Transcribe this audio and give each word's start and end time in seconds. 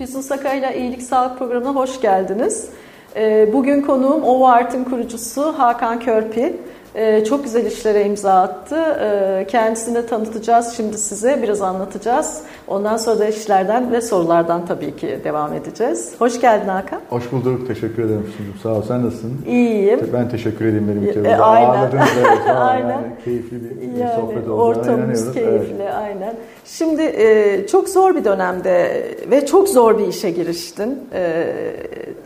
Füsun 0.00 0.20
Sakay'la 0.20 0.70
İyilik 0.70 1.02
Sağlık 1.02 1.38
Programı'na 1.38 1.74
hoş 1.74 2.00
geldiniz. 2.00 2.68
Ee, 3.16 3.48
bugün 3.52 3.82
konuğum 3.82 4.24
Ova 4.24 4.52
Art'ın 4.52 4.84
kurucusu 4.84 5.42
Hakan 5.58 6.00
Körpi. 6.00 6.56
Ee, 6.94 7.24
çok 7.24 7.44
güzel 7.44 7.66
işlere 7.66 8.04
imza 8.04 8.32
attı. 8.32 8.76
Ee, 9.00 9.46
kendisini 9.50 9.94
de 9.94 10.06
tanıtacağız 10.06 10.72
şimdi 10.76 10.98
size, 10.98 11.42
biraz 11.42 11.62
anlatacağız. 11.62 12.42
Ondan 12.68 12.96
sonra 12.96 13.18
da 13.18 13.26
işlerden 13.26 13.92
ve 13.92 14.00
sorulardan 14.00 14.66
tabii 14.66 14.96
ki 14.96 15.18
devam 15.24 15.52
edeceğiz. 15.54 16.12
Hoş 16.18 16.40
geldin 16.40 16.68
Hakan. 16.68 17.00
Hoş 17.08 17.32
bulduk, 17.32 17.66
teşekkür 17.68 18.04
ederim 18.04 18.22
Füsun'cum. 18.22 18.54
Sağ 18.62 18.68
ol, 18.68 18.82
sen 18.88 19.06
nasılsın? 19.06 19.38
İyiyim. 19.46 20.00
Ben 20.12 20.28
teşekkür 20.28 20.64
edeyim 20.64 20.88
benim 20.88 21.06
bir 21.06 21.12
kere. 21.14 21.28
E, 21.28 21.36
aynen. 21.36 21.68
Ağırladınız, 21.68 22.08
evet. 22.18 22.38
Aynen. 22.56 22.88
Yani 22.88 23.06
keyifli 23.24 23.56
bir 23.60 23.98
Yani 23.98 24.14
sohbet 24.14 24.48
olacağına 24.48 24.62
ortamımız 24.62 25.32
keyifli 25.32 25.82
Evet. 25.82 25.94
aynen. 25.94 26.34
Şimdi 26.64 27.02
e, 27.02 27.66
çok 27.66 27.88
zor 27.88 28.16
bir 28.16 28.24
dönemde 28.24 29.06
ve 29.30 29.46
çok 29.46 29.68
zor 29.68 29.98
bir 29.98 30.06
işe 30.06 30.30
giriştin. 30.30 30.98
E, 31.14 31.46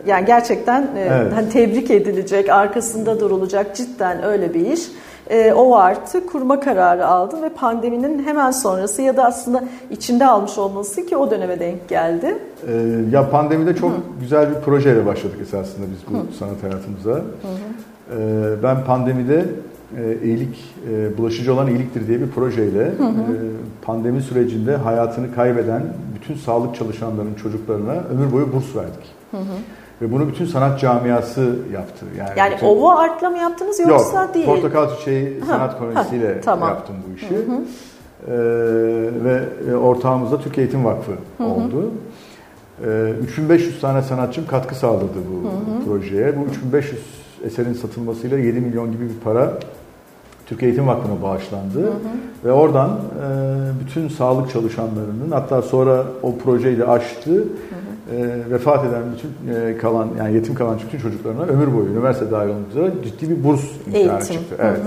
yani 0.07 0.25
gerçekten 0.25 0.81
e, 0.81 1.07
Evet. 1.09 1.33
hani 1.35 1.49
tebrik 1.49 1.91
edilecek, 1.91 2.49
arkasında 2.49 3.19
durulacak 3.19 3.75
cidden 3.75 4.23
öyle 4.23 4.53
bir 4.55 4.71
iş. 4.71 4.81
E, 5.29 5.53
o 5.53 5.75
artı 5.75 6.25
kurma 6.25 6.59
kararı 6.59 7.07
aldın 7.07 7.43
ve 7.43 7.49
pandeminin 7.49 8.23
hemen 8.23 8.51
sonrası 8.51 9.01
ya 9.01 9.17
da 9.17 9.25
aslında 9.25 9.63
içinde 9.91 10.25
almış 10.25 10.57
olması 10.57 11.05
ki 11.05 11.17
o 11.17 11.31
döneme 11.31 11.59
denk 11.59 11.89
geldi. 11.89 12.37
Ee, 12.67 12.73
ya 13.11 13.29
pandemide 13.29 13.75
çok 13.75 13.91
güzel 14.19 14.49
bir 14.49 14.61
projeyle 14.61 15.05
başladık 15.05 15.37
esasında 15.41 15.85
biz 15.91 16.13
bu 16.15 16.33
sanat 16.33 16.63
hayatımıza. 16.63 17.21
Ee, 18.11 18.63
ben 18.63 18.85
pandemide 18.85 19.45
e, 19.97 20.17
iyilik, 20.23 20.75
e, 20.91 21.17
bulaşıcı 21.17 21.53
olan 21.53 21.67
iyiliktir 21.67 22.07
diye 22.07 22.21
bir 22.21 22.27
projeyle 22.27 22.83
e, 22.83 22.91
pandemi 23.81 24.21
sürecinde 24.21 24.75
hayatını 24.75 25.35
kaybeden 25.35 25.83
bütün 26.15 26.35
sağlık 26.35 26.75
çalışanlarının 26.75 27.35
çocuklarına 27.35 27.93
ömür 27.93 28.31
boyu 28.31 28.53
burs 28.53 28.75
verdik. 28.75 29.15
Ve 30.01 30.11
bunu 30.11 30.27
bütün 30.27 30.45
sanat 30.45 30.79
camiası 30.79 31.55
yaptı. 31.73 32.05
Yani, 32.17 32.29
Yani 32.37 32.53
bütün- 32.55 32.67
Ova 32.67 32.95
Art'la 32.99 33.29
mı 33.29 33.37
yaptınız 33.37 33.79
yoksa 33.79 34.23
Yok, 34.23 34.33
değil? 34.33 34.45
Portakal 34.45 34.95
Çiçeği 34.97 35.39
Ha, 35.39 35.45
Sanat 35.45 35.73
ha, 35.73 35.77
Konisi'yle 35.79 36.41
tamam. 36.41 36.69
yaptım 36.69 36.95
bu 37.09 37.15
işi. 37.17 37.25
Ee, 38.27 38.31
ve 39.23 39.43
e, 39.71 39.75
ortağımız 39.75 40.31
da 40.31 40.39
Türkiye 40.41 40.65
Eğitim 40.65 40.85
Vakfı 40.85 41.11
oldu. 41.43 41.91
Ee, 42.85 43.13
3500 43.23 43.81
tane 43.81 44.01
sanatçım 44.01 44.47
katkı 44.47 44.75
sağladı 44.75 45.03
bu 45.31 45.49
projeye. 45.85 46.33
Bu 46.39 46.45
3500 46.45 46.99
eserin 47.45 47.73
satılmasıyla 47.73 48.37
7 48.37 48.59
milyon 48.59 48.91
gibi 48.91 49.03
bir 49.03 49.19
para 49.23 49.53
Türkiye 50.45 50.71
Eğitim 50.71 50.87
Vakfı'na 50.87 51.21
bağışlandı. 51.21 51.93
Ve 52.45 52.51
oradan 52.51 52.89
e, 52.89 53.85
bütün 53.85 54.07
sağlık 54.07 54.51
çalışanlarının 54.51 55.31
hatta 55.31 55.61
sonra 55.61 56.03
o 56.23 56.37
projeyi 56.37 56.77
de 56.79 56.87
aştı. 56.87 57.43
E, 58.11 58.51
vefat 58.51 58.85
eden 58.85 59.03
bütün 59.13 59.55
e, 59.55 59.77
kalan 59.77 60.07
yani 60.17 60.33
yetim 60.33 60.55
kalan 60.55 60.77
bütün 60.85 60.99
çocuklarına 60.99 61.41
ömür 61.41 61.73
boyu 61.73 61.85
üniversite 61.85 62.31
dahil 62.31 62.49
olmak 62.49 62.69
üzere 62.69 62.91
ciddi 63.03 63.29
bir 63.29 63.43
burs 63.43 63.61
imkanı 63.87 64.25
çıktı. 64.25 64.55
Evet. 64.59 64.79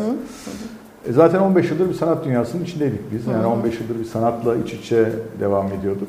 E, 1.08 1.12
zaten 1.12 1.41
15 1.41 1.70
yıldır 1.70 1.88
bir 1.88 1.94
sanat 1.94 2.25
dünyasının 2.25 2.64
içindeydik 2.64 3.00
biz. 3.12 3.27
Yani 3.27 3.47
15 3.47 3.80
yıldır 3.80 3.98
bir 3.98 4.05
sanatla 4.05 4.56
iç 4.56 4.72
içe 4.72 5.12
devam 5.41 5.66
ediyorduk. 5.66 6.08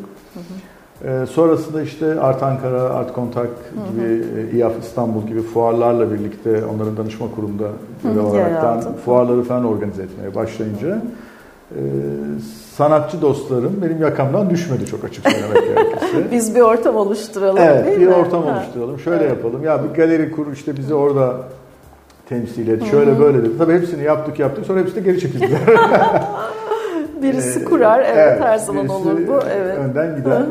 E, 1.05 1.25
sonrasında 1.25 1.81
işte 1.81 2.19
Art 2.19 2.43
Ankara, 2.43 2.81
Art 2.81 3.13
Kontak 3.13 3.49
gibi, 3.91 4.23
e, 4.55 4.57
İAF 4.57 4.73
İstanbul 4.81 5.27
gibi 5.27 5.41
fuarlarla 5.41 6.13
birlikte 6.13 6.65
onların 6.65 6.97
danışma 6.97 7.31
kurumunda 7.35 7.67
görev 8.03 8.25
olaraktan 8.25 8.95
fuarları 9.05 9.43
falan 9.43 9.65
organize 9.65 10.03
etmeye 10.03 10.35
başlayınca 10.35 11.01
e, 11.71 11.81
sanatçı 12.75 13.21
dostlarım 13.21 13.81
benim 13.81 14.01
yakamdan 14.01 14.49
düşmedi 14.49 14.85
çok 14.85 15.03
açık 15.03 15.29
söylemek 15.29 15.55
gerekirse. 15.75 16.31
Biz 16.31 16.55
bir 16.55 16.61
ortam 16.61 16.95
oluşturalım 16.95 17.57
Evet, 17.61 17.85
değil 17.85 17.99
bir 17.99 18.07
mi? 18.07 18.13
ortam 18.13 18.43
Ha. 18.43 18.55
oluşturalım. 18.57 18.99
Şöyle 18.99 19.23
yapalım. 19.25 19.63
Ya 19.63 19.83
bir 19.83 19.89
galeri 19.89 20.31
kur 20.31 20.53
işte 20.53 20.77
bizi 20.77 20.93
orada 20.93 21.33
temsil 22.29 22.67
et. 22.67 22.83
Şöyle 22.91 23.19
böyle 23.19 23.37
dedi. 23.37 23.57
Tabii 23.57 23.73
hepsini 23.73 24.03
yaptık 24.03 24.39
yaptık. 24.39 24.65
Sonra 24.65 24.79
hepsi 24.79 24.95
de 24.95 24.99
geri 25.01 25.19
çekildiler. 25.19 25.59
Birisi 27.21 27.59
Ee, 27.59 27.63
kurar, 27.65 27.99
evet, 28.13 28.41
her 28.41 28.57
zaman 28.57 28.87
olur 28.87 29.17
bu. 29.27 29.39
Evet. 29.55 29.77
Önden 29.77 30.15
gider. 30.15 30.41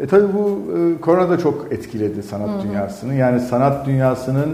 E 0.00 0.06
tabii 0.06 0.26
bu 0.34 0.60
e, 0.78 1.00
korona 1.00 1.30
da 1.30 1.38
çok 1.38 1.66
etkiledi 1.72 2.22
sanat 2.22 2.48
dünyasını. 2.64 3.14
Yani 3.14 3.40
sanat 3.40 3.86
dünyasının 3.86 4.48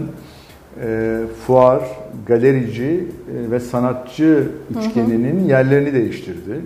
e, 0.83 1.19
fuar, 1.47 1.81
galerici 2.27 3.07
e, 3.47 3.51
ve 3.51 3.59
sanatçı 3.59 4.47
üçgeninin 4.79 5.47
yerlerini 5.47 5.93
değiştirdi. 5.93 6.61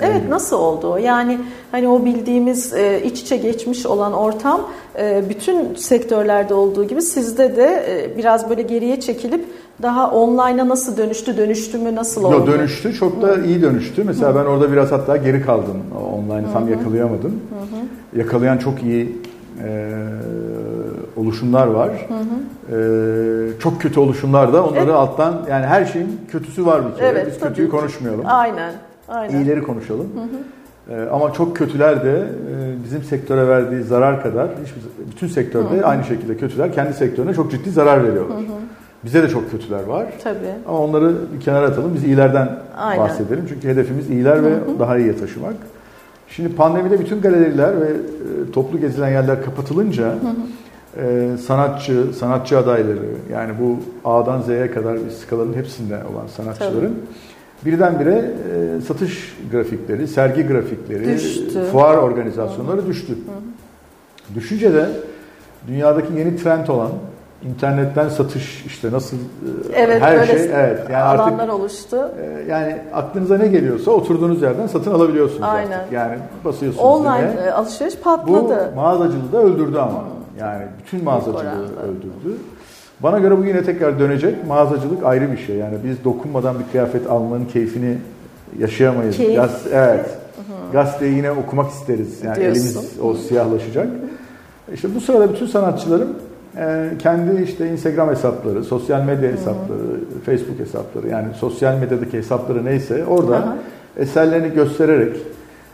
Evet 0.00 0.28
nasıl 0.28 0.56
oldu? 0.56 0.98
Yani 0.98 1.38
hani 1.72 1.88
o 1.88 2.04
bildiğimiz 2.04 2.74
e, 2.74 3.02
iç 3.04 3.20
içe 3.20 3.36
geçmiş 3.36 3.86
olan 3.86 4.12
ortam 4.12 4.60
e, 4.98 5.24
bütün 5.28 5.74
sektörlerde 5.74 6.54
olduğu 6.54 6.84
gibi 6.84 7.02
sizde 7.02 7.56
de 7.56 7.84
e, 7.88 8.18
biraz 8.18 8.50
böyle 8.50 8.62
geriye 8.62 9.00
çekilip 9.00 9.44
daha 9.82 10.10
online'a 10.10 10.68
nasıl 10.68 10.96
dönüştü, 10.96 11.36
dönüştü 11.36 11.78
mü, 11.78 11.94
nasıl 11.94 12.24
oldu? 12.24 12.34
Yo, 12.34 12.46
dönüştü. 12.46 12.94
Çok 12.94 13.22
da 13.22 13.42
iyi 13.42 13.62
dönüştü. 13.62 14.04
Mesela 14.04 14.34
ben 14.34 14.44
orada 14.44 14.72
biraz 14.72 14.92
hatta 14.92 15.16
geri 15.16 15.42
kaldım. 15.42 15.76
Online'ı 16.14 16.52
tam 16.52 16.68
yakalayamadım. 16.68 17.40
Yakalayan 18.16 18.58
çok 18.58 18.82
iyi 18.82 19.18
e, 19.64 19.90
oluşumlar 21.16 21.66
var. 21.66 21.90
E, 21.90 23.58
çok 23.60 23.80
kötü 23.80 24.00
oluşumlar 24.00 24.52
da 24.52 24.64
onları 24.64 24.80
Evet. 24.84 24.94
alttan 24.94 25.34
yani 25.50 25.66
her 25.66 25.84
şeyin 25.84 26.20
kötüsü 26.30 26.66
var 26.66 26.82
bir 26.90 26.94
kere. 26.96 27.06
Evet, 27.06 27.26
Biz 27.26 27.40
kötüyü 27.40 27.66
ki. 27.66 27.70
konuşmayalım. 27.70 28.24
Aynen, 28.26 28.72
aynen. 29.08 29.38
İyileri 29.38 29.62
konuşalım. 29.62 30.06
E, 30.90 31.02
ama 31.12 31.32
çok 31.32 31.56
kötüler 31.56 32.04
de 32.04 32.10
e, 32.18 32.84
bizim 32.84 33.02
sektöre 33.02 33.48
verdiği 33.48 33.82
zarar 33.82 34.22
kadar 34.22 34.48
hiçbir, 34.64 34.82
bütün 35.12 35.28
sektörde 35.28 35.84
aynı 35.84 36.04
şekilde 36.04 36.36
kötüler 36.36 36.72
kendi 36.72 36.92
sektörüne 36.92 37.34
çok 37.34 37.50
ciddi 37.50 37.70
zarar 37.70 38.04
veriyorlar. 38.04 38.36
Bize 39.04 39.22
de 39.22 39.28
çok 39.28 39.50
kötüler 39.50 39.82
var. 39.84 40.06
Tabii. 40.24 40.38
Ama 40.68 40.78
onları 40.78 41.14
bir 41.34 41.40
kenara 41.40 41.66
atalım. 41.66 41.94
Biz 41.94 42.04
iyilerden 42.04 42.48
Aynen. 42.78 43.04
bahsedelim. 43.04 43.44
Çünkü 43.48 43.68
hedefimiz 43.68 44.10
iyiler 44.10 44.44
ve 44.44 44.50
daha 44.78 44.98
iyiye 44.98 45.16
taşımak. 45.16 45.54
Şimdi 46.28 46.54
pandemide 46.54 47.00
bütün 47.00 47.20
galeriler 47.20 47.80
ve 47.80 47.86
e, 47.86 48.50
toplu 48.52 48.80
gezilen 48.80 49.10
yerler 49.10 49.44
kapatılınca 49.44 50.14
e, 50.96 51.36
sanatçı, 51.46 52.04
sanatçı 52.18 52.58
adayları 52.58 52.98
yani 53.32 53.52
bu 53.60 53.76
A'dan 54.10 54.40
Z'ye 54.40 54.70
kadar 54.70 54.94
bir 54.94 55.10
skalanın 55.10 55.54
hepsinde 55.54 55.94
olan 55.94 56.26
sanatçıların 56.36 56.98
birdenbire 57.64 58.30
e, 58.78 58.80
satış 58.80 59.36
grafikleri, 59.52 60.08
sergi 60.08 60.46
grafikleri, 60.46 61.14
Düştü. 61.14 61.62
fuar 61.72 61.96
organizasyonları 61.96 62.86
düştü. 62.86 63.18
Düşünce 64.34 64.74
de 64.74 64.86
dünyadaki 65.68 66.12
yeni 66.18 66.36
trend 66.36 66.68
olan 66.68 66.90
internetten 67.48 68.08
satış 68.08 68.64
işte 68.66 68.92
nasıl 68.92 69.16
e, 69.16 69.20
Evet, 69.74 70.02
her 70.02 70.26
şey 70.26 70.36
evet 70.54 70.78
yani 70.92 70.96
artık 71.02 71.26
alanlar 71.26 71.48
oluştu. 71.48 72.10
e, 72.22 72.50
yani 72.50 72.76
aklınıza 72.94 73.38
ne 73.38 73.46
geliyorsa 73.46 73.90
oturduğunuz 73.90 74.42
yerden 74.42 74.66
satın 74.66 74.90
alabiliyorsunuz 74.94 75.42
Aynen. 75.42 75.78
artık. 75.78 75.92
Yani 75.92 76.18
basıyorsunuz 76.44 76.84
Online 76.84 77.32
düğmeye. 77.32 77.46
e, 77.48 77.50
alışveriş 77.50 77.94
Bu 77.98 78.02
patladı. 78.02 78.72
mağazacılığı 78.76 79.32
da 79.32 79.38
öldürdü 79.42 79.78
ama. 79.78 80.04
Yani 80.40 80.62
bütün 80.78 81.04
mağazacılığı 81.04 81.64
öldürdü. 81.82 82.38
Bana 83.00 83.18
göre 83.18 83.38
bu 83.38 83.44
yine 83.44 83.62
tekrar 83.62 83.98
dönecek. 83.98 84.46
Mağazacılık 84.46 85.04
ayrı 85.04 85.32
bir 85.32 85.36
şey. 85.36 85.56
Yani 85.56 85.76
biz 85.84 86.04
dokunmadan 86.04 86.56
bir 86.58 86.64
kıyafet 86.72 87.10
almanın 87.10 87.44
keyfini 87.44 87.98
yaşayamayız. 88.58 89.16
Keyif. 89.16 89.36
Gaz, 89.36 89.62
evet. 89.72 90.06
Gazeteyi 90.72 91.16
yine 91.16 91.30
okumak 91.30 91.70
isteriz. 91.70 92.22
Yani 92.24 92.36
Diyorsun. 92.36 92.60
elimiz 92.60 93.00
o 93.02 93.14
siyahlaşacak. 93.14 93.88
İşte 94.74 94.94
bu 94.94 95.00
sırada 95.00 95.32
bütün 95.32 95.46
sanatçıların 95.46 96.16
e, 96.56 96.90
kendi 96.98 97.42
işte 97.42 97.70
Instagram 97.70 98.10
hesapları, 98.10 98.64
sosyal 98.64 99.02
medya 99.02 99.32
hesapları, 99.32 100.00
Facebook 100.26 100.58
hesapları 100.58 101.08
yani 101.08 101.26
sosyal 101.34 101.78
medyadaki 101.78 102.18
hesapları 102.18 102.64
neyse 102.64 103.04
orada 103.06 103.36
Aha. 103.36 103.56
eserlerini 103.96 104.54
göstererek 104.54 105.16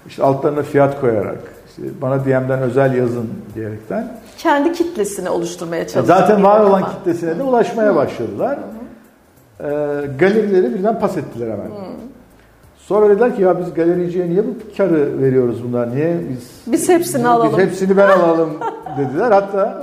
işte 0.06 0.22
altlarına 0.22 0.62
fiyat 0.62 1.00
koyarak 1.00 1.38
işte 1.70 1.82
bana 2.02 2.24
DM'den 2.24 2.60
özel 2.62 2.94
yazın 2.94 3.28
diyerekten 3.54 4.12
Kendi 4.38 4.72
kitlesini 4.72 5.30
oluşturmaya 5.30 5.88
çalıştı. 5.88 6.14
zaten 6.18 6.42
var 6.44 6.60
olan 6.60 6.82
Ama. 6.82 6.92
kitlesine 6.92 7.38
de 7.38 7.42
ulaşmaya 7.42 7.96
başladılar. 7.96 8.58
Ee, 9.60 9.64
galerileri 10.18 10.74
birden 10.74 11.00
pas 11.00 11.16
ettiler 11.16 11.46
hemen. 11.50 11.70
Sonra 12.78 13.08
dediler 13.08 13.36
ki 13.36 13.42
ya 13.42 13.58
biz 13.58 13.74
galericiye 13.74 14.28
niye 14.30 14.44
bu 14.46 14.76
karı 14.76 15.22
veriyoruz 15.22 15.64
bunlar? 15.68 15.94
Niye 15.96 16.16
biz 16.30 16.50
Biz 16.72 16.88
hepsini 16.88 17.28
alalım. 17.28 17.52
Biz 17.58 17.64
hepsini 17.66 17.96
ben 17.96 18.08
alalım 18.08 18.50
dediler. 18.98 19.30
Hatta 19.32 19.82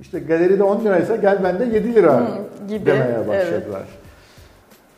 işte 0.00 0.18
galeride 0.18 0.62
10 0.62 0.84
liraysa 0.84 1.16
gel 1.16 1.44
bende 1.44 1.64
7 1.64 1.94
lira 1.94 2.22
gibi, 2.68 2.86
demeye 2.86 3.28
başladılar. 3.28 3.82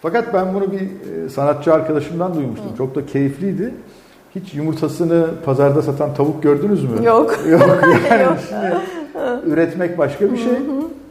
Fakat 0.02 0.34
ben 0.34 0.54
bunu 0.54 0.72
bir 0.72 0.80
e, 0.80 1.28
sanatçı 1.28 1.74
arkadaşımdan 1.74 2.34
duymuştum. 2.34 2.76
Çok 2.78 2.94
da 2.94 3.06
keyifliydi. 3.06 3.74
Hiç 4.34 4.54
yumurtasını 4.54 5.26
pazarda 5.44 5.82
satan 5.82 6.14
tavuk 6.14 6.42
gördünüz 6.42 6.84
mü? 6.84 7.04
Yok. 7.04 7.38
Yok 7.48 7.78
yani 8.10 8.22
Yok. 8.24 8.36
şimdi 8.48 8.74
üretmek 9.52 9.98
başka 9.98 10.32
bir 10.32 10.36
şey, 10.36 10.52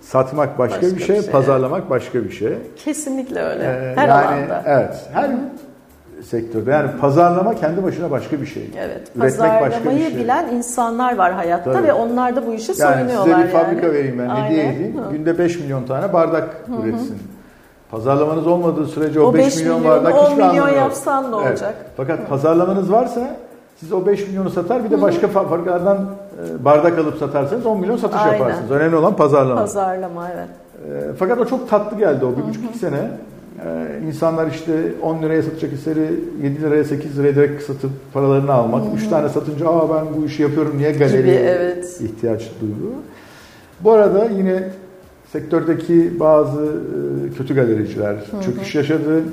satmak 0.02 0.60
başka, 0.60 0.82
Başka 0.82 0.96
bir, 0.98 1.02
şey, 1.02 1.16
bir 1.16 1.22
şey. 1.22 1.32
pazarlamak 1.32 1.90
başka 1.90 2.24
bir 2.24 2.32
şey. 2.32 2.54
Kesinlikle 2.76 3.42
öyle. 3.42 3.64
Ee, 3.64 3.94
Her 3.96 4.08
yani 4.08 4.28
alanda. 4.28 4.64
evet, 4.66 5.10
her 5.14 5.30
sektörde. 6.24 6.72
Yani 6.72 6.90
pazarlama 7.02 7.56
kendi 7.56 7.84
başına 7.84 8.12
başka 8.12 8.42
bir 8.42 8.46
şey. 8.46 8.70
Evet. 8.80 9.02
Üretmek 9.16 9.52
pazarlamayı 9.60 10.10
şey. 10.12 10.18
bilen 10.20 10.50
insanlar 10.54 11.18
var 11.18 11.34
hayatta 11.34 11.74
Tabii. 11.74 11.88
ve 11.88 11.94
onlar 11.94 12.36
da 12.36 12.48
bu 12.48 12.54
işe 12.54 12.74
yani 12.80 12.94
soyunuyorlar. 12.94 13.36
Size 13.36 13.48
bir 13.48 13.52
fabrika 13.52 13.86
yani. 13.86 13.96
vereyim 13.96 14.20
ben, 14.20 14.30
hediye 14.44 14.74
edeyim. 14.74 14.98
Hı. 14.98 15.12
Günde 15.12 15.38
5 15.38 15.60
milyon 15.60 15.84
tane 15.86 16.14
bardak 16.14 16.44
Hı-hı. 16.68 16.88
üretsin. 16.88 17.18
Pazarlamanız 17.92 18.48
olmadığı 18.48 18.88
sürece 18.88 19.20
o, 19.20 19.24
o 19.24 19.34
5, 19.34 19.46
5 19.46 19.58
milyon, 19.58 19.84
bardak 19.84 20.14
hiçbir 20.14 20.42
anlamı 20.42 20.58
yok. 20.58 20.66
10 20.66 20.72
milyon 20.72 20.84
yapsan 20.84 21.32
ne 21.32 21.36
olacak? 21.36 21.76
Evet. 21.78 21.92
Fakat 21.98 22.20
Hı. 22.20 22.26
pazarlamanız 22.26 22.92
varsa 22.92 23.36
siz 23.80 23.94
o 23.94 24.06
5 24.06 24.28
milyonu 24.28 24.50
satar 24.50 24.84
bir 24.84 24.92
de 24.92 25.02
başka 25.02 25.28
fabrikalardan 25.28 25.98
e, 25.98 26.66
bardak 26.66 27.00
alıp 27.00 27.18
satarsanız 27.18 27.66
10 27.66 27.80
milyon 27.80 27.98
satış 27.98 28.22
Aynen. 28.22 28.38
yaparsınız. 28.38 28.72
Önemli 28.72 28.96
olan 28.96 29.16
pazarlama. 29.16 29.62
Pazarlama 29.62 30.30
evet. 30.30 30.50
E, 30.92 31.14
fakat 31.20 31.40
o 31.40 31.46
çok 31.46 31.70
tatlı 31.70 31.98
geldi 31.98 32.26
o 32.26 32.38
bir 32.38 32.48
buçuk 32.48 32.64
iki 32.64 32.78
sene. 32.78 33.12
Ee, 33.66 34.08
insanlar 34.08 34.48
işte 34.48 34.74
10 35.02 35.22
liraya 35.22 35.44
satacak 35.44 35.72
hisleri 35.72 36.20
7 36.44 36.62
liraya 36.62 36.84
8 36.84 37.20
liraya 37.20 37.36
direkt 37.36 37.64
satıp 37.64 37.92
paralarını 38.14 38.54
almak. 38.54 38.84
3 38.96 39.08
tane 39.08 39.30
satınca 39.30 39.70
aa 39.70 39.90
ben 39.90 40.06
bu 40.18 40.26
işi 40.26 40.42
yapıyorum 40.42 40.78
niye 40.78 40.92
galeriye 40.92 41.40
evet. 41.40 42.02
ihtiyaç 42.02 42.42
duydu. 42.62 42.94
Bu 43.80 43.92
arada 43.92 44.26
yine 44.26 44.64
sektördeki 45.32 46.20
bazı 46.20 46.62
e, 46.62 47.38
kötü 47.38 47.56
galericiler 47.56 48.16
Hı-hı. 48.16 48.42
çöküş 48.42 48.76
yaşadı, 48.76 49.24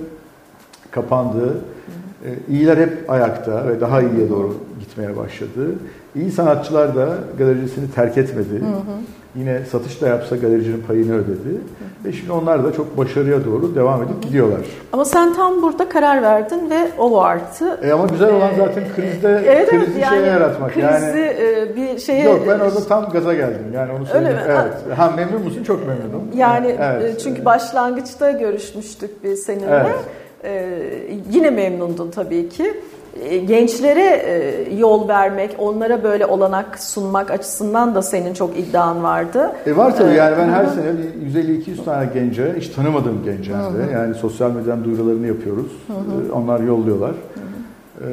kapandı. 0.90 1.44
Hı-hı. 1.44 1.50
E, 1.50 2.06
iyiler 2.49 2.77
hep 2.77 3.11
ayakta 3.11 3.69
ve 3.69 3.81
daha 3.81 4.03
iyiye 4.03 4.31
doğru 4.31 4.55
gitmeye 4.81 5.17
başladı. 5.17 5.75
İyi 6.15 6.31
sanatçılar 6.31 6.97
da 6.97 7.09
galericisini 7.39 7.91
terk 7.91 8.19
etmedi. 8.19 8.55
Hı 8.55 8.67
hı. 8.67 8.97
Yine 9.35 9.61
satış 9.73 10.03
da 10.03 10.09
yapsa 10.09 10.37
galericinin 10.37 10.83
payını 10.83 11.15
ödedi. 11.15 11.49
Hı. 11.49 12.09
Ve 12.09 12.13
şimdi 12.13 12.33
onlar 12.33 12.65
da 12.65 12.73
çok 12.73 12.99
başarıya 12.99 13.45
doğru 13.45 13.75
devam 13.75 14.03
edip 14.03 14.23
gidiyorlar. 14.23 14.61
Ama 14.93 15.05
sen 15.05 15.35
tam 15.35 15.63
burada 15.63 15.89
karar 15.89 16.23
verdin 16.23 16.71
ve 16.71 16.89
o 16.99 17.21
arttı. 17.21 17.81
E 17.83 17.93
ama 17.93 18.07
güzel 18.07 18.35
olan 18.35 18.51
zaten 18.59 18.85
krizde 18.97 19.29
e, 19.29 19.53
evet, 19.53 19.71
krizi 19.71 19.85
evet, 19.85 20.03
yani, 20.03 20.19
şeye 20.19 20.27
yaratmak. 20.27 20.75
Krizi 20.75 20.87
yani, 20.87 21.21
e, 21.21 21.77
bir 21.77 21.99
şeye... 21.99 22.25
Yok 22.25 22.41
ben 22.49 22.59
orada 22.61 22.87
tam 22.89 23.11
gaza 23.11 23.35
geldim. 23.35 23.67
Yani 23.75 23.93
onu 23.93 24.07
söyleyeyim. 24.07 24.39
Öyle 24.43 24.53
mi? 24.53 24.61
Evet. 24.63 24.99
Ha 24.99 25.13
memnun 25.17 25.43
musun? 25.43 25.63
Çok 25.65 25.87
memnunum. 25.87 26.23
Yani 26.35 26.77
evet. 26.81 27.21
çünkü 27.21 27.45
başlangıçta 27.45 28.31
görüşmüştük 28.31 29.25
bir 29.25 29.37
seninle. 29.37 29.67
Evet. 29.71 29.97
Ee, 30.46 31.19
yine 31.31 31.50
memnundun 31.50 32.10
tabii 32.10 32.48
ki. 32.48 32.75
E, 33.22 33.38
gençlere 33.38 34.02
e, 34.02 34.75
yol 34.75 35.08
vermek, 35.08 35.56
onlara 35.58 36.02
böyle 36.02 36.26
olanak 36.26 36.78
sunmak 36.78 37.31
açısından 37.31 37.94
da 37.94 38.02
senin 38.02 38.34
çok 38.34 38.58
iddian 38.58 39.02
vardı. 39.02 39.52
E 39.66 39.76
var 39.76 39.96
tabii 39.96 40.14
yani 40.14 40.37
ben 40.38 40.48
her 40.48 40.66
sene 40.66 40.90
150-200 41.34 41.84
tane 41.84 42.10
gence, 42.14 42.54
hiç 42.56 42.69
tanımadığım 42.69 43.22
gence 43.25 43.52
de 43.52 43.93
yani 43.93 44.14
sosyal 44.14 44.50
medyadan 44.50 44.84
duyurularını 44.84 45.26
yapıyoruz. 45.26 45.72
Hı-hı. 45.87 46.34
Onlar 46.34 46.60
yolluyorlar. 46.60 47.12
Ee, 48.00 48.06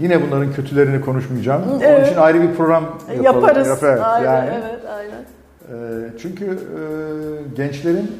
yine 0.00 0.22
bunların 0.22 0.52
kötülerini 0.52 1.00
konuşmayacağım. 1.00 1.62
Evet. 1.82 1.98
Onun 1.98 2.06
için 2.06 2.16
ayrı 2.16 2.42
bir 2.42 2.54
program 2.54 2.84
yapalım. 2.84 3.24
Yaparız. 3.24 3.68
Yaparız. 3.68 4.02
Aynen, 4.04 4.34
yani, 4.34 4.50
evet, 4.52 4.80
aynen. 4.96 5.20
E, 5.68 6.10
çünkü 6.18 6.44
e, 6.44 6.80
gençlerin 7.56 8.10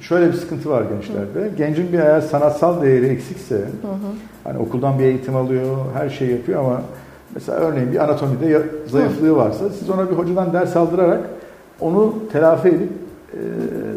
şöyle 0.00 0.28
bir 0.28 0.32
sıkıntı 0.32 0.70
var 0.70 0.82
gençlerde. 0.82 1.52
Hı. 1.52 1.56
Gencin 1.56 1.92
bir 1.92 1.98
eğer 1.98 2.20
sanatsal 2.20 2.82
değeri 2.82 3.06
eksikse, 3.06 3.54
hı 3.54 3.60
hı. 3.60 4.12
hani 4.44 4.58
okuldan 4.58 4.98
bir 4.98 5.04
eğitim 5.04 5.36
alıyor, 5.36 5.76
her 5.94 6.10
şey 6.10 6.28
yapıyor 6.28 6.60
ama 6.60 6.82
mesela 7.34 7.58
örneğin 7.58 7.92
bir 7.92 8.04
anatomide 8.04 8.62
zayıflığı 8.86 9.36
varsa 9.36 9.68
siz 9.78 9.90
ona 9.90 10.10
bir 10.10 10.16
hocadan 10.16 10.52
ders 10.52 10.76
aldırarak 10.76 11.20
onu 11.80 12.14
telafi 12.32 12.68
edip 12.68 12.90
e, 13.32 13.38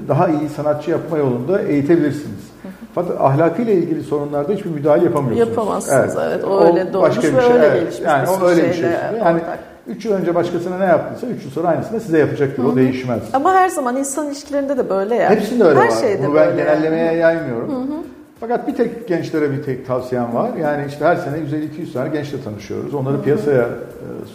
daha 0.07 0.27
iyi 0.27 0.49
sanatçı 0.49 0.91
yapma 0.91 1.17
yolunda 1.17 1.61
eğitebilirsiniz. 1.61 2.53
Fakat 2.95 3.21
ahlakıyla 3.21 3.73
ilgili 3.73 4.03
sorunlarda 4.03 4.53
hiçbir 4.53 4.69
müdahale 4.69 5.03
yapamıyorsunuz. 5.03 5.49
Yapamazsınız 5.49 6.15
evet. 6.17 6.31
evet. 6.33 6.45
O, 6.45 6.47
o 6.47 6.65
öyle 6.65 6.93
doğmuş 6.93 7.09
başka 7.09 7.27
bir 7.27 7.37
ve 7.37 7.41
şey. 7.41 7.53
öyle 7.53 7.65
evet. 7.65 7.81
gelişmiş. 7.81 8.07
Yani 8.07 8.29
o 8.29 8.45
öyle 8.45 8.69
bir 8.69 8.73
şey. 8.73 8.89
Yani 9.19 9.41
ortak. 9.41 9.72
3 9.88 10.06
yıl 10.06 10.13
önce 10.13 10.35
başkasına 10.35 10.77
ne 10.77 10.85
yaptıysa 10.85 11.35
3 11.35 11.44
yıl 11.44 11.51
sonra 11.51 11.68
aynısını 11.68 12.00
size 12.00 12.19
yapacaktır. 12.19 12.63
Hı-hı. 12.63 12.71
O 12.71 12.75
değişmez. 12.75 13.21
Ama 13.33 13.53
her 13.53 13.69
zaman 13.69 13.97
insan 13.97 14.27
ilişkilerinde 14.27 14.77
de 14.77 14.89
böyle 14.89 15.15
yani. 15.15 15.35
Hepsinde 15.35 15.63
öyle 15.63 15.80
her 15.80 15.88
var. 15.88 16.01
Şeyde 16.01 16.27
Bunu 16.27 16.35
ben 16.35 16.47
böyle 16.47 16.63
genellemeye 16.63 17.06
yani. 17.06 17.18
yaymıyorum. 17.18 17.69
Hı-hı. 17.69 18.03
Fakat 18.39 18.68
bir 18.68 18.75
tek 18.75 19.07
gençlere 19.07 19.51
bir 19.51 19.63
tek 19.63 19.88
tavsiyem 19.88 20.35
var. 20.35 20.50
Yani 20.62 20.85
işte 20.88 21.06
her 21.06 21.15
sene 21.15 21.38
150-200 21.38 21.94
tane 21.94 22.09
gençle 22.09 22.44
tanışıyoruz. 22.44 22.94
Onları 22.94 23.21
piyasaya 23.21 23.62
e, 23.62 23.68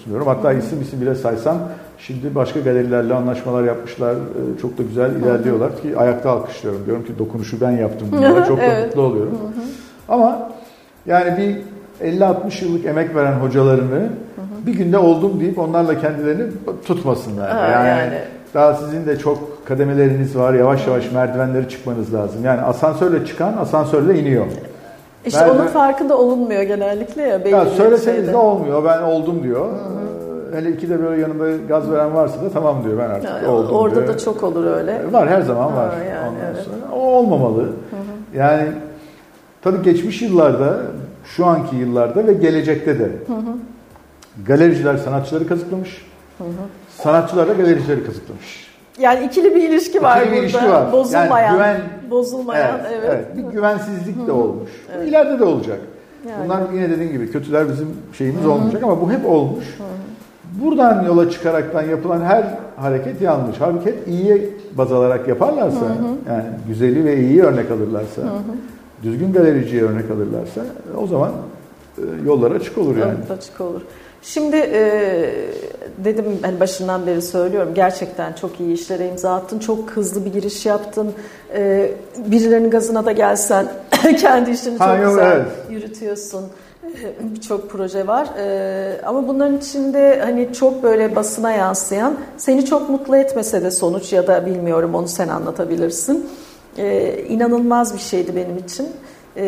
sunuyorum. 0.05 0.27
Hatta 0.27 0.53
isim 0.53 0.83
isim 0.83 1.01
bile 1.01 1.15
saysam 1.15 1.59
şimdi 1.99 2.35
başka 2.35 2.61
galerilerle 2.61 3.15
anlaşmalar 3.15 3.65
yapmışlar. 3.65 4.15
E, 4.15 4.61
çok 4.63 4.79
da 4.79 4.83
güzel 4.83 5.11
ilerliyorlar 5.17 5.83
ki 5.83 5.97
ayakta 5.97 6.31
alkışlıyorum. 6.31 6.87
Diyorum 6.87 7.05
ki 7.05 7.19
dokunuşu 7.19 7.61
ben 7.61 7.71
yaptım 7.71 8.09
bunlara. 8.13 8.45
Çok 8.49 8.59
evet. 8.59 8.83
da 8.83 8.87
mutlu 8.87 9.03
oluyorum. 9.03 9.39
Ama 10.09 10.51
yani 11.07 11.39
bir 11.39 11.57
50-60 12.07 12.65
yıllık 12.65 12.87
emek 12.87 13.15
veren 13.15 13.33
hocalarını 13.33 14.01
hı 14.01 14.43
hı. 14.43 14.48
Bir 14.67 14.75
günde 14.75 14.99
oldum 14.99 15.41
deyip 15.41 15.59
onlarla 15.59 16.01
kendilerini 16.01 16.43
tutmasınlar. 16.87 17.51
Ha, 17.51 17.69
yani, 17.69 17.89
yani 17.89 18.19
daha 18.55 18.75
sizin 18.75 19.07
de 19.07 19.19
çok 19.19 19.67
kademeleriniz 19.67 20.37
var. 20.37 20.55
Yavaş 20.55 20.87
yavaş 20.87 21.13
merdivenleri 21.13 21.69
çıkmanız 21.69 22.15
lazım. 22.15 22.45
Yani 22.45 22.61
asansörle 22.61 23.27
çıkan 23.27 23.57
asansörle 23.57 24.21
iniyor. 24.21 24.47
İşte 25.27 25.41
Merdiven... 25.41 25.61
onun 25.61 25.67
farkında 25.69 26.19
olunmuyor 26.19 26.63
genellikle 26.63 27.23
ya. 27.23 27.39
Ya 27.39 27.67
söyleseniz 27.67 28.29
de 28.29 28.37
olmuyor. 28.37 28.85
Ben 28.85 29.03
oldum 29.03 29.43
diyor. 29.43 29.67
Hı 29.67 29.71
hı. 29.71 30.57
Hele 30.57 30.71
iki 30.73 30.91
de 30.91 31.03
böyle 31.03 31.21
yanında 31.23 31.57
gaz 31.69 31.91
veren 31.91 32.15
varsa 32.15 32.43
da 32.43 32.51
tamam 32.51 32.85
diyor 32.85 32.99
ben 32.99 33.11
artık 33.11 33.31
yani, 33.31 33.47
oldum 33.47 33.77
Orada 33.77 33.97
diyor. 33.97 34.09
da 34.09 34.19
çok 34.19 34.43
olur 34.43 34.67
öyle. 34.67 35.13
Var 35.13 35.29
her 35.29 35.43
zaman 35.43 35.77
var. 35.77 35.89
Ha, 35.89 36.05
yani, 36.11 36.37
evet. 36.53 36.65
sonra. 36.65 36.95
O 36.95 37.01
olmamalı. 37.01 37.63
Hı 37.63 37.67
hı. 37.67 38.39
Yani 38.39 38.69
tabii 39.63 39.83
geçmiş 39.83 40.23
yıllarda 40.23 40.77
şu 41.25 41.47
anki 41.47 41.77
yıllarda 41.77 42.27
ve 42.27 42.33
gelecekte 42.33 42.99
de. 42.99 43.05
Hı 43.05 43.33
hı. 43.33 43.57
Galericiler 44.47 44.97
sanatçıları 44.97 45.49
kazıklamış. 45.49 46.07
Hı 46.39 46.45
hı. 46.45 46.49
Sanatçılar 47.03 47.49
da 47.49 47.53
galericileri 47.53 48.05
kazıklamış. 48.05 48.69
Yani 48.99 49.27
ikili 49.27 49.55
bir 49.55 49.69
ilişki 49.69 50.03
var 50.03 50.21
ikili 50.21 50.33
bir 50.33 50.43
ilişki 50.43 50.71
var. 50.71 50.93
Bozulmayan. 50.93 51.31
Yani 51.31 51.53
güven, 51.53 51.81
bozulmayan. 52.11 52.81
Evet, 52.81 52.93
evet. 52.93 53.11
evet. 53.13 53.37
Bir 53.37 53.53
güvensizlik 53.53 54.27
de 54.27 54.33
olmuş. 54.33 54.71
Evet. 54.97 55.09
İleride 55.09 55.39
de 55.39 55.45
olacak. 55.45 55.79
Yani. 56.29 56.45
Bunlar 56.45 56.63
yine 56.75 56.91
dediğim 56.91 57.13
gibi 57.13 57.31
kötüler 57.31 57.69
bizim 57.69 57.89
şeyimiz 58.13 58.43
hı 58.43 58.45
hı. 58.45 58.51
olmayacak 58.53 58.83
ama 58.83 59.01
bu 59.01 59.13
hep 59.13 59.27
olmuş. 59.27 59.65
Hı. 59.65 59.85
Buradan 60.65 61.05
yola 61.05 61.31
çıkaraktan 61.31 61.83
yapılan 61.83 62.21
her 62.21 62.45
hareket 62.77 63.21
yanlış. 63.23 63.61
Hep 63.85 64.09
iyiye 64.09 64.51
baz 64.75 64.93
alarak 64.93 65.29
yaparlarsa, 65.29 65.81
hı 65.81 65.85
hı. 65.85 66.29
yani 66.29 66.45
güzeli 66.69 67.05
ve 67.05 67.17
iyiyi 67.17 67.43
örnek 67.43 67.71
alırlarsa, 67.71 68.23
hı 68.23 68.27
hı 68.27 68.43
düzgün 69.03 69.33
galericiye 69.33 69.83
örnek 69.83 70.11
alırlarsa 70.11 70.61
o 71.03 71.07
zaman 71.07 71.31
e, 71.99 72.03
yollar 72.27 72.51
açık 72.53 72.79
olur 72.79 72.97
yani. 72.97 73.15
Evet, 73.19 73.31
açık 73.31 73.61
olur. 73.61 73.81
Şimdi 74.23 74.57
e, 74.57 74.83
dedim 76.05 76.25
hani 76.43 76.61
başından 76.61 77.07
beri 77.07 77.23
söylüyorum 77.23 77.73
gerçekten 77.75 78.33
çok 78.33 78.61
iyi 78.61 78.73
işlere 78.73 79.09
imza 79.09 79.35
attın. 79.35 79.59
Çok 79.59 79.91
hızlı 79.91 80.25
bir 80.25 80.33
giriş 80.33 80.67
yaptın. 80.67 81.13
E, 81.55 81.91
birilerinin 82.27 82.71
gazına 82.71 83.05
da 83.05 83.13
gelsen 83.13 83.67
kendi 84.21 84.51
işini 84.51 84.79
çok 84.79 84.99
yok, 84.99 85.09
güzel 85.09 85.37
evet. 85.37 85.47
yürütüyorsun. 85.71 86.45
E, 86.85 87.35
Birçok 87.35 87.71
proje 87.71 88.07
var. 88.07 88.29
E, 88.39 89.01
ama 89.07 89.29
bunların 89.29 89.59
içinde 89.59 90.21
hani 90.25 90.53
çok 90.53 90.83
böyle 90.83 91.17
basına 91.17 91.53
yansıyan 91.53 92.17
seni 92.37 92.65
çok 92.65 92.91
mutlu 92.91 93.17
etmese 93.17 93.63
de 93.63 93.71
sonuç 93.71 94.13
ya 94.13 94.27
da 94.27 94.47
bilmiyorum 94.47 94.95
onu 94.95 95.09
sen 95.09 95.29
anlatabilirsin 95.29 96.31
e, 96.79 97.19
inanılmaz 97.29 97.95
bir 97.95 97.99
şeydi 98.01 98.37
benim 98.37 98.59
için. 98.59 98.89
E, 99.39 99.45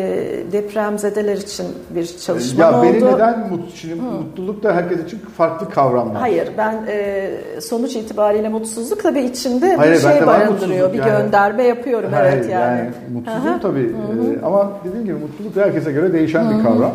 depremzedeler 0.51 1.37
için 1.37 1.65
bir 1.95 2.17
çalışma 2.25 2.63
ya 2.63 2.79
oldu. 2.79 2.83
Beni 2.83 3.05
neden 3.05 3.39
mut, 3.39 3.73
şimdi 3.75 4.01
Hı. 4.01 4.05
mutluluk 4.05 4.63
da 4.63 4.75
herkes 4.75 5.03
için 5.05 5.19
farklı 5.37 5.69
kavramlar. 5.69 6.15
Hayır 6.15 6.49
ben 6.57 6.83
e, 6.87 7.29
sonuç 7.61 7.95
itibariyle 7.95 8.49
mutsuzluk 8.49 9.03
tabii 9.03 9.21
içinde 9.21 9.75
Hayır, 9.75 9.93
bir 9.93 9.99
şey 9.99 10.27
barındırıyor. 10.27 10.93
Bir 10.93 10.97
yani. 10.99 11.09
gönderme 11.09 11.63
yapıyorum 11.63 12.11
Hayır, 12.13 12.33
evet 12.33 12.49
yani. 12.49 12.77
yani 12.77 12.89
mutsuzluk 13.13 13.45
Aha. 13.45 13.59
tabii 13.61 13.93
Hı-hı. 13.93 14.33
E, 14.33 14.45
ama 14.45 14.71
dediğim 14.83 15.05
gibi 15.05 15.15
mutluluk 15.15 15.55
herkese 15.55 15.91
göre 15.91 16.13
değişen 16.13 16.43
Hı-hı. 16.43 16.59
bir 16.59 16.63
kavram. 16.63 16.91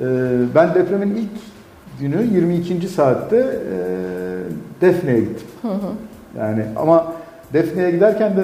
E, 0.00 0.04
ben 0.54 0.74
depremin 0.74 1.14
ilk 1.16 1.30
günü 2.00 2.34
22. 2.34 2.88
saatte 2.88 3.36
e, 3.36 3.76
Defne'ye 4.80 5.20
gittim. 5.20 5.46
Hı-hı. 5.62 5.90
Yani 6.38 6.64
ama 6.76 7.12
Defne'ye 7.54 7.90
giderken 7.90 8.36
de 8.36 8.42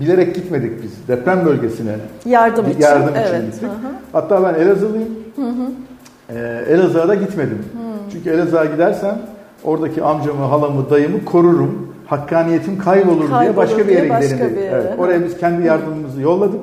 bilerek 0.00 0.34
gitmedik 0.34 0.82
biz. 0.82 1.08
Deprem 1.08 1.46
bölgesine 1.46 1.92
yardım 2.24 2.70
için, 2.70 2.80
yardım 2.80 3.08
için 3.08 3.20
evet. 3.34 3.44
gittik. 3.46 3.62
Hı 3.62 3.66
hı. 3.66 3.92
Hatta 4.12 4.42
ben 4.42 4.54
Elazığlıyım. 4.60 5.08
Hı 5.36 5.42
hı. 5.42 5.70
Ee, 6.30 6.64
Elazığ'a 6.68 7.08
da 7.08 7.14
gitmedim. 7.14 7.58
Hı. 7.58 8.10
Çünkü 8.12 8.30
Elazığ'a 8.30 8.64
gidersem 8.64 9.18
oradaki 9.64 10.02
amcamı, 10.02 10.44
halamı, 10.44 10.90
dayımı 10.90 11.24
korurum. 11.24 11.90
Hakkaniyetim 12.06 12.78
kaybolur, 12.78 13.28
kaybolur 13.28 13.40
diye 13.40 13.56
başka 13.56 13.78
bir 13.78 13.92
yere 13.92 14.06
gidelim. 14.06 14.56
Bir 14.56 14.60
yere. 14.60 14.74
Evet, 14.74 14.98
oraya 14.98 15.24
biz 15.24 15.38
kendi 15.38 15.66
yardımımızı 15.66 16.20
yolladık. 16.20 16.60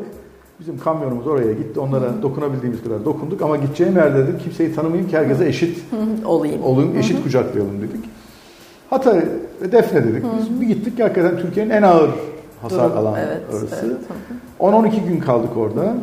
Bizim 0.59 0.79
kamyonumuz 0.79 1.27
oraya 1.27 1.53
gitti. 1.53 1.79
Onlara 1.79 2.05
Hı. 2.05 2.21
dokunabildiğimiz 2.21 2.83
kadar 2.83 3.05
dokunduk 3.05 3.41
ama 3.41 3.57
gideceğim 3.57 3.95
yerde 3.95 4.17
dedim 4.17 4.35
kimseyi 4.43 4.75
tanımayayım 4.75 5.09
ki 5.09 5.17
herkese 5.17 5.47
eşit 5.47 5.77
Hı. 5.77 6.27
olayım. 6.27 6.63
Olayım, 6.63 6.97
eşit 6.97 7.19
Hı. 7.19 7.23
kucaklayalım 7.23 7.81
dedik. 7.81 8.05
Hatay 8.89 9.21
ve 9.61 9.71
Defne 9.71 10.03
dedik. 10.03 10.23
Biz 10.39 10.49
Hı. 10.49 10.61
bir 10.61 10.67
gittik 10.67 10.99
hakikaten 10.99 11.37
Türkiye'nin 11.37 11.71
en 11.71 11.81
ağır 11.81 12.09
hasar 12.61 12.89
Durum, 12.89 12.97
alan 12.97 13.19
evet, 13.27 13.41
orası. 13.51 13.85
Evet. 13.85 14.73
10-12 14.75 15.07
gün 15.07 15.19
kaldık 15.19 15.57
orada. 15.57 15.93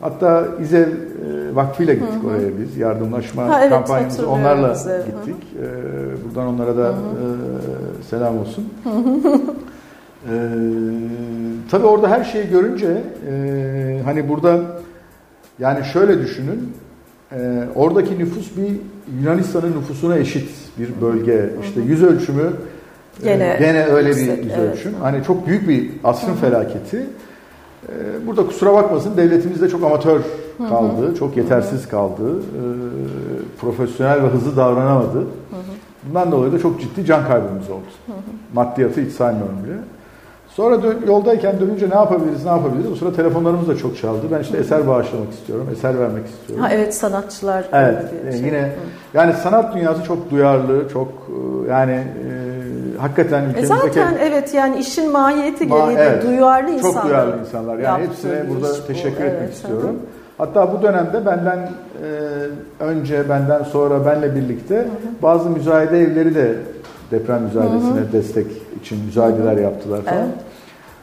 Hatta 0.00 0.44
İzev 0.62 0.88
e, 0.88 1.54
Vakfı'yla 1.54 1.94
gittik 1.94 2.22
hı 2.22 2.26
hı. 2.26 2.30
oraya 2.30 2.58
biz. 2.58 2.76
Yardımlaşma 2.76 3.48
ha, 3.48 3.60
evet, 3.60 3.70
kampanyamızı 3.70 4.30
onlarla 4.30 4.72
İzev. 4.72 4.98
gittik. 4.98 5.34
Hı 5.58 5.64
hı. 5.64 5.68
Ee, 5.68 6.24
buradan 6.24 6.46
onlara 6.46 6.76
da 6.76 6.82
hı 6.82 6.86
hı. 6.86 6.92
E, 6.92 8.02
selam 8.10 8.38
olsun. 8.38 8.68
Hı 8.84 8.90
hı. 8.90 9.40
Ee, 10.28 10.30
tabii 11.70 11.86
orada 11.86 12.10
her 12.10 12.24
şeyi 12.24 12.48
görünce 12.50 13.02
e, 13.30 14.00
hani 14.04 14.28
burada 14.28 14.60
yani 15.58 15.84
şöyle 15.84 16.18
düşünün 16.18 16.72
e, 17.32 17.64
oradaki 17.74 18.18
nüfus 18.18 18.56
bir 18.56 18.76
Yunanistan'ın 19.20 19.72
nüfusuna 19.72 20.16
eşit 20.16 20.50
bir 20.78 20.88
bölge. 21.00 21.50
İşte 21.62 21.80
yüz 21.80 22.02
ölçümü 22.02 22.42
e, 22.42 22.71
gene, 23.24 23.56
gene 23.60 23.86
öyle 23.86 24.08
yüksek, 24.08 24.38
bir 24.38 24.44
yüz 24.44 24.52
evet. 24.58 24.74
ölçüm. 24.74 24.94
Hani 25.02 25.24
çok 25.24 25.46
büyük 25.46 25.68
bir 25.68 25.90
asrın 26.04 26.28
Hı-hı. 26.28 26.36
felaketi. 26.36 27.06
E, 27.88 28.26
burada 28.26 28.46
kusura 28.46 28.74
bakmasın 28.74 29.16
devletimiz 29.16 29.62
de 29.62 29.68
çok 29.68 29.84
amatör 29.84 30.20
kaldı, 30.68 31.06
Hı-hı. 31.06 31.14
çok 31.14 31.36
yetersiz 31.36 31.88
kaldı, 31.88 32.38
e, 32.38 32.62
profesyonel 33.60 34.22
ve 34.22 34.26
hızlı 34.26 34.56
davranamadı. 34.56 35.18
Hı-hı. 35.18 35.26
Bundan 36.08 36.32
dolayı 36.32 36.52
da 36.52 36.58
çok 36.58 36.80
ciddi 36.80 37.04
can 37.04 37.26
kaybımız 37.26 37.70
oldu. 37.70 37.82
Hı-hı. 38.06 38.16
Maddiyatı 38.54 39.00
hiç 39.00 39.12
saymıyorum 39.12 39.64
bile. 39.64 39.76
Sonra 40.56 40.82
dön, 40.82 40.96
yoldayken 41.06 41.60
dönünce 41.60 41.90
ne 41.90 41.94
yapabiliriz, 41.94 42.44
ne 42.44 42.50
yapabiliriz? 42.50 42.92
O 42.92 42.96
sıra 42.96 43.12
telefonlarımız 43.12 43.68
da 43.68 43.76
çok 43.76 43.98
çaldı. 43.98 44.20
Ben 44.32 44.40
işte 44.40 44.58
eser 44.58 44.88
bağışlamak 44.88 45.32
istiyorum, 45.32 45.68
eser 45.72 45.98
vermek 45.98 46.26
istiyorum. 46.26 46.64
Ha 46.64 46.70
evet 46.72 46.94
sanatçılar. 46.94 47.64
Evet, 47.72 48.04
e, 48.28 48.32
şey. 48.32 48.40
yine 48.40 48.72
yani 49.14 49.32
sanat 49.32 49.74
dünyası 49.74 50.04
çok 50.04 50.30
duyarlı, 50.30 50.88
çok 50.92 51.08
e, 51.08 51.70
yani 51.70 51.92
e, 51.92 52.21
hakikaten 53.02 53.44
ülkemizdeki... 53.44 53.86
E 53.86 53.88
zaten 53.88 54.14
evet 54.20 54.54
yani 54.54 54.78
işin 54.78 55.12
mahiyeti 55.12 55.68
gereği 55.68 55.80
ma 55.80 55.92
evet, 55.92 56.26
duyarlı 56.26 56.70
insanlar. 56.70 57.02
Çok 57.02 57.10
duyarlı 57.10 57.40
insanlar. 57.40 57.78
Yani 57.78 58.06
hepsine 58.06 58.48
burada 58.48 58.86
teşekkür 58.86 59.20
bu, 59.20 59.26
etmek 59.26 59.42
evet, 59.42 59.54
istiyorum. 59.54 59.88
Hı. 59.88 60.22
Hatta 60.38 60.72
bu 60.72 60.82
dönemde 60.82 61.26
benden 61.26 61.58
e, 61.58 62.84
önce, 62.84 63.28
benden 63.28 63.62
sonra 63.62 64.06
benle 64.06 64.34
birlikte 64.34 64.76
hı 64.76 64.80
hı. 64.80 64.86
bazı 65.22 65.50
müzayede 65.50 66.00
evleri 66.00 66.34
de 66.34 66.54
deprem 67.10 67.42
müzayede'sine 67.42 68.00
hı 68.00 68.08
hı. 68.08 68.12
destek 68.12 68.46
için 68.80 69.04
müzayedeler 69.04 69.56
yaptılar 69.56 70.02
falan. 70.02 70.18
Evet. 70.18 70.28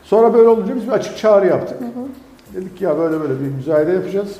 Sonra 0.03 0.34
böyle 0.34 0.50
olunca 0.50 0.75
biz 0.75 0.88
bir 0.88 0.91
açık 0.91 1.18
çağrı 1.18 1.48
yaptık. 1.48 1.77
Hı 1.82 1.86
hı. 1.86 2.06
Dedik 2.56 2.82
ya 2.82 2.98
böyle 2.98 3.22
böyle 3.22 3.34
bir 3.34 3.56
müzayede 3.58 3.91
yapacağız. 3.91 4.36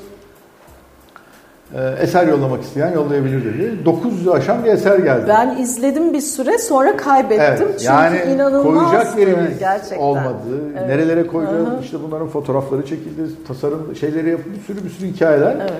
Ee, 1.74 2.02
eser 2.02 2.26
yollamak 2.26 2.62
isteyen 2.62 2.92
yollayabilir 2.92 3.44
dedi. 3.44 3.78
900'ü 3.84 4.30
aşan 4.30 4.64
bir 4.64 4.70
eser 4.70 4.98
geldi. 4.98 5.24
Ben 5.28 5.56
izledim 5.56 6.12
bir 6.12 6.20
süre 6.20 6.58
sonra 6.58 6.96
kaybettim. 6.96 7.44
Evet, 7.48 7.58
Çünkü 7.58 7.84
yani 7.84 8.18
inanılmaz 8.34 8.90
koyacak 8.90 9.18
yerimiz 9.18 9.58
gerçekten. 9.58 9.98
olmadı. 9.98 10.60
Evet. 10.78 10.88
Nerelere 10.88 11.26
koyacağız? 11.26 11.68
İşte 11.82 11.96
bunların 12.02 12.28
fotoğrafları 12.28 12.86
çekildi, 12.86 13.22
tasarım 13.48 13.96
şeyleri 14.00 14.30
yapıldı, 14.30 14.54
bir 14.56 14.62
sürü 14.74 14.84
bir 14.84 14.90
sürü 14.90 15.06
hikayeler. 15.08 15.56
Evet. 15.60 15.72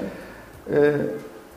Ee, 0.75 0.93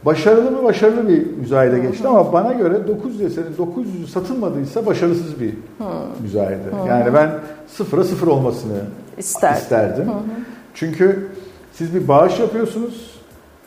Başarılı 0.06 0.52
mı? 0.52 0.64
Başarılı 0.64 1.10
bir 1.10 1.38
müzayede 1.38 1.80
geçti 1.80 2.08
ama 2.08 2.34
bana 2.34 2.54
göre 2.54 2.88
900 2.88 3.22
eserin 3.22 3.54
900'ü 3.58 4.08
satılmadıysa 4.08 4.86
başarısız 4.86 5.42
bir 5.42 5.50
hı. 5.50 5.84
müzayede. 6.24 6.54
Hı. 6.84 6.88
Yani 6.88 7.14
ben 7.14 7.32
sıfıra 7.68 8.04
sıfır 8.04 8.28
olmasını 8.28 8.78
İster. 9.18 9.54
isterdim. 9.54 10.08
Hı 10.08 10.12
hı. 10.12 10.22
Çünkü 10.74 11.28
siz 11.74 11.96
bir 11.96 12.08
bağış 12.08 12.40
yapıyorsunuz. 12.40 13.14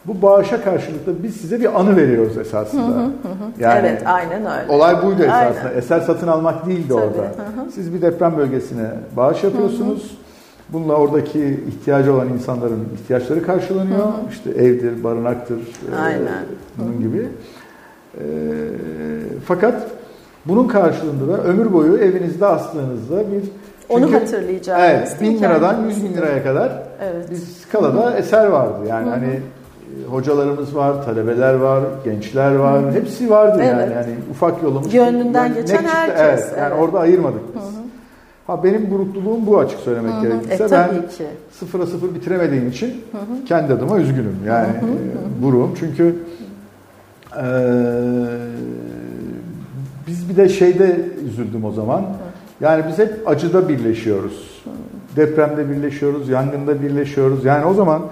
Bu 0.06 0.22
bağışa 0.22 0.64
karşılıklı 0.64 1.22
biz 1.22 1.36
size 1.36 1.60
bir 1.60 1.80
anı 1.80 1.96
veriyoruz 1.96 2.38
esasında. 2.38 2.96
Hı 2.96 3.00
hı 3.00 3.02
hı. 3.02 3.60
Yani 3.60 3.88
evet, 3.88 4.02
aynen 4.06 4.46
öyle. 4.46 4.72
Olay 4.72 5.02
buydu 5.02 5.22
esasında. 5.22 5.68
Aynen. 5.68 5.78
Eser 5.78 6.00
satın 6.00 6.28
almak 6.28 6.66
değildi 6.66 6.88
Tabii. 6.88 7.00
orada. 7.00 7.22
Hı 7.22 7.62
hı. 7.62 7.72
Siz 7.75 7.94
bir 7.94 8.02
deprem 8.02 8.36
bölgesine 8.36 8.90
bağış 9.16 9.44
yapıyorsunuz. 9.44 10.02
Hı 10.02 10.06
hı 10.06 10.26
Bununla 10.68 10.94
oradaki 10.94 11.60
ihtiyacı 11.68 12.14
olan 12.14 12.28
insanların 12.28 12.88
ihtiyaçları 12.94 13.42
karşılanıyor. 13.42 13.98
Hı 13.98 14.08
hı. 14.08 14.30
İşte 14.30 14.50
evdir, 14.50 15.04
barınaktır, 15.04 15.58
e, 15.58 15.96
Aynen. 15.96 16.20
E, 16.20 16.78
bunun 16.78 17.00
gibi. 17.00 17.28
E, 18.14 18.25
fakat 19.44 19.86
bunun 20.46 20.68
karşılığında 20.68 21.32
da 21.32 21.42
ömür 21.42 21.72
boyu 21.72 21.98
evinizde 21.98 22.46
astığınızda 22.46 23.32
bir 23.32 23.42
onu 23.88 24.12
hatırlayacağız. 24.12 24.80
Evet, 24.82 25.16
bin 25.20 25.38
liradan 25.38 25.82
yüz 25.88 26.04
bin 26.04 26.14
liraya 26.14 26.42
kadar 26.44 26.82
evet. 27.00 27.30
bir 27.30 27.36
skalada 27.36 28.06
Hı-hı. 28.06 28.16
eser 28.16 28.46
vardı. 28.46 28.78
Yani 28.88 29.06
Hı-hı. 29.06 29.14
hani 29.14 29.40
hocalarımız 30.10 30.76
var, 30.76 31.04
talebeler 31.04 31.54
var, 31.54 31.82
gençler 32.04 32.54
var. 32.54 32.82
Hı-hı. 32.82 32.92
Hepsi 32.92 33.30
vardı 33.30 33.58
evet. 33.62 33.72
yani. 33.72 33.92
Yani 33.92 34.16
ufak 34.30 34.62
yolumuz. 34.62 34.92
Gönlünden 34.92 35.54
geçen 35.54 35.84
herkes. 35.84 36.20
Evet, 36.20 36.54
yani 36.58 36.72
evet. 36.72 36.82
orada 36.82 37.00
ayırmadık 37.00 37.54
biz. 37.54 37.62
Hı-hı. 37.62 37.86
Ha 38.46 38.64
benim 38.64 38.90
burukluluğum 38.90 39.46
bu 39.46 39.58
açık 39.58 39.80
söylemek 39.80 40.12
hı 40.12 40.18
hı. 40.18 40.22
gerekirse. 40.22 40.64
E, 40.64 40.70
ben 40.70 40.88
ki. 40.88 41.24
sıfıra 41.50 41.86
sıfır 41.86 42.14
bitiremediğim 42.14 42.68
için 42.68 42.86
hı 42.86 43.18
hı. 43.18 43.44
kendi 43.48 43.72
adıma 43.72 43.98
üzgünüm. 43.98 44.36
Yani 44.46 44.68
hı 44.68 44.86
hı. 44.86 44.90
E, 45.40 45.42
buruğum. 45.42 45.70
Çünkü 45.78 46.16
e, 47.36 47.46
biz 50.06 50.28
bir 50.28 50.36
de 50.36 50.48
şeyde 50.48 51.00
üzüldüm 51.28 51.64
o 51.64 51.72
zaman. 51.72 52.04
Yani 52.60 52.84
biz 52.88 52.98
hep 52.98 53.28
acıda 53.28 53.68
birleşiyoruz. 53.68 54.62
Depremde 55.16 55.70
birleşiyoruz, 55.70 56.28
yangında 56.28 56.82
birleşiyoruz. 56.82 57.44
Yani 57.44 57.64
o 57.64 57.74
zaman 57.74 58.02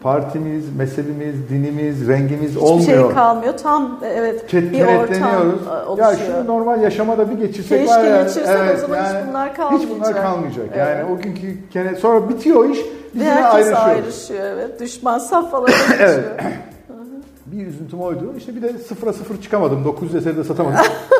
partimiz, 0.00 0.76
mezhebimiz, 0.76 1.48
dinimiz, 1.48 2.08
rengimiz 2.08 2.50
Hiçbir 2.50 2.60
olmuyor. 2.60 2.80
Hiçbir 2.80 2.94
şey 2.94 3.14
kalmıyor. 3.14 3.56
Tam 3.56 4.00
evet 4.02 4.52
bir 4.52 4.82
ortam 4.82 5.52
oluşuyor. 5.86 5.98
Ya 5.98 6.16
şunu 6.16 6.46
normal 6.46 6.82
yaşamada 6.82 7.30
bir 7.30 7.38
geçirsek 7.38 7.80
Keşke 7.80 7.94
var 7.94 8.04
ya. 8.04 8.22
geçirsek 8.22 8.46
evet, 8.48 8.76
o 8.78 8.80
zaman 8.80 8.96
yani, 8.96 9.18
hiç 9.18 9.28
bunlar 9.28 9.54
kalmayacak. 9.54 9.90
Hiç 9.90 9.96
bunlar 9.96 10.22
kalmayacak. 10.22 10.66
Evet. 10.68 10.78
Yani 10.78 11.12
o 11.12 11.22
günkü 11.22 11.70
kene 11.70 11.94
sonra 11.94 12.28
bitiyor 12.28 12.70
iş. 12.70 12.78
Biz 13.14 13.22
yine 13.22 13.44
ayrışıyoruz. 13.44 13.84
ayrışıyor 13.84 14.44
evet. 14.44 14.80
Düşman 14.80 15.18
safhalara 15.18 15.70
geçiyor. 15.90 15.98
evet. 16.00 16.24
bir 17.46 17.66
üzüntüm 17.66 18.00
oydu. 18.00 18.34
İşte 18.38 18.56
bir 18.56 18.62
de 18.62 18.78
sıfıra 18.78 19.12
sıfır 19.12 19.42
çıkamadım. 19.42 19.84
900 19.84 20.14
eseri 20.14 20.36
de 20.36 20.44
satamadım. 20.44 20.78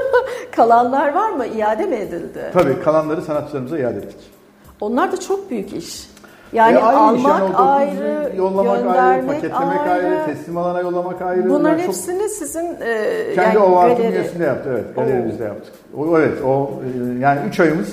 Kalanlar 0.57 1.15
var 1.15 1.31
mı? 1.31 1.47
İade 1.47 1.87
mi 1.87 1.97
edildi? 1.97 2.51
Tabii 2.53 2.83
kalanları 2.83 3.23
sanatçılarımıza 3.23 3.79
iade 3.79 3.99
ettik. 3.99 4.19
Onlar 4.81 5.13
da 5.13 5.21
çok 5.21 5.51
büyük 5.51 5.73
iş. 5.73 6.11
Yani 6.53 6.77
e 6.77 6.81
almak 6.81 7.41
yani 7.41 7.57
ayrı, 7.57 8.33
yollamak 8.37 8.97
ayrı, 8.97 9.27
paketlemek 9.27 9.81
ayrı, 9.81 10.07
ayrı, 10.07 10.27
teslim 10.27 10.57
alana 10.57 10.81
yollamak 10.81 11.23
ayrı. 11.23 11.51
Bunların 11.51 11.79
çok... 11.79 11.87
hepsini 11.87 12.29
sizin 12.29 12.77
e, 12.81 13.35
kendi 13.35 13.57
yani 13.57 13.59
Ovart'ın 13.59 14.13
üyesinde 14.13 14.45
yaptı. 14.45 14.71
Evet, 14.73 14.97
galerimizde 14.97 15.45
yaptık. 15.45 15.75
O, 15.97 16.19
evet, 16.19 16.43
o 16.47 16.71
e, 17.17 17.19
yani 17.21 17.41
3 17.49 17.61
ayımız 17.61 17.89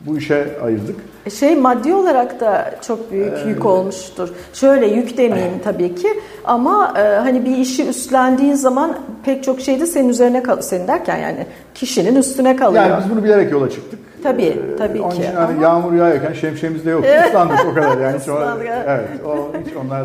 bu 0.00 0.18
işe 0.18 0.46
ayırdık. 0.64 0.96
E, 1.26 1.30
şey 1.30 1.56
maddi 1.56 1.94
olarak 1.94 2.40
da 2.40 2.74
çok 2.86 3.12
büyük 3.12 3.32
ee, 3.44 3.48
yük 3.48 3.66
olmuştur. 3.66 4.28
Şöyle 4.52 4.86
yük 4.86 5.18
demeyeyim 5.18 5.58
tabii 5.64 5.94
ki 5.94 6.08
ama 6.44 6.94
e, 6.96 7.00
hani 7.00 7.44
bir 7.44 7.56
işi 7.56 7.88
üstlendiğin 7.88 8.54
zaman 8.54 8.98
pek 9.24 9.44
çok 9.44 9.60
şey 9.60 9.80
de 9.80 9.86
senin 9.86 10.08
üzerine 10.08 10.42
kalıyor. 10.42 10.62
Senin 10.62 10.88
derken 10.88 11.16
yani 11.16 11.46
kişinin 11.74 12.16
üstüne 12.16 12.56
kalıyor. 12.56 12.84
Yani 12.84 13.02
biz 13.04 13.10
bunu 13.10 13.24
bilerek 13.24 13.52
yola 13.52 13.70
çıktık. 13.70 14.05
Tabii, 14.26 14.42
ee, 14.42 14.76
tabii 14.76 15.00
onun 15.00 15.10
ki. 15.10 15.22
Için 15.22 15.34
hani 15.34 15.62
yağmur 15.62 15.92
yağıyorken 15.92 16.32
şemsiyemiz 16.32 16.86
de 16.86 16.90
yok. 16.90 17.04
Islandık 17.28 17.66
o 17.72 17.74
kadar 17.74 17.98
yani. 17.98 18.18
Hiç 18.20 18.28
o, 18.28 18.38
evet, 18.86 19.08
o 19.26 19.52
hiç 19.66 19.76
onlar 19.76 20.02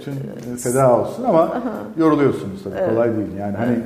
için 0.00 0.12
e, 0.12 0.56
feda 0.56 0.98
olsun 0.98 1.24
ama 1.24 1.62
yoruluyorsunuz 1.96 2.64
tabii. 2.64 2.74
Evet. 2.78 2.90
Kolay 2.90 3.16
değil. 3.16 3.36
Yani 3.40 3.56
hani 3.56 3.78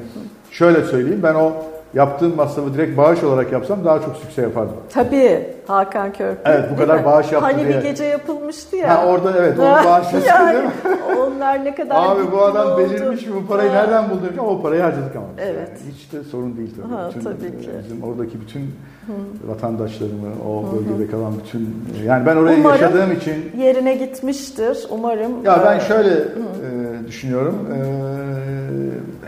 şöyle 0.51 0.85
söyleyeyim 0.85 1.21
ben 1.23 1.35
o 1.35 1.53
yaptığım 1.95 2.37
masrafı 2.37 2.75
direkt 2.75 2.97
bağış 2.97 3.25
olarak 3.25 3.53
yapsam 3.53 3.85
daha 3.85 4.01
çok 4.01 4.17
sükse 4.17 4.43
yapardım. 4.43 4.77
Tabii 4.93 5.47
Hakan 5.67 6.13
Körpü. 6.13 6.41
Evet 6.45 6.65
bu 6.73 6.77
kadar 6.77 6.99
mi? 6.99 7.05
bağış 7.05 7.33
yaptı 7.33 7.47
hani 7.53 7.69
diye. 7.69 7.79
Bir 7.79 7.83
gece 7.83 8.05
yapılmıştı 8.05 8.77
ya. 8.77 8.89
Ha 8.89 9.07
orada 9.07 9.33
evet 9.39 9.59
onu 9.59 9.67
bağışlasın 9.87 10.29
yani, 10.29 10.53
değil 10.53 10.65
mi? 10.65 10.71
Onlar 11.43 11.65
ne 11.65 11.75
kadar 11.75 11.97
Abi 11.97 12.33
bu 12.33 12.43
adam 12.43 12.73
oldu. 12.73 12.79
belirmiş 12.79 13.27
mi 13.27 13.33
bu 13.35 13.47
parayı 13.47 13.71
ha. 13.71 13.77
nereden 13.77 14.11
buldu 14.11 14.21
ama 14.39 14.49
o 14.49 14.63
parayı 14.63 14.83
harcadık 14.83 15.17
ama. 15.17 15.27
Evet. 15.39 15.69
Yani 15.69 15.95
hiç 15.95 16.13
de 16.13 16.25
sorun 16.25 16.57
değil 16.57 16.71
tabii. 16.77 16.95
Ha, 16.95 17.09
bütün, 17.11 17.21
tabii 17.21 17.63
ki. 17.63 17.71
Bizim 17.85 18.03
oradaki 18.03 18.41
bütün 18.41 18.61
Hı. 18.61 19.13
vatandaşlarımı, 19.49 20.29
o 20.49 20.65
bölgede 20.73 21.11
kalan 21.11 21.33
bütün 21.45 21.75
yani 22.07 22.27
ben 22.27 22.37
orayı 22.37 22.59
Umarım 22.59 22.83
yaşadığım 22.83 23.13
için 23.13 23.35
yerine 23.59 23.95
gitmiştir. 23.95 24.79
Umarım. 24.91 25.45
Ya 25.45 25.63
ben 25.67 25.79
şöyle 25.79 26.15
e, 26.15 27.07
düşünüyorum. 27.07 27.55
E, 27.75 27.79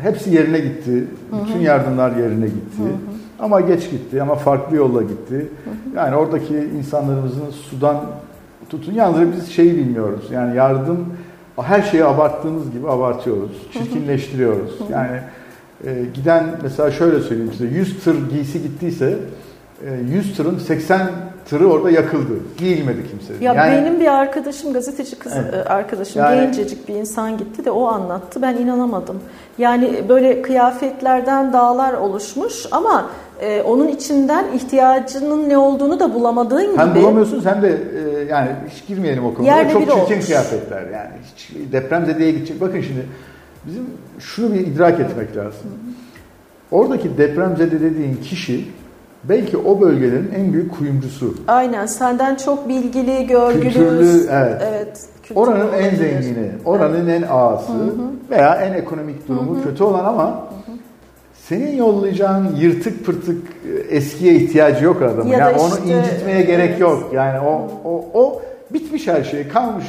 hepsi 0.03 0.35
yerine 0.35 0.59
gitti. 0.59 1.05
Bütün 1.43 1.61
yardımlar 1.61 2.17
yerine 2.17 2.47
gitti. 2.47 2.83
Ama 3.39 3.61
geç 3.61 3.91
gitti 3.91 4.23
ama 4.23 4.35
farklı 4.35 4.77
yolla 4.77 5.03
gitti. 5.03 5.49
Yani 5.97 6.17
oradaki 6.17 6.55
insanlarımızın 6.79 7.51
sudan 7.51 7.97
tutun. 8.71 8.93
Yalnız 8.93 9.33
biz 9.37 9.49
şeyi 9.49 9.77
bilmiyoruz. 9.77 10.25
Yani 10.31 10.57
yardım 10.57 11.07
her 11.63 11.83
şeyi 11.83 12.05
abarttığımız 12.05 12.73
gibi 12.73 12.89
abartıyoruz. 12.89 13.71
Çirkinleştiriyoruz. 13.73 14.79
Yani 14.91 15.21
e, 15.87 16.05
giden 16.15 16.45
mesela 16.63 16.91
şöyle 16.91 17.21
söyleyeyim 17.21 17.53
size 17.53 17.65
100 17.65 18.05
tır 18.05 18.31
giysi 18.31 18.63
gittiyse 18.63 19.19
100 20.11 20.31
e, 20.31 20.35
tırın 20.35 20.59
80 20.59 21.11
tırı 21.49 21.69
orada 21.69 21.91
yakıldı. 21.91 22.33
Giyilmedi 22.59 23.09
kimse. 23.11 23.45
Ya 23.45 23.55
yani, 23.55 23.73
benim 23.73 24.01
bir 24.01 24.07
arkadaşım, 24.07 24.73
gazeteci 24.73 25.19
kız 25.19 25.33
evet. 25.37 25.55
E, 25.55 25.65
arkadaşım, 25.65 26.23
yani, 26.23 26.41
gencecik 26.41 26.89
bir 26.89 26.95
insan 26.95 27.39
gitti 27.39 27.65
de 27.65 27.71
o 27.71 27.87
anlattı. 27.87 28.43
Ben 28.43 28.57
inanamadım. 28.57 29.21
Yani 29.59 30.09
böyle 30.09 30.43
kıyafetlerden 30.43 31.53
dağlar 31.53 31.93
oluşmuş 31.93 32.67
ama 32.71 33.11
e, 33.41 33.63
onun 33.63 33.89
içinden 33.89 34.45
ihtiyacının 34.55 35.49
ne 35.49 35.59
olduğunu 35.59 36.01
da 36.01 36.15
bulamadığın 36.15 36.59
hem 36.59 36.71
gibi. 36.71 36.79
Hem 36.79 36.95
bulamıyorsunuz 36.95 37.47
hem 37.47 37.63
de 37.63 37.69
e, 37.69 38.25
yani 38.31 38.51
hiç 38.71 38.87
girmeyelim 38.87 39.25
o 39.25 39.35
konuya. 39.35 39.71
Çok 39.71 39.83
çirkin 39.83 40.01
olmuş. 40.01 40.27
kıyafetler 40.27 40.83
yani. 40.83 41.11
Hiç 41.35 41.51
depremzedeye 41.73 42.31
gidecek. 42.31 42.61
Bakın 42.61 42.81
şimdi 42.81 43.07
bizim 43.67 43.87
şunu 44.19 44.55
bir 44.55 44.61
idrak 44.61 45.01
etmek 45.01 45.37
lazım. 45.37 45.71
Oradaki 46.71 47.19
depremzede 47.19 47.81
dediğin 47.81 48.17
kişi 48.17 48.65
belki 49.25 49.57
o 49.57 49.81
bölgelerin 49.81 50.31
en 50.37 50.53
büyük 50.53 50.79
kuyumcusu. 50.79 51.35
Aynen 51.49 51.87
senden 51.87 52.35
çok 52.35 52.69
bilgili, 52.69 53.27
görgülü. 53.27 53.63
Kültürlü, 53.63 54.27
evet. 54.31 54.63
evet 54.69 55.09
oranın 55.35 55.73
en 55.73 55.97
zengini, 55.97 56.51
oranın 56.65 57.09
evet. 57.09 57.23
en 57.23 57.29
ağası 57.31 57.73
hı 57.73 57.85
hı. 57.85 58.31
veya 58.31 58.55
en 58.55 58.73
ekonomik 58.73 59.29
durumu 59.29 59.57
hı 59.57 59.61
hı. 59.61 59.65
kötü 59.65 59.85
olan 59.85 60.05
ama 60.05 60.25
hı 60.25 60.73
hı. 60.73 60.74
Senin 61.49 61.77
yollayacağın 61.77 62.57
yırtık 62.57 63.07
pırtık 63.07 63.43
e, 63.91 63.97
eskiye 63.97 64.35
ihtiyacı 64.35 64.85
yok 64.85 65.03
adamın. 65.03 65.31
Ya 65.31 65.39
yani 65.39 65.57
işte, 65.57 65.67
onu 65.67 65.79
incitmeye 65.79 66.37
evet. 66.37 66.47
gerek 66.47 66.81
yok. 66.81 67.11
Yani 67.15 67.41
o 67.41 67.71
o 67.85 68.05
o 68.15 68.43
bitmiş 68.71 69.09
her 69.09 69.25
şey 69.25 69.49
kalmış. 69.49 69.85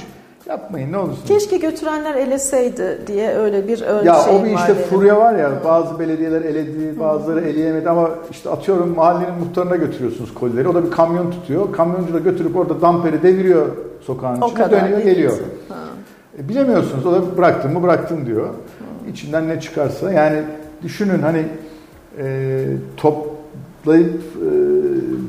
Yapmayın 0.50 0.91
ne 0.91 0.97
olursun. 0.97 1.25
Keşke 1.27 1.57
götürenler 1.57 2.15
eleseydi 2.15 3.01
diye 3.07 3.35
öyle 3.35 3.67
bir 3.67 3.81
ön 3.81 4.05
ya 4.05 4.25
o 4.25 4.43
bir 4.43 4.50
işte 4.50 4.75
var 4.75 4.83
furya 4.89 5.17
var 5.17 5.35
ya 5.35 5.51
bazı 5.65 6.00
belediyeler 6.00 6.41
eledi 6.41 7.00
bazıları 7.00 7.41
Hı. 7.41 7.45
eleyemedi 7.45 7.89
ama 7.89 8.09
işte 8.31 8.50
atıyorum 8.50 8.95
mahallenin 8.95 9.33
muhtarına 9.39 9.75
götürüyorsunuz 9.75 10.33
kolileri 10.33 10.67
o 10.67 10.74
da 10.74 10.85
bir 10.85 10.91
kamyon 10.91 11.31
tutuyor 11.31 11.74
kamyoncu 11.74 12.13
da 12.13 12.19
götürüp 12.19 12.55
orada 12.55 12.81
damperi 12.81 13.24
deviriyor 13.24 13.65
sokağın 14.01 14.41
o 14.41 14.47
içine 14.47 14.71
dönüyor 14.71 15.00
geliyor. 15.00 15.33
Ha. 15.69 15.75
E, 16.39 16.50
bilemiyorsunuz 16.50 17.05
o 17.05 17.12
da 17.12 17.38
bıraktım 17.38 17.74
mı 17.74 17.83
bıraktım 17.83 18.25
diyor. 18.25 18.45
Hı. 18.45 19.09
İçinden 19.12 19.50
ne 19.50 19.59
çıkarsa 19.59 20.12
yani 20.12 20.43
düşünün 20.84 21.20
hani 21.20 21.46
e, 22.17 22.65
toplayıp 22.98 24.22
e, 24.22 24.50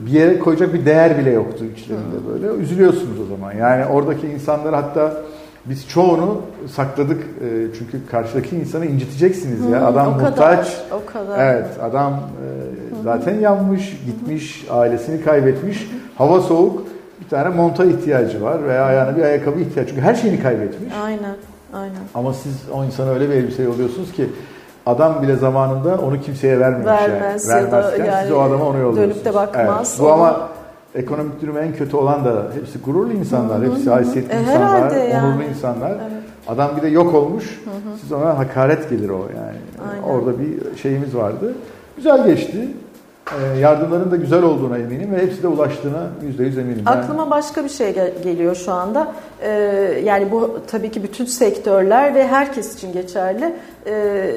bir 0.07 0.11
yere 0.11 0.39
koyacak 0.39 0.75
bir 0.75 0.87
değer 0.87 1.19
bile 1.19 1.31
yoktu 1.31 1.65
içlerinde 1.77 2.17
böyle. 2.33 2.63
Üzülüyorsunuz 2.63 3.21
o 3.21 3.37
zaman. 3.37 3.53
Yani 3.53 3.87
oradaki 3.87 4.27
insanlar 4.27 4.75
hatta 4.75 5.23
biz 5.65 5.89
çoğunu 5.89 6.43
sakladık 6.75 7.23
e, 7.23 7.67
çünkü 7.79 8.07
karşıdaki 8.07 8.57
insanı 8.57 8.87
inciteceksiniz 8.87 9.61
ya. 9.61 9.81
Hmm, 9.81 9.87
adam 9.87 10.09
o 10.09 10.11
muhtaç. 10.11 10.37
Kadar, 10.37 10.85
o 10.93 11.13
kadar. 11.13 11.55
Evet, 11.55 11.67
adam 11.83 12.13
e, 12.13 12.47
zaten 13.05 13.35
yanmış, 13.35 14.01
gitmiş, 14.07 14.67
ailesini 14.71 15.25
kaybetmiş. 15.25 15.91
Hava 16.19 16.41
soğuk. 16.41 16.87
Bir 17.25 17.31
tane 17.31 17.49
monta 17.49 17.85
ihtiyacı 17.85 18.43
var 18.43 18.69
veya 18.69 18.85
ayağına 18.85 19.17
bir 19.17 19.23
ayakkabı 19.23 19.61
ihtiyacı. 19.61 19.91
Çünkü 19.91 20.03
her 20.03 20.15
şeyini 20.15 20.43
kaybetmiş. 20.43 20.93
Aynen. 21.05 21.37
Aynen. 21.75 22.03
Ama 22.15 22.35
siz 22.35 22.55
o 22.73 22.85
insana 22.85 23.11
öyle 23.11 23.31
bir 23.31 23.35
elbise 23.35 23.63
yolluyorsunuz 23.63 24.13
ki 24.13 24.27
Adam 24.87 25.23
bile 25.23 25.37
zamanında 25.37 25.99
onu 25.99 26.21
kimseye 26.21 26.61
vermemiş 26.61 26.87
Vermez 26.87 27.49
yani. 27.49 27.73
Vermezken 27.73 28.05
yani 28.05 28.23
siz 28.23 28.33
o 28.33 28.41
adama 28.41 28.65
onu 28.65 28.79
yolluyorsunuz. 28.79 29.15
Dönüp 29.15 29.25
de 29.25 29.35
bakmaz. 29.35 29.91
Evet. 29.91 30.01
Bu 30.01 30.13
ama 30.13 30.49
ekonomik 30.95 31.43
durumu 31.43 31.59
en 31.59 31.73
kötü 31.73 31.97
olan 31.97 32.25
da 32.25 32.43
hepsi 32.55 32.79
gururlu 32.79 33.13
insanlar, 33.13 33.59
Hı-hı. 33.59 33.71
hepsi 33.71 33.91
haysiyetli 33.91 34.37
e, 34.37 34.41
insanlar, 34.41 34.91
yani. 34.91 35.27
onurlu 35.27 35.43
insanlar. 35.43 35.91
Evet. 35.91 36.23
Adam 36.49 36.71
bir 36.77 36.83
de 36.83 36.89
yok 36.89 37.15
olmuş. 37.15 37.63
Hı-hı. 37.65 37.99
Siz 38.01 38.13
ona 38.13 38.39
hakaret 38.39 38.91
gelir 38.91 39.09
o 39.09 39.19
yani. 39.37 39.91
Aynen. 39.91 40.03
Orada 40.03 40.41
bir 40.41 40.79
şeyimiz 40.83 41.17
vardı. 41.17 41.55
Güzel 41.97 42.27
geçti. 42.27 42.69
Ee, 43.33 43.59
yardımların 43.59 44.11
da 44.11 44.17
güzel 44.17 44.43
olduğuna 44.43 44.79
eminim 44.79 45.13
ve 45.13 45.23
hepsi 45.23 45.43
de 45.43 45.49
ulaştığına 45.49 46.07
yüzde 46.23 46.45
yüz 46.45 46.59
eminim. 46.59 46.83
Aklıma 46.87 47.23
yani. 47.23 47.31
başka 47.31 47.65
bir 47.65 47.69
şey 47.69 47.95
geliyor 48.23 48.55
şu 48.57 48.73
anda. 48.73 49.13
Ee, 49.43 49.51
yani 50.05 50.31
bu 50.31 50.61
tabii 50.67 50.91
ki 50.91 51.03
bütün 51.03 51.25
sektörler 51.25 52.15
ve 52.15 52.27
herkes 52.27 52.75
için 52.75 52.93
geçerli. 52.93 53.57
Ee, 53.87 54.31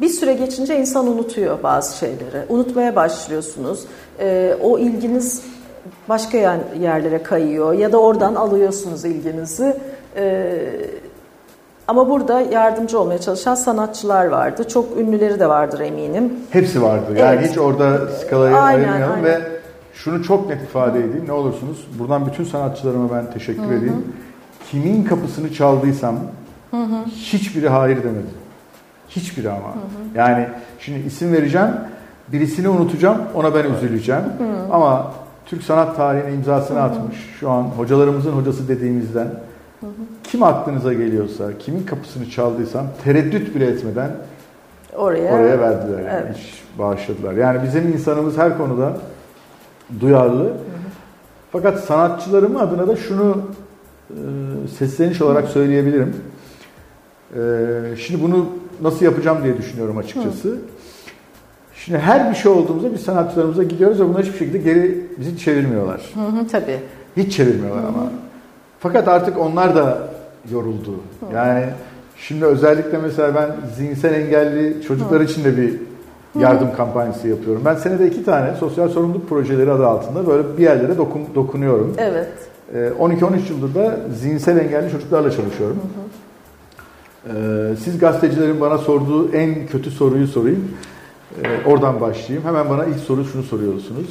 bir 0.00 0.08
süre 0.08 0.32
geçince 0.32 0.78
insan 0.78 1.06
unutuyor 1.06 1.62
bazı 1.62 1.98
şeyleri. 1.98 2.44
Unutmaya 2.48 2.96
başlıyorsunuz. 2.96 3.84
O 4.62 4.78
ilginiz 4.78 5.42
başka 6.08 6.38
yerlere 6.80 7.22
kayıyor 7.22 7.72
ya 7.72 7.92
da 7.92 7.98
oradan 8.00 8.34
alıyorsunuz 8.34 9.04
ilginizi. 9.04 9.76
Ama 11.88 12.08
burada 12.08 12.40
yardımcı 12.40 12.98
olmaya 12.98 13.20
çalışan 13.20 13.54
sanatçılar 13.54 14.26
vardı. 14.26 14.68
Çok 14.68 14.98
ünlüleri 14.98 15.40
de 15.40 15.48
vardır 15.48 15.80
eminim. 15.80 16.32
Hepsi 16.50 16.82
vardı. 16.82 17.18
Yani 17.18 17.38
evet. 17.40 17.50
hiç 17.50 17.58
orada 17.58 18.06
skalayı 18.08 18.56
aynen, 18.56 18.88
ayırmayalım 18.88 19.14
aynen. 19.14 19.24
ve 19.24 19.40
şunu 19.94 20.22
çok 20.24 20.48
net 20.48 20.62
ifade 20.62 20.98
edeyim. 20.98 21.24
Ne 21.26 21.32
olursunuz 21.32 21.86
buradan 21.98 22.26
bütün 22.26 22.44
sanatçılarıma 22.44 23.14
ben 23.14 23.32
teşekkür 23.32 23.62
Hı-hı. 23.62 23.74
edeyim. 23.74 24.06
Kimin 24.70 25.04
kapısını 25.04 25.52
çaldıysam 25.52 26.14
Hı-hı. 26.70 27.04
hiçbiri 27.06 27.68
hayır 27.68 27.96
demedi. 27.96 28.42
Hiçbiri 29.08 29.50
ama. 29.50 29.68
Hı-hı. 29.68 30.18
Yani 30.18 30.48
şimdi 30.78 31.06
isim 31.06 31.32
vereceğim. 31.32 31.70
Birisini 32.28 32.68
unutacağım. 32.68 33.18
Ona 33.34 33.54
ben 33.54 33.64
üzüleceğim. 33.64 34.22
Hı-hı. 34.22 34.74
Ama 34.74 35.12
Türk 35.46 35.62
sanat 35.62 35.96
tarihine 35.96 36.34
imzasını 36.34 36.78
Hı-hı. 36.78 36.84
atmış. 36.84 37.16
Şu 37.40 37.50
an 37.50 37.62
hocalarımızın 37.62 38.32
hocası 38.32 38.68
dediğimizden 38.68 39.26
Hı 39.80 39.86
Kim 40.32 40.42
aklınıza 40.42 40.92
geliyorsa, 40.92 41.58
kimin 41.58 41.82
kapısını 41.82 42.30
çaldıysam 42.30 42.86
tereddüt 43.04 43.54
bile 43.54 43.66
etmeden 43.66 44.10
oraya, 44.96 45.34
oraya 45.34 45.60
verdiler. 45.60 45.98
Yani. 45.98 46.22
Evet. 46.26 46.36
Hiç 46.36 46.62
bağışladılar. 46.78 47.32
Yani 47.32 47.62
bizim 47.62 47.92
insanımız 47.92 48.38
her 48.38 48.58
konuda 48.58 48.96
duyarlı. 50.00 50.44
Hı 50.44 50.48
hı. 50.48 50.54
Fakat 51.52 51.84
sanatçılarım 51.84 52.56
adına 52.56 52.88
da 52.88 52.96
şunu 52.96 53.42
e, 54.10 54.14
sesleniş 54.78 55.22
olarak 55.22 55.48
söyleyebilirim. 55.48 56.16
E, 57.36 57.40
şimdi 57.96 58.22
bunu 58.22 58.48
nasıl 58.82 59.04
yapacağım 59.04 59.38
diye 59.44 59.58
düşünüyorum 59.58 59.98
açıkçası. 59.98 60.48
Hı. 60.48 60.58
Şimdi 61.74 61.98
her 61.98 62.30
bir 62.30 62.36
şey 62.36 62.52
olduğumuzda 62.52 62.92
biz 62.92 63.00
sanatçılarımıza 63.00 63.62
gidiyoruz 63.62 64.00
ve 64.00 64.08
bunlar 64.08 64.22
hiçbir 64.22 64.38
şekilde 64.38 64.58
geri 64.58 65.06
bizi 65.18 65.38
çevirmiyorlar. 65.38 66.00
Hı 66.14 66.20
hı, 66.20 66.48
tabii. 66.48 66.80
Hiç 67.16 67.36
çevirmiyorlar 67.36 67.82
hı 67.84 67.88
hı. 67.88 67.92
ama. 67.92 68.10
Fakat 68.80 69.08
artık 69.08 69.38
onlar 69.38 69.74
da 69.74 70.11
yoruldu. 70.50 70.94
Yani 71.34 71.64
şimdi 72.16 72.44
özellikle 72.44 72.98
mesela 72.98 73.34
ben 73.34 73.50
zihinsel 73.76 74.14
engelli 74.14 74.82
çocuklar 74.82 75.20
için 75.20 75.44
de 75.44 75.56
bir 75.56 75.74
yardım 76.40 76.76
kampanyası 76.76 77.28
yapıyorum. 77.28 77.62
Ben 77.64 77.74
senede 77.74 78.06
iki 78.06 78.24
tane 78.24 78.54
sosyal 78.54 78.88
sorumluluk 78.88 79.28
projeleri 79.28 79.72
adı 79.72 79.86
altında 79.86 80.26
böyle 80.26 80.58
bir 80.58 80.62
yerlere 80.62 80.96
dokun, 80.96 81.22
dokunuyorum. 81.34 81.94
Evet. 81.98 82.28
12-13 82.74 82.78
ee, 82.78 83.54
yıldır 83.54 83.74
da 83.74 83.96
zihinsel 84.14 84.56
engelli 84.56 84.90
çocuklarla 84.90 85.30
çalışıyorum. 85.30 85.76
Hı 85.76 87.32
hı. 87.32 87.76
Siz 87.84 87.98
gazetecilerin 87.98 88.60
bana 88.60 88.78
sorduğu 88.78 89.32
en 89.32 89.66
kötü 89.66 89.90
soruyu 89.90 90.26
sorayım. 90.26 90.68
Ee, 91.44 91.68
oradan 91.68 92.00
başlayayım. 92.00 92.48
Hemen 92.48 92.70
bana 92.70 92.84
ilk 92.84 92.98
soru 92.98 93.24
şunu 93.24 93.42
soruyorsunuz. 93.42 94.06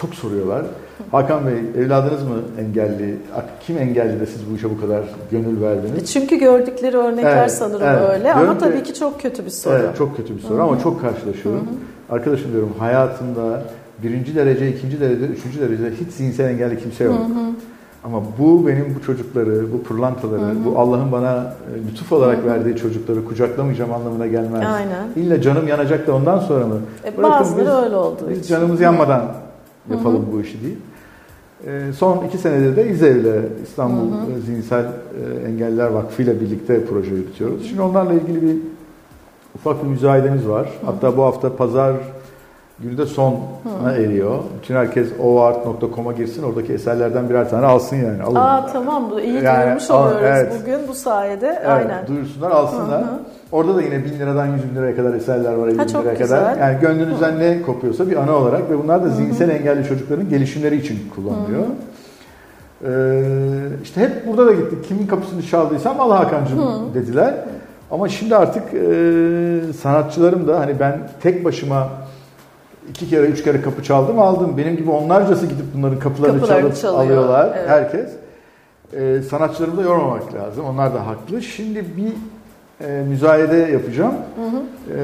Çok 0.00 0.14
soruyorlar. 0.14 0.62
Hakan 1.10 1.46
Bey 1.46 1.84
evladınız 1.84 2.22
mı 2.22 2.36
engelli? 2.58 3.16
Kim 3.66 3.78
engelli 3.78 4.20
de 4.20 4.26
siz 4.26 4.50
bu 4.50 4.56
işe 4.56 4.70
bu 4.70 4.80
kadar 4.80 5.02
gönül 5.30 5.60
verdiniz? 5.60 6.02
E, 6.02 6.06
çünkü 6.06 6.36
gördükleri 6.36 6.96
örnekler 6.96 7.36
evet, 7.36 7.52
sanırım 7.52 7.86
evet. 7.86 8.10
öyle 8.10 8.24
Görünce, 8.24 8.32
ama 8.32 8.58
tabii 8.58 8.82
ki 8.82 8.94
çok 8.94 9.20
kötü 9.20 9.44
bir 9.44 9.50
soru. 9.50 9.74
Evet 9.74 9.96
çok 9.98 10.16
kötü 10.16 10.36
bir 10.36 10.40
soru 10.40 10.54
Hı-hı. 10.54 10.62
ama 10.62 10.78
çok 10.80 11.00
karşılaşıyorum. 11.00 11.60
Hı-hı. 11.60 12.14
Arkadaşım 12.16 12.52
diyorum 12.52 12.72
hayatında 12.78 13.62
birinci 14.02 14.34
derece, 14.34 14.68
ikinci 14.68 15.00
derece, 15.00 15.24
üçüncü 15.24 15.60
derecede 15.60 15.90
hiç 15.90 16.12
zihinsel 16.12 16.44
engelli 16.44 16.78
kimse 16.78 17.04
yok. 17.04 17.14
Hı-hı. 17.14 17.50
Ama 18.04 18.22
bu 18.38 18.66
benim 18.66 18.96
bu 18.98 19.06
çocukları, 19.06 19.72
bu 19.72 19.82
pırlantaları, 19.82 20.40
Hı-hı. 20.40 20.64
bu 20.64 20.78
Allah'ın 20.78 21.12
bana 21.12 21.54
e, 21.74 21.90
lütuf 21.90 22.12
olarak 22.12 22.38
Hı-hı. 22.38 22.46
verdiği 22.46 22.76
çocukları 22.76 23.24
kucaklamayacağım 23.24 23.92
anlamına 23.92 24.26
gelmez. 24.26 24.66
Aynen. 24.66 25.08
İlla 25.16 25.42
canım 25.42 25.68
yanacak 25.68 26.06
da 26.06 26.14
ondan 26.14 26.38
sonra 26.38 26.66
mı? 26.66 26.76
E, 27.04 27.22
bazıları 27.22 27.66
biz, 27.66 27.84
öyle 27.84 27.96
oldu. 27.96 28.20
Biz 28.30 28.48
canımız 28.48 28.80
yanmadan 28.80 29.22
yapalım 29.90 30.22
Hı-hı. 30.22 30.32
bu 30.32 30.40
işi 30.40 30.62
değil. 30.62 30.78
E, 31.66 31.92
son 31.92 32.24
iki 32.24 32.38
senedir 32.38 32.76
de 32.76 32.88
İzev'le 32.88 33.42
İstanbul 33.62 34.12
Hı-hı. 34.12 34.40
Zihinsel 34.46 34.84
e, 34.84 35.48
Engelliler 35.48 35.86
Vakfı 35.86 36.22
ile 36.22 36.40
birlikte 36.40 36.84
proje 36.84 37.14
yürütüyoruz. 37.14 37.68
Şimdi 37.68 37.82
onlarla 37.82 38.12
ilgili 38.12 38.42
bir 38.42 38.56
ufak 39.54 39.84
bir 39.84 39.88
müzayedemiz 39.88 40.48
var. 40.48 40.66
Hı-hı. 40.66 40.86
Hatta 40.86 41.16
bu 41.16 41.22
hafta 41.22 41.56
pazar 41.56 41.96
günü 42.82 42.98
de 42.98 43.06
sona 43.06 43.92
eriyor. 43.92 44.38
Bütün 44.62 44.74
herkes 44.74 45.08
oart.com'a 45.20 46.12
girsin 46.12 46.42
oradaki 46.42 46.72
eserlerden 46.72 47.30
birer 47.30 47.50
tane 47.50 47.66
alsın 47.66 47.96
yani. 47.96 48.22
Alın. 48.22 48.34
Aa 48.34 48.66
tamam 48.72 49.10
bu 49.10 49.20
iyi 49.20 49.42
yani, 49.42 49.62
duyurmuş 49.62 49.90
oluyoruz 49.90 50.22
evet. 50.24 50.52
bugün 50.60 50.88
bu 50.88 50.94
sayede. 50.94 51.46
Evet, 51.46 51.68
Aynen. 51.68 52.06
Duyursunlar 52.06 52.50
alsınlar. 52.50 53.00
Hı 53.00 53.04
hı. 53.04 53.20
Orada 53.52 53.76
da 53.76 53.82
yine 53.82 54.04
1000 54.04 54.18
liradan 54.18 54.46
100 54.46 54.70
bin 54.70 54.76
liraya 54.76 54.96
kadar 54.96 55.14
eserler 55.14 55.52
var 55.52 55.68
50 55.68 55.78
bin 55.78 55.88
liraya 55.88 56.18
kadar. 56.18 56.58
Yani 56.58 56.80
gönlünüzden 56.80 57.38
ne 57.38 57.62
kopuyorsa 57.62 58.10
bir 58.10 58.16
ana 58.16 58.32
olarak 58.32 58.70
ve 58.70 58.82
bunlar 58.82 59.04
da 59.04 59.08
zihinsel 59.08 59.48
engelli 59.48 59.88
çocukların 59.88 60.28
gelişimleri 60.28 60.76
için 60.76 60.98
kullanılıyor. 61.14 61.64
Ee, 62.84 63.22
işte 63.82 64.00
hep 64.00 64.26
burada 64.26 64.46
da 64.46 64.52
gittik. 64.52 64.84
Kimin 64.84 65.06
kapısını 65.06 65.42
çaldıysam 65.42 66.00
al 66.00 66.10
Hakan'cığım 66.10 66.94
dediler. 66.94 67.34
Ama 67.90 68.08
şimdi 68.08 68.36
artık 68.36 68.62
e, 68.74 69.72
sanatçılarım 69.72 70.48
da 70.48 70.60
hani 70.60 70.80
ben 70.80 70.98
tek 71.22 71.44
başıma 71.44 71.88
iki 72.90 73.10
kere 73.10 73.26
üç 73.26 73.44
kere 73.44 73.62
kapı 73.62 73.82
çaldım 73.82 74.18
aldım. 74.18 74.56
Benim 74.56 74.76
gibi 74.76 74.90
onlarcası 74.90 75.46
gidip 75.46 75.64
bunların 75.76 75.98
kapılarını, 75.98 76.40
kapılarını 76.40 76.62
çalıp 76.62 76.76
çalıyor. 76.76 77.04
alıyorlar 77.04 77.56
evet. 77.58 77.68
herkes. 77.68 78.10
Ee, 78.92 79.22
sanatçılarımı 79.30 79.76
da 79.76 79.82
yormamak 79.82 80.34
lazım. 80.34 80.64
Onlar 80.64 80.94
da 80.94 81.06
haklı. 81.06 81.42
Şimdi 81.42 81.84
bir 81.96 82.12
e, 82.86 83.02
müzayede 83.08 83.56
yapacağım. 83.56 84.14
Hı 84.36 84.56
hı. 84.56 84.62
E, 84.96 85.02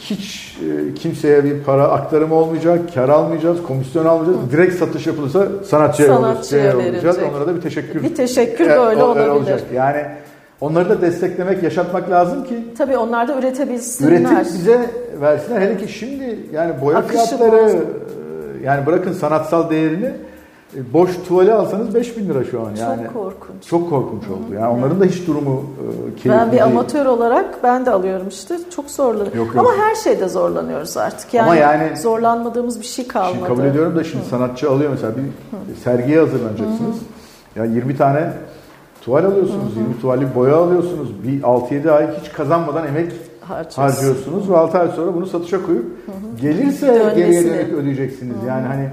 hiç 0.00 0.56
e, 0.58 0.94
kimseye 0.94 1.44
bir 1.44 1.62
para 1.62 1.88
aktarımı 1.88 2.34
olmayacak, 2.34 2.94
kar 2.94 3.08
almayacağız, 3.08 3.62
komisyon 3.62 4.06
almayacağız. 4.06 4.38
Hı. 4.46 4.50
Direkt 4.52 4.74
satış 4.74 5.06
yapılırsa 5.06 5.48
sanatçıya, 5.64 6.08
sanatçıya 6.08 6.76
olacağız. 6.76 7.18
Onlara 7.30 7.46
da 7.46 7.56
bir 7.56 7.60
teşekkür. 7.60 8.02
Bir 8.02 8.14
teşekkür 8.14 8.64
e, 8.64 8.78
böyle 8.78 9.02
olabilir. 9.02 9.28
Olacak. 9.28 9.60
Yani 9.74 10.06
onları 10.60 10.88
da 10.88 11.00
desteklemek, 11.00 11.62
yaşatmak 11.62 12.10
lazım 12.10 12.44
ki. 12.44 12.64
Tabii 12.78 12.96
onlar 12.96 13.28
da 13.28 13.38
üretebilsinler. 13.38 14.12
Üretip 14.12 14.44
bize 14.54 14.90
versinler. 15.20 15.60
Hele 15.60 15.76
ki 15.76 15.92
şimdi 15.92 16.38
yani 16.52 16.74
boya 16.82 16.98
Akışı 16.98 17.12
fiyatları 17.26 17.64
bozdu. 17.64 17.86
yani 18.64 18.86
bırakın 18.86 19.12
sanatsal 19.12 19.70
değerini 19.70 20.12
e, 20.76 20.92
boş 20.92 21.10
tuvali 21.28 21.52
alsanız 21.52 21.94
5000 21.94 22.28
lira 22.28 22.44
şu 22.44 22.60
an 22.60 22.70
yani. 22.80 23.02
Çok 23.04 23.12
korkunç. 23.14 23.66
Çok 23.66 23.90
korkunç 23.90 24.22
oldu. 24.22 24.54
Yani 24.54 24.66
onların 24.78 25.00
da 25.00 25.04
hiç 25.04 25.26
durumu 25.26 25.64
e, 25.80 26.10
keyifli 26.10 26.30
Ben 26.30 26.46
bir 26.46 26.52
değil. 26.52 26.64
amatör 26.64 27.06
olarak 27.06 27.62
ben 27.62 27.86
de 27.86 27.90
alıyorum 27.90 28.28
işte. 28.28 28.54
Çok 28.76 28.90
zorlanıyorum. 28.90 29.38
Yok, 29.38 29.54
yok. 29.54 29.58
Ama 29.58 29.84
her 29.84 29.94
şeyde 29.94 30.28
zorlanıyoruz 30.28 30.96
artık. 30.96 31.34
Yani, 31.34 31.46
Ama 31.46 31.56
yani 31.56 31.96
zorlanmadığımız 31.96 32.80
bir 32.80 32.86
şey 32.86 33.08
kalmadı. 33.08 33.34
Şimdi 33.34 33.48
kabul 33.48 33.64
ediyorum 33.64 33.96
da 33.96 34.04
şimdi 34.04 34.24
Hı. 34.24 34.28
sanatçı 34.28 34.70
alıyor 34.70 34.90
mesela 34.90 35.12
bir 35.16 35.22
Hı. 35.22 35.80
sergiye 35.84 36.18
hazırlanacaksınız. 36.20 36.96
Hı. 37.54 37.58
Ya 37.58 37.64
20 37.64 37.96
tane 37.96 38.32
tuval 39.00 39.24
alıyorsunuz, 39.24 39.76
Hı. 39.76 39.80
20 39.80 40.00
tuvallik 40.00 40.34
boya 40.34 40.56
alıyorsunuz. 40.56 41.08
Bir 41.24 41.42
6-7 41.42 41.90
ay 41.90 42.20
hiç 42.20 42.32
kazanmadan 42.32 42.86
emek 42.86 43.12
harcıyorsunuz 43.74 44.50
ve 44.50 44.56
6 44.56 44.78
ay 44.78 44.88
sonra 44.88 45.14
bunu 45.14 45.26
satışa 45.26 45.62
koyup 45.66 45.84
Hı. 45.84 46.40
gelirse 46.40 47.12
geriye 47.16 47.44
dönük 47.44 47.72
ödeyeceksiniz. 47.72 48.36
Hı. 48.42 48.46
Yani 48.46 48.66
hani 48.66 48.88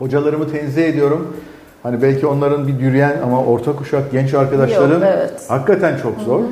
Hocalarımı 0.00 0.52
tenzih 0.52 0.84
ediyorum. 0.84 1.36
Hani 1.82 2.02
belki 2.02 2.26
onların 2.26 2.68
bir 2.68 2.78
yürüyen 2.78 3.16
ama 3.24 3.44
orta 3.44 3.76
kuşak 3.76 4.12
genç 4.12 4.34
arkadaşlarım 4.34 4.92
Yok, 4.92 5.02
evet. 5.14 5.44
hakikaten 5.48 5.96
çok 5.96 6.20
zor. 6.20 6.40
Hı 6.40 6.44
hı. 6.44 6.48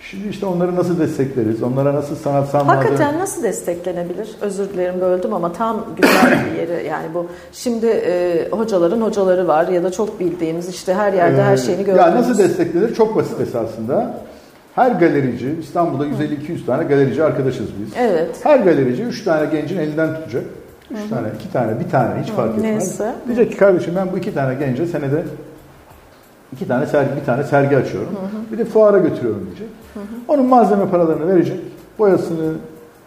Şimdi 0.00 0.28
işte 0.28 0.46
onları 0.46 0.76
nasıl 0.76 0.98
destekleriz? 0.98 1.62
Onlara 1.62 1.94
nasıl 1.94 2.16
sanatsal 2.16 2.66
Hakikaten 2.66 3.18
nasıl 3.18 3.42
desteklenebilir? 3.42 4.28
Özür 4.40 4.68
dilerim 4.68 5.00
böldüm 5.00 5.34
ama 5.34 5.52
tam 5.52 5.86
güzel 6.02 6.44
bir 6.44 6.58
yeri 6.58 6.86
yani 6.86 7.06
bu. 7.14 7.26
Şimdi 7.52 7.86
e, 7.86 8.48
hocaların 8.50 9.00
hocaları 9.00 9.48
var 9.48 9.68
ya 9.68 9.84
da 9.84 9.92
çok 9.92 10.20
bildiğimiz 10.20 10.68
işte 10.68 10.94
her 10.94 11.12
yerde 11.12 11.40
ee, 11.40 11.44
her 11.44 11.56
şeyini 11.56 11.84
gördüğümüz. 11.84 12.06
Ya 12.06 12.14
nasıl 12.14 12.38
desteklenir? 12.38 12.94
Çok 12.94 13.16
basit 13.16 13.40
esasında. 13.40 14.14
Her 14.74 14.90
galerici, 14.90 15.54
İstanbul'da 15.60 16.06
150-200 16.06 16.66
tane 16.66 16.84
galerici 16.84 17.24
arkadaşız 17.24 17.66
biz. 17.80 17.92
Evet. 17.96 18.36
Her 18.42 18.58
galerici 18.58 19.02
3 19.02 19.24
tane 19.24 19.46
gencin 19.46 19.78
elinden 19.78 20.14
tutacak. 20.14 20.44
Üç 20.90 20.98
Hı-hı. 20.98 21.08
tane, 21.10 21.28
iki 21.40 21.52
tane, 21.52 21.80
bir 21.80 21.90
tane 21.90 22.22
hiç 22.22 22.30
fark 22.30 22.58
etmez. 22.58 22.64
Neyse. 22.64 23.14
Diyecek 23.26 23.50
ki 23.50 23.56
kardeşim 23.56 23.96
ben 23.96 24.12
bu 24.12 24.18
iki 24.18 24.34
tane 24.34 24.54
gence 24.54 24.86
senede 24.86 25.22
iki 26.52 26.68
tane 26.68 26.86
sergi, 26.86 27.10
bir 27.20 27.24
tane 27.26 27.44
sergi 27.44 27.76
açıyorum. 27.76 28.10
Hı-hı. 28.10 28.52
Bir 28.52 28.58
de 28.58 28.64
fuara 28.64 28.98
götürüyorum 28.98 29.46
diyecek. 29.46 29.68
Hı-hı. 29.94 30.04
Onun 30.28 30.46
malzeme 30.46 30.88
paralarını 30.90 31.28
verecek. 31.34 31.60
Boyasını, 31.98 32.52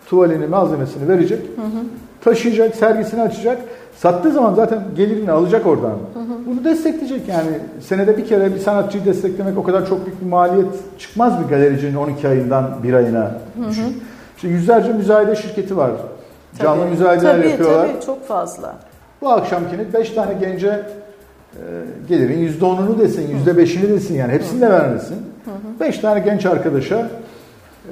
tuvalini, 0.06 0.48
malzemesini 0.48 1.10
verecek. 1.10 1.40
Hı-hı. 1.40 1.84
Taşıyacak, 2.24 2.76
sergisini 2.76 3.22
açacak. 3.22 3.62
Sattığı 3.96 4.32
zaman 4.32 4.54
zaten 4.54 4.84
gelirini 4.96 5.32
alacak 5.32 5.66
oradan. 5.66 5.90
Hı 5.90 6.20
hı. 6.20 6.46
Bunu 6.46 6.64
destekleyecek 6.64 7.28
yani. 7.28 7.50
Senede 7.82 8.18
bir 8.18 8.26
kere 8.26 8.56
bir 8.56 8.60
sanatçıyı 8.60 9.06
desteklemek 9.06 9.58
o 9.58 9.64
kadar 9.64 9.88
çok 9.88 10.06
büyük 10.06 10.22
bir 10.22 10.26
maliyet 10.26 11.00
çıkmaz 11.00 11.34
bir 11.44 11.50
galericinin 11.50 11.96
12 11.96 12.28
ayından 12.28 12.70
bir 12.84 12.94
ayına. 12.94 13.32
Hı 13.58 13.64
hı. 13.68 13.90
İşte 14.36 14.48
yüzlerce 14.48 14.94
müzayede 14.94 15.36
şirketi 15.36 15.78
var. 15.78 15.92
Tabii, 16.58 16.64
Canlı 16.64 16.86
müzayedeler 16.86 17.36
tabii, 17.36 17.50
yapıyorlar. 17.50 17.88
Tabii 17.88 18.06
çok 18.06 18.28
fazla. 18.28 18.76
Bu 19.22 19.30
akşamkini 19.30 19.94
5 19.94 20.10
tane 20.10 20.34
gence 20.42 20.86
e, 21.56 21.62
gelirin 22.10 22.60
%10'unu 22.60 23.00
desin, 23.00 23.38
%5'ini 23.46 23.90
desin 23.90 24.16
yani 24.16 24.34
hepsini 24.34 24.62
de 24.62 24.70
vermesin. 24.70 25.18
5 25.80 25.98
tane 25.98 26.20
genç 26.20 26.46
arkadaşa 26.46 27.10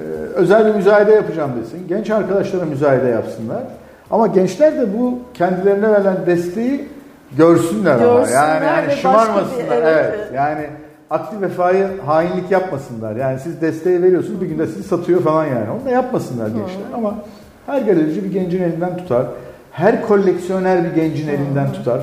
e, 0.00 0.02
özel 0.34 0.66
bir 0.66 0.74
müzayede 0.74 1.12
yapacağım 1.12 1.50
desin. 1.62 1.88
Genç 1.88 2.10
arkadaşlara 2.10 2.64
müzayede 2.64 3.08
yapsınlar. 3.08 3.62
Ama 4.10 4.26
gençler 4.26 4.76
de 4.76 4.98
bu 4.98 5.18
kendilerine 5.34 5.92
verilen 5.92 6.16
desteği 6.26 6.88
görsünler, 7.36 7.98
görsünler 7.98 8.08
ama 8.08 8.64
yani, 8.64 8.64
yani 8.64 8.92
şımarmasınlar. 8.92 9.70
Bir, 9.70 9.82
evet, 9.82 10.14
evet. 10.14 10.28
Yani 10.34 10.66
aktif 11.10 11.42
vefayı 11.42 11.86
hainlik 12.06 12.50
yapmasınlar. 12.50 13.16
Yani 13.16 13.40
siz 13.40 13.60
desteği 13.60 14.02
veriyorsunuz 14.02 14.40
bir 14.40 14.46
günde 14.46 14.66
sizi 14.66 14.82
satıyor 14.82 15.22
falan 15.22 15.44
yani. 15.44 15.70
Onu 15.70 15.84
da 15.86 15.90
yapmasınlar 15.90 16.46
gençler. 16.46 16.86
Ama 16.94 17.14
her 17.66 17.80
galerici 17.80 18.24
bir 18.24 18.32
gencin 18.32 18.62
elinden 18.62 18.96
tutar. 18.96 19.26
Her 19.72 20.06
koleksiyoner 20.06 20.84
bir 20.84 21.02
gencin 21.02 21.26
hı 21.28 21.30
elinden 21.30 21.72
tutar. 21.72 22.00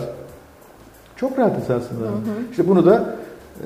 Çok 1.18 1.40
rahat 1.40 1.58
esasında. 1.58 2.06
Hı 2.06 2.10
hı. 2.10 2.52
İşte 2.52 2.68
bunu 2.68 2.86
da 2.86 3.16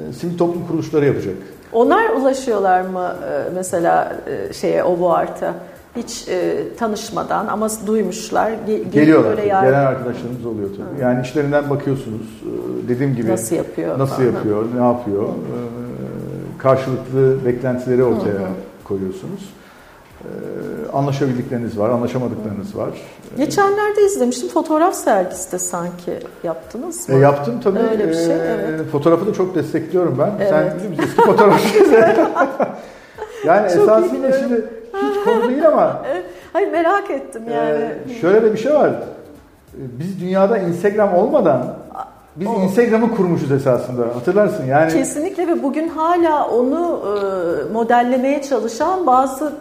e, 0.09 0.13
sivil 0.13 0.37
toplum 0.37 0.67
kuruluşları 0.67 1.05
yapacak. 1.05 1.35
Onlar 1.73 2.09
ulaşıyorlar 2.09 2.81
mı 2.81 3.15
e, 3.31 3.49
mesela 3.55 4.15
e, 4.27 4.53
şeye 4.53 4.83
o 4.83 4.99
bu? 4.99 5.51
Hiç 5.95 6.27
e, 6.27 6.63
tanışmadan 6.77 7.47
ama 7.47 7.67
duymuşlar. 7.87 8.51
Ge- 8.51 8.89
Geliyorlar. 8.89 9.37
Böyle 9.37 9.47
yardım... 9.47 9.69
Gelen 9.71 9.85
arkadaşlarımız 9.85 10.45
oluyor 10.45 10.69
tabii. 10.69 10.97
Hı. 10.99 11.01
Yani 11.01 11.21
işlerinden 11.21 11.69
bakıyorsunuz. 11.69 12.21
E, 12.21 12.87
dediğim 12.89 13.15
gibi 13.15 13.31
nasıl 13.31 13.55
yapıyor? 13.55 13.99
Nasıl 13.99 14.15
falan. 14.15 14.27
yapıyor? 14.27 14.65
Ne 14.75 14.83
yapıyor? 14.85 15.23
E, 15.23 15.57
karşılıklı 16.57 17.45
beklentileri 17.45 18.03
ortaya 18.03 18.33
hı 18.33 18.39
hı. 18.39 18.83
koyuyorsunuz. 18.83 19.49
Ee, 20.21 20.91
anlaşabildikleriniz 20.91 21.79
var, 21.79 21.89
anlaşamadıklarınız 21.89 22.77
var. 22.77 22.89
Geçenlerde 23.37 24.05
izlemiştim. 24.05 24.49
Fotoğraf 24.49 24.95
sergisi 24.95 25.51
de 25.51 25.59
sanki 25.59 26.19
yaptınız 26.43 27.09
mı? 27.09 27.15
E, 27.15 27.17
yaptım 27.17 27.59
tabii. 27.63 27.79
Öyle 27.79 28.09
bir 28.09 28.13
şey, 28.13 28.25
e, 28.25 28.57
evet. 28.69 28.87
Fotoğrafı 28.91 29.27
da 29.27 29.33
çok 29.33 29.55
destekliyorum 29.55 30.17
ben. 30.19 30.31
Evet. 30.39 30.49
Sen 30.49 30.73
bizim 30.77 31.05
eski 31.05 31.21
fotoğrafçıyız. 31.21 31.91
yani 33.45 33.73
çok 33.73 33.81
esasında 33.81 34.39
şimdi 34.39 34.65
hiç 34.93 35.23
konu 35.23 35.49
değil 35.49 35.67
ama. 35.67 36.01
Hayır 36.53 36.71
merak 36.71 37.11
ettim 37.11 37.43
yani. 37.53 37.85
E, 38.09 38.13
şöyle 38.21 38.43
de 38.43 38.53
bir 38.53 38.57
şey 38.57 38.73
var. 38.73 38.91
Biz 39.73 40.21
dünyada 40.21 40.57
Instagram 40.57 41.13
olmadan 41.13 41.75
biz 42.35 42.47
o. 42.47 42.53
Instagram'ı 42.53 43.15
kurmuşuz 43.15 43.51
esasında. 43.51 44.01
Hatırlarsın 44.15 44.65
yani. 44.65 44.91
Kesinlikle 44.91 45.47
ve 45.47 45.63
bugün 45.63 45.87
hala 45.87 46.47
onu 46.47 47.01
e, 47.05 47.73
modellemeye 47.73 48.41
çalışan 48.41 49.07
bazı 49.07 49.53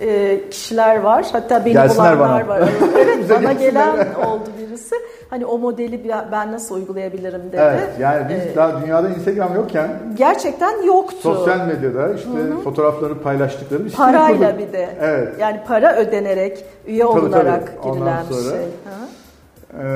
e, 0.00 0.40
kişiler 0.50 1.00
var. 1.00 1.26
Hatta 1.32 1.64
beni 1.64 1.72
Gelsinler 1.72 2.18
bulanlar 2.18 2.48
bana. 2.48 2.60
var. 2.60 2.68
Evet 2.96 3.30
bana 3.30 3.52
gelen 3.52 3.96
oldu 4.26 4.50
birisi. 4.58 4.94
Hani 5.30 5.46
o 5.46 5.58
modeli 5.58 6.10
ben 6.32 6.52
nasıl 6.52 6.74
uygulayabilirim 6.74 7.42
dedi. 7.52 7.56
Evet 7.60 7.88
yani 8.00 8.26
biz 8.28 8.52
ee, 8.52 8.56
daha 8.56 8.82
dünyada 8.82 9.08
Instagram 9.08 9.54
yokken 9.54 9.90
gerçekten 10.14 10.82
yoktu. 10.82 11.16
Sosyal 11.20 11.66
medyada 11.66 12.14
işte 12.14 12.30
Hı-hı. 12.30 12.60
fotoğrafları 12.60 13.18
paylaştıkları 13.18 13.84
bir 13.84 13.92
Parayla 13.92 14.58
bir 14.58 14.72
de. 14.72 14.88
Evet. 15.00 15.28
Yani 15.40 15.60
para 15.66 15.96
ödenerek 15.96 16.64
üye 16.86 17.02
tabii, 17.06 17.18
olunarak 17.18 17.82
tabii. 17.82 17.92
girilen 17.92 18.24
bir 18.30 18.34
şey. 18.34 18.60
Ee, 19.78 19.90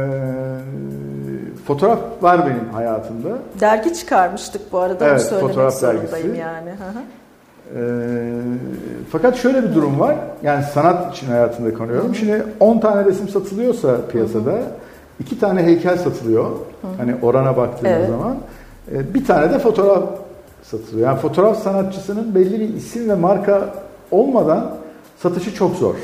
fotoğraf 1.67 1.99
var 2.21 2.47
benim 2.47 2.69
hayatımda. 2.73 3.29
Dergi 3.61 3.95
çıkarmıştık 3.95 4.73
bu 4.73 4.79
arada. 4.79 5.09
Evet, 5.09 5.35
fotoğraf 5.41 5.83
dergisi. 5.83 6.17
yani. 6.39 6.71
Hı-hı. 6.71 7.24
E, 7.77 7.81
fakat 9.11 9.37
şöyle 9.37 9.63
bir 9.63 9.75
durum 9.75 10.01
var. 10.01 10.17
Yani 10.43 10.65
sanat 10.75 11.17
için 11.17 11.27
hayatında 11.27 11.75
kanıyorum. 11.75 12.15
Şimdi 12.15 12.45
10 12.61 12.79
tane 12.79 13.05
resim 13.05 13.29
satılıyorsa 13.29 14.07
piyasada 14.13 14.51
hı 14.51 14.57
hı. 14.57 14.65
iki 15.21 15.41
tane 15.41 15.63
heykel 15.63 15.99
satılıyor. 15.99 16.51
Hani 16.99 17.15
orana 17.23 17.57
baktığınız 17.57 17.93
evet. 17.93 18.09
zaman. 18.09 18.37
E, 18.93 19.15
bir 19.15 19.25
tane 19.25 19.51
de 19.51 19.59
fotoğraf 19.59 20.05
satılıyor. 20.63 21.09
Yani 21.09 21.19
fotoğraf 21.19 21.63
sanatçısının 21.63 22.35
belli 22.35 22.61
bir 22.61 22.75
isim 22.75 23.09
ve 23.09 23.15
marka 23.15 23.75
olmadan 24.11 24.75
satışı 25.19 25.55
çok 25.55 25.77
zor. 25.77 25.95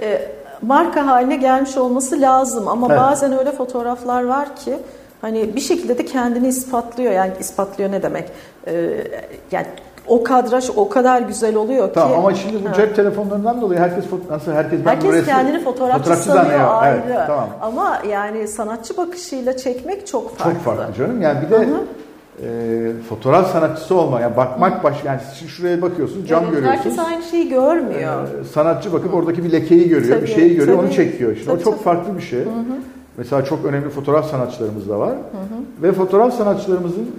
E, 0.00 0.28
marka 0.62 1.06
haline 1.06 1.36
gelmiş 1.36 1.76
olması 1.76 2.20
lazım 2.20 2.68
ama 2.68 2.86
evet. 2.90 2.98
bazen 3.00 3.38
öyle 3.38 3.52
fotoğraflar 3.52 4.24
var 4.24 4.56
ki 4.56 4.78
hani 5.20 5.56
bir 5.56 5.60
şekilde 5.60 5.98
de 5.98 6.04
kendini 6.04 6.48
ispatlıyor. 6.48 7.12
Yani 7.12 7.32
ispatlıyor 7.40 7.92
ne 7.92 8.02
demek? 8.02 8.28
Ee, 8.66 9.04
yani 9.50 9.66
o 10.06 10.22
kadraj 10.22 10.70
o 10.76 10.88
kadar 10.88 11.22
güzel 11.22 11.56
oluyor 11.56 11.88
ki. 11.88 11.94
Tamam 11.94 12.18
ama 12.18 12.34
şimdi 12.34 12.64
bu 12.64 12.68
ha. 12.68 12.74
cep 12.74 12.96
telefonlarından 12.96 13.60
dolayı 13.60 13.80
herkes 13.80 14.04
nasıl 14.30 14.52
herkes 14.52 14.80
ben 14.84 14.90
herkes 14.90 15.12
resim, 15.12 15.26
kendini 15.26 15.64
fotoğrafçı, 15.64 15.98
fotoğrafçı 15.98 16.24
sanıyor 16.24 16.68
ayrı. 16.70 17.02
Evet, 17.06 17.26
tamam. 17.26 17.48
Ama 17.60 17.98
yani 18.08 18.48
sanatçı 18.48 18.96
bakışıyla 18.96 19.56
çekmek 19.56 20.06
çok 20.06 20.36
farklı. 20.36 20.54
Çok 20.54 20.62
farklı 20.62 20.94
canım. 20.94 21.22
Yani 21.22 21.38
bir 21.46 21.50
de 21.50 21.68
e, 22.42 23.02
fotoğraf 23.08 23.52
sanatçısı 23.52 23.94
olma. 23.94 24.20
Yani 24.20 24.36
bakmak 24.36 24.84
baş 24.84 25.04
yani 25.04 25.20
şimdi 25.38 25.52
şuraya 25.52 25.82
bakıyorsunuz, 25.82 26.28
cam 26.28 26.44
evet, 26.44 26.54
görüyorsunuz. 26.54 26.98
Herkes 26.98 26.98
aynı 26.98 27.22
şeyi 27.22 27.48
görmüyor. 27.48 28.28
E, 28.40 28.44
sanatçı 28.44 28.92
bakıp 28.92 29.12
Hı. 29.12 29.16
oradaki 29.16 29.44
bir 29.44 29.52
lekeyi 29.52 29.88
görüyor, 29.88 30.16
tabii, 30.16 30.26
bir 30.26 30.34
şeyi 30.34 30.56
görüyor, 30.56 30.76
tabii. 30.76 30.86
onu 30.86 30.94
çekiyor. 30.94 31.34
Şimdi 31.34 31.46
tabii, 31.46 31.60
o 31.60 31.64
çok 31.64 31.74
tabii. 31.74 31.84
farklı 31.84 32.16
bir 32.16 32.22
şey. 32.22 32.40
Hı 32.40 32.44
hı. 32.44 32.78
Mesela 33.16 33.44
çok 33.44 33.64
önemli 33.64 33.88
fotoğraf 33.90 34.30
sanatçılarımız 34.30 34.88
da 34.88 34.98
var. 34.98 35.10
Hı 35.10 35.14
hı. 35.14 35.82
Ve 35.82 35.92
fotoğraf 35.92 36.34
sanatçılarımızın 36.34 37.10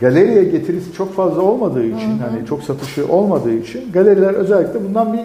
galeriye 0.00 0.44
getirisi 0.44 0.92
çok 0.92 1.14
fazla 1.14 1.42
olmadığı 1.42 1.84
için, 1.84 2.18
hı 2.18 2.24
hı. 2.24 2.30
hani 2.30 2.46
çok 2.46 2.62
satışı 2.62 3.08
olmadığı 3.08 3.52
için 3.52 3.92
galeriler 3.92 4.34
özellikle 4.34 4.84
bundan 4.88 5.12
bir 5.12 5.20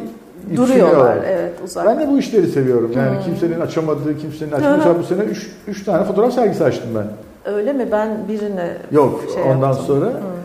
duruyorlar. 0.57 1.17
Evet, 1.27 1.53
uzak. 1.65 1.85
Ben 1.85 1.99
de 1.99 2.11
bu 2.11 2.19
işleri 2.19 2.47
seviyorum. 2.47 2.91
Yani 2.95 3.15
hmm. 3.15 3.23
kimsenin 3.23 3.59
açamadığı, 3.59 4.17
kimsenin 4.17 4.51
açmadığı. 4.51 4.77
Mesela 4.77 4.99
bu 4.99 5.03
sene 5.03 5.21
3 5.67 5.83
tane 5.85 6.03
fotoğraf 6.03 6.33
sergisi 6.33 6.63
açtım 6.63 6.89
ben. 6.95 7.07
Öyle 7.53 7.73
mi? 7.73 7.87
Ben 7.91 8.17
birine 8.27 8.77
Yok, 8.91 9.23
şey 9.33 9.43
ondan 9.43 9.67
yaptım. 9.67 9.85
sonra. 9.87 10.05
Hmm. 10.05 10.39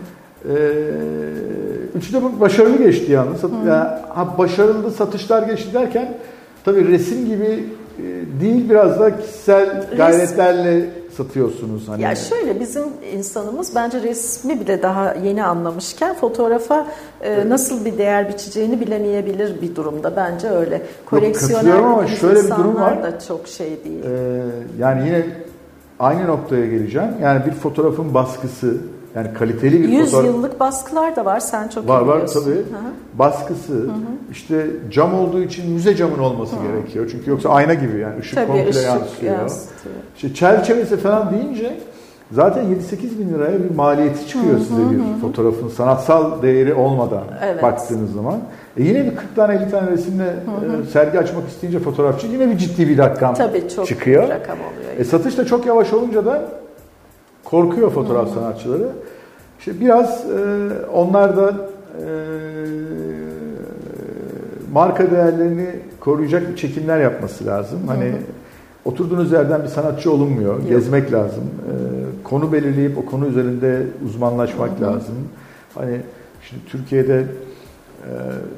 Ee, 0.51 0.57
üçü 1.95 2.13
de 2.13 2.41
başarılı 2.41 2.79
geçti 2.79 3.13
yalnız. 3.13 3.43
Hı. 3.43 3.49
Yani, 3.69 3.89
ha, 4.09 4.39
başarılı 4.39 4.91
satışlar 4.91 5.43
geçti 5.43 5.75
derken 5.75 6.15
tabii 6.65 6.89
resim 6.89 7.27
gibi 7.27 7.65
e, 7.99 8.03
değil 8.41 8.71
biraz 8.71 9.01
da 9.01 9.21
kişisel 9.21 9.87
gayretlerle 9.97 10.87
satıyorsunuz. 11.17 11.89
Hani. 11.89 12.03
Ya 12.03 12.15
şöyle 12.15 12.61
bizim 12.61 12.85
insanımız 13.13 13.75
bence 13.75 14.03
resmi 14.03 14.61
bile 14.61 14.83
daha 14.83 15.15
yeni 15.15 15.45
anlamışken 15.45 16.15
fotoğrafa 16.15 16.87
e, 17.23 17.49
nasıl 17.49 17.85
bir 17.85 17.99
değer 17.99 18.29
biçeceğini 18.29 18.81
bilemeyebilir 18.81 19.63
bir 19.63 19.77
durumda. 19.77 20.17
Bence 20.17 20.49
öyle. 20.51 20.83
Koleksiyoner 21.07 21.75
ama 21.75 22.07
şöyle 22.07 22.45
bir 22.45 22.51
durum 22.51 22.75
var. 22.75 23.03
da 23.03 23.21
çok 23.21 23.49
şey 23.49 23.85
değil. 23.85 24.05
Ee, 24.05 24.43
yani 24.79 25.07
yine 25.07 25.27
aynı 25.99 26.27
noktaya 26.27 26.67
geleceğim. 26.67 27.11
Yani 27.23 27.47
bir 27.47 27.53
fotoğrafın 27.53 28.15
baskısı 28.15 28.77
yani 29.15 29.35
kaliteli 29.35 29.83
bir 29.83 29.89
100 29.89 30.11
fotoğraf. 30.11 30.27
yıllık 30.27 30.61
baskılar 30.61 31.17
da 31.17 31.25
var. 31.25 31.41
Sen 31.41 31.69
çok 31.69 31.89
var, 31.89 32.01
iyi 32.01 32.09
biliyorsun. 32.09 32.41
Var 32.41 32.45
tabii. 32.45 32.55
Hı-hı. 32.55 33.19
Baskısı. 33.19 33.73
Hı-hı. 33.73 33.91
işte 34.33 34.67
cam 34.91 35.15
olduğu 35.15 35.43
için 35.43 35.71
müze 35.71 35.97
camın 35.97 36.19
olması 36.19 36.57
Hı-hı. 36.57 36.67
gerekiyor. 36.67 37.09
Çünkü 37.13 37.31
yoksa 37.31 37.49
ayna 37.49 37.75
gibi 37.75 37.99
yani 37.99 38.21
ışık 38.21 38.35
tabii, 38.35 38.47
komple 38.47 38.71
ışık 38.71 38.85
yansıtıyor. 38.85 39.39
yansıtıyor. 39.39 39.95
İşte 40.17 40.35
çerçevesi 40.35 40.97
falan 40.97 41.31
deyince 41.31 41.77
zaten 42.33 42.65
7-8 42.65 43.19
bin 43.19 43.35
liraya 43.35 43.65
bir 43.65 43.75
maliyeti 43.75 44.29
çıkıyor 44.29 44.55
Hı-hı. 44.55 44.65
size 44.65 44.91
bir 44.91 44.99
Hı-hı. 44.99 45.21
fotoğrafın 45.21 45.69
sanatsal 45.69 46.43
değeri 46.43 46.75
olmadan 46.75 47.25
evet. 47.45 47.63
baktığınız 47.63 48.13
zaman. 48.13 48.39
E 48.77 48.83
yine 48.83 49.05
bir 49.05 49.17
40 49.17 49.37
tane 49.37 49.55
50 49.55 49.71
tane 49.71 49.91
resimle 49.91 50.25
e, 50.25 50.91
sergi 50.93 51.19
açmak 51.19 51.49
isteyince 51.49 51.79
fotoğrafçı 51.79 52.27
yine 52.27 52.51
bir 52.51 52.59
ciddi 52.59 52.89
bir 52.89 52.99
rakam 52.99 53.35
Tabii, 53.35 53.69
çok 53.77 53.87
çıkıyor. 53.87 54.29
rakam 54.29 54.59
oluyor. 54.59 55.01
E, 55.01 55.05
satış 55.05 55.39
da 55.39 55.45
çok 55.47 55.67
yavaş 55.67 55.93
olunca 55.93 56.25
da 56.25 56.64
korkuyor 57.45 57.91
fotoğraf 57.91 58.27
hmm. 58.27 58.35
sanatçıları. 58.35 58.89
İşte 59.59 59.81
biraz 59.81 60.25
e, 60.31 60.69
onlar 60.95 61.37
da 61.37 61.55
e, 62.01 62.07
marka 64.73 65.11
değerlerini 65.11 65.69
koruyacak 66.01 66.59
çekimler 66.59 67.01
yapması 67.01 67.47
lazım. 67.47 67.79
Hani 67.87 68.05
hmm. 68.05 68.19
oturduğunuz 68.85 69.33
yerden 69.33 69.63
bir 69.63 69.69
sanatçı 69.69 70.13
olunmuyor. 70.13 70.59
Yok. 70.59 70.69
Gezmek 70.69 71.13
lazım. 71.13 71.45
E, 71.45 71.73
konu 72.25 72.53
belirleyip 72.53 72.99
o 72.99 73.07
konu 73.07 73.27
üzerinde 73.27 73.83
uzmanlaşmak 74.07 74.79
hmm. 74.79 74.87
lazım. 74.87 75.15
Hani 75.75 76.01
şimdi 76.43 76.65
Türkiye'de 76.65 77.25
e, 78.05 78.11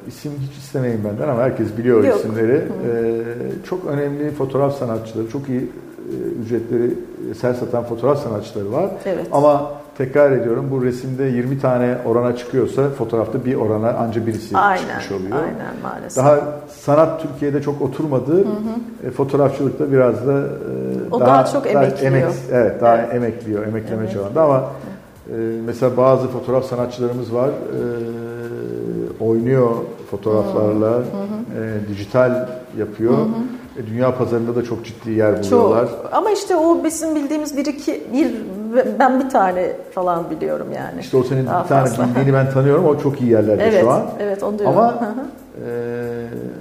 isim 0.08 0.32
hiç 0.40 0.58
istemeyin 0.58 1.00
benden 1.04 1.28
ama 1.28 1.42
herkes 1.42 1.78
biliyor 1.78 2.04
Yok. 2.04 2.18
isimleri. 2.18 2.56
E, 2.56 3.22
çok 3.68 3.86
önemli 3.86 4.30
fotoğraf 4.30 4.78
sanatçıları, 4.78 5.28
çok 5.28 5.48
iyi 5.48 5.70
ücretleri 6.42 6.94
ser 7.40 7.54
satan 7.54 7.84
fotoğraf 7.84 8.22
sanatçıları 8.22 8.72
var. 8.72 8.90
Evet. 9.04 9.26
Ama 9.32 9.72
tekrar 9.98 10.30
ediyorum 10.32 10.68
bu 10.70 10.84
resimde 10.84 11.24
20 11.24 11.60
tane 11.60 11.98
orana 12.06 12.36
çıkıyorsa 12.36 12.90
fotoğrafta 12.90 13.44
bir 13.44 13.54
orana 13.54 13.90
anca 13.90 14.26
birisi 14.26 14.56
aynen, 14.56 15.00
çıkmış 15.00 15.12
oluyor. 15.12 15.36
Aynen 15.36 15.74
maalesef. 15.82 16.24
Daha 16.24 16.40
sanat 16.68 17.22
Türkiye'de 17.22 17.62
çok 17.62 17.82
oturmadı. 17.82 18.32
Hı 18.32 18.40
hı. 18.40 19.08
E, 19.08 19.10
fotoğrafçılıkta 19.10 19.92
biraz 19.92 20.26
da 20.26 20.32
e, 20.32 20.44
o 21.10 21.20
daha, 21.20 21.28
daha 21.28 21.46
çok 21.46 21.64
daha 21.64 21.84
emekliyor. 21.84 22.12
Emek, 22.12 22.34
evet 22.52 22.80
daha 22.80 22.96
evet. 22.96 23.14
emekliyor, 23.14 23.66
emekleme 23.66 24.02
evet. 24.02 24.12
çağında 24.12 24.42
ama 24.42 24.64
e, 25.30 25.34
mesela 25.66 25.96
bazı 25.96 26.28
fotoğraf 26.28 26.64
sanatçılarımız 26.64 27.34
var. 27.34 27.48
E, 27.48 29.24
oynuyor 29.24 29.70
fotoğraflarla, 30.10 30.90
hı 30.90 31.00
hı. 31.00 31.62
E, 31.62 31.88
dijital 31.88 32.48
yapıyor. 32.78 33.12
Hı 33.12 33.22
hı. 33.22 33.65
E, 33.78 33.86
dünya 33.86 34.18
pazarında 34.18 34.56
da 34.56 34.64
çok 34.64 34.84
ciddi 34.84 35.10
yer 35.10 35.42
buluyorlar. 35.42 35.86
Çok. 35.86 36.08
Ama 36.12 36.30
işte 36.30 36.56
o 36.56 36.84
bizim 36.84 37.14
bildiğimiz 37.14 37.56
bir 37.56 37.66
iki 37.66 38.02
bir 38.12 38.32
ben 38.98 39.20
bir 39.20 39.30
tane 39.30 39.72
falan 39.94 40.30
biliyorum 40.30 40.66
yani. 40.76 41.00
İşte 41.00 41.16
o 41.16 41.22
senin 41.22 41.46
Daha 41.46 41.64
bir 41.64 41.68
tane 41.68 41.88
fazla. 41.88 42.04
bildiğini 42.04 42.32
ben 42.32 42.50
tanıyorum. 42.50 42.86
O 42.86 42.98
çok 42.98 43.20
iyi 43.20 43.30
yerlerde 43.30 43.64
evet, 43.64 43.80
şu 43.80 43.90
an. 43.90 44.02
Evet, 44.20 44.42
onu 44.42 44.58
diyorum. 44.58 44.78
Ama 44.78 45.14
e, 45.56 45.70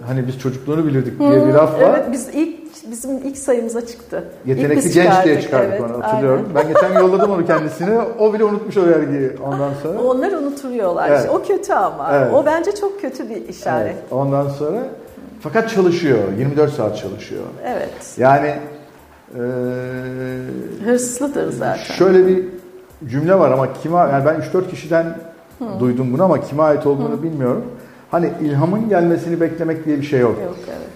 hani 0.08 0.28
biz 0.28 0.40
çocukluğunu 0.40 0.88
bilirdik 0.88 1.20
diye 1.20 1.48
bir 1.48 1.54
laf 1.54 1.82
var. 1.82 1.90
Evet, 1.90 2.06
biz 2.12 2.28
ilk 2.34 2.66
bizim 2.92 3.18
ilk 3.18 3.38
sayımıza 3.38 3.86
çıktı. 3.86 4.24
Yetenekli 4.46 4.92
genç 4.92 5.26
diye 5.26 5.42
çıkardık 5.42 5.72
evet, 5.72 5.82
onu 5.82 6.04
hatırlıyorum. 6.04 6.46
Aynen. 6.48 6.56
Ben 6.56 6.74
geçen 6.74 7.00
yolladım 7.00 7.32
onu 7.32 7.46
kendisine. 7.46 8.00
O 8.20 8.34
bile 8.34 8.44
unutmuş 8.44 8.78
o 8.78 8.90
yergiyi 8.90 9.32
ondan 9.46 9.72
sonra. 9.84 10.02
Onlar 10.02 10.32
unuturuyorlar. 10.32 11.10
Evet. 11.10 11.30
o 11.34 11.44
kötü 11.44 11.74
ama. 11.74 12.10
Evet. 12.14 12.34
O 12.34 12.46
bence 12.46 12.72
çok 12.72 13.02
kötü 13.02 13.30
bir 13.30 13.48
işaret. 13.48 13.94
Evet. 13.94 14.12
Ondan 14.12 14.50
sonra 14.50 14.80
fakat 15.46 15.70
çalışıyor. 15.70 16.20
24 16.38 16.74
saat 16.74 16.98
çalışıyor. 16.98 17.44
Evet. 17.66 18.16
Yani 18.18 18.56
e, 19.36 19.42
hırslıdır 20.86 21.52
zaten. 21.52 21.94
Şöyle 21.96 22.28
bir 22.28 22.44
cümle 23.08 23.40
var 23.40 23.52
ama 23.52 23.74
kime 23.74 23.98
yani 23.98 24.26
ben 24.26 24.36
3-4 24.36 24.70
kişiden 24.70 25.06
Hı. 25.60 25.80
duydum 25.80 26.14
bunu 26.14 26.24
ama 26.24 26.42
kime 26.42 26.64
ait 26.64 26.86
olduğunu 26.86 27.18
Hı. 27.18 27.24
bilmiyorum. 27.24 27.66
Hani 28.12 28.32
ilhamın 28.42 28.90
gelmesini 28.90 29.42
beklemek 29.42 29.86
diye 29.86 29.98
bir 29.98 30.06
şey 30.06 30.20
yok. 30.20 30.36
Yok 30.46 30.56
evet. 30.68 30.88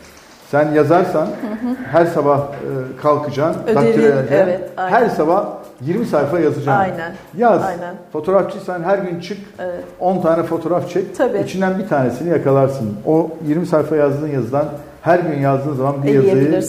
Sen 0.52 0.72
yazarsan 0.72 1.26
hı 1.26 1.30
hı. 1.30 1.76
her 1.92 2.06
sabah 2.06 2.40
e, 2.40 3.02
kalkacaksın, 3.02 3.64
Ödevin, 3.68 4.16
evet, 4.32 4.70
her 4.76 5.10
sabah 5.10 5.48
20 5.82 6.06
sayfa 6.06 6.40
yazacaksın. 6.40 6.72
Aynen. 6.72 7.14
Yaz. 7.38 7.64
Aynen. 7.64 7.96
Fotoğrafçıysan 8.14 8.84
her 8.84 8.98
gün 8.98 9.20
çık, 9.20 9.38
evet. 9.60 9.84
10 10.00 10.22
tane 10.22 10.44
fotoğraf 10.44 10.90
çek. 10.90 11.16
Tabii. 11.18 11.38
İçinden 11.40 11.80
bir 11.80 11.88
tanesini 11.88 12.30
yakalarsın. 12.30 12.94
O 13.06 13.30
20 13.48 13.66
sayfa 13.66 13.96
yazdığın 13.96 14.28
yazıdan 14.28 14.66
her 15.02 15.20
gün 15.20 15.40
yazdığın 15.40 15.76
zaman 15.76 16.04
bir 16.04 16.14
yazıyı, 16.14 16.62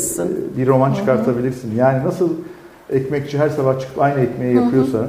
bir 0.57 0.66
roman 0.66 0.94
çıkartabilirsin. 0.94 1.70
Hı 1.70 1.75
hı. 1.75 1.79
Yani 1.79 2.05
nasıl 2.05 2.31
ekmekçi 2.90 3.38
her 3.38 3.49
sabah 3.49 3.81
çıkıp 3.81 4.03
aynı 4.03 4.20
ekmeği 4.20 4.57
yapıyorsa, 4.57 4.99
hı 4.99 5.03
hı. 5.03 5.09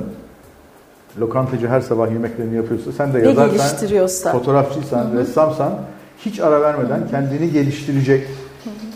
lokantacı 1.22 1.68
her 1.68 1.82
sabah 1.82 2.12
yemeklerini 2.12 2.56
yapıyorsa, 2.56 2.92
sen 2.92 3.14
de 3.14 3.20
yazarsan, 3.20 4.32
fotoğrafçıysan, 4.32 5.06
hı 5.06 5.14
hı. 5.14 5.18
ressamsan 5.18 5.74
hiç 6.26 6.40
ara 6.40 6.62
vermeden 6.62 7.08
kendini 7.12 7.52
geliştirecek 7.52 8.28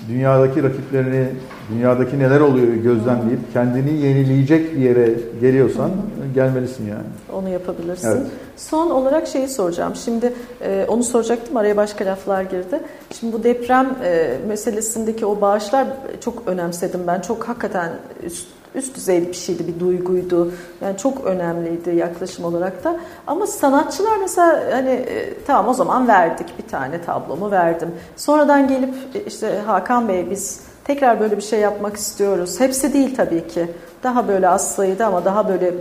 dünyadaki 0.10 0.64
rakiplerini, 0.64 1.28
dünyadaki 1.72 2.20
neler 2.20 2.40
oluyor 2.40 2.74
gözlemleyip 2.74 3.54
kendini 3.54 4.02
yenileyecek 4.02 4.76
bir 4.76 4.82
yere 4.82 5.14
geliyorsan 5.42 5.92
gelmelisin 6.36 6.88
yani. 6.88 7.06
Onu 7.34 7.50
yapabilirsin. 7.50 8.08
Evet. 8.08 8.28
Son 8.58 8.90
olarak 8.90 9.28
şeyi 9.28 9.48
soracağım. 9.48 9.94
Şimdi 9.96 10.34
e, 10.62 10.86
onu 10.88 11.04
soracaktım 11.04 11.58
araya 11.58 11.78
başka 11.78 12.06
laflar 12.06 12.42
girdi. 12.42 12.80
Şimdi 13.20 13.34
bu 13.34 13.44
deprem 13.44 13.96
e, 14.04 14.38
meselesindeki 14.48 15.26
o 15.26 15.42
bağışlar 15.42 15.88
çok 16.22 16.44
önemsedim 16.46 17.02
ben. 17.08 17.22
Çok 17.22 17.48
hakikaten 17.48 17.92
üst 18.24 18.55
üst 18.76 18.96
düzey 18.96 19.28
bir 19.28 19.34
şeydi, 19.34 19.68
bir 19.68 19.80
duyguydu. 19.80 20.52
Yani 20.82 20.98
çok 20.98 21.26
önemliydi 21.26 21.96
yaklaşım 21.96 22.46
olarak 22.46 22.84
da. 22.84 23.00
Ama 23.28 23.48
sanatçılar 23.48 24.18
mesela 24.18 24.64
hani 24.72 24.90
e, 24.90 25.34
tamam 25.48 25.68
o 25.68 25.74
zaman 25.74 26.08
verdik 26.08 26.48
bir 26.58 26.68
tane 26.68 27.02
tablomu 27.02 27.52
verdim. 27.52 27.92
Sonradan 28.16 28.68
gelip 28.68 28.94
e, 29.16 29.24
işte 29.24 29.62
Hakan 29.66 30.08
Bey 30.08 30.32
biz 30.32 30.60
tekrar 30.84 31.20
böyle 31.20 31.38
bir 31.38 31.42
şey 31.42 31.60
yapmak 31.60 31.96
istiyoruz. 31.96 32.60
Hepsi 32.60 32.94
değil 32.94 33.16
tabii 33.16 33.48
ki. 33.48 33.72
Daha 34.04 34.28
böyle 34.28 34.50
az 34.50 34.76
sayıda 34.76 35.06
ama 35.06 35.26
daha 35.26 35.50
böyle 35.50 35.74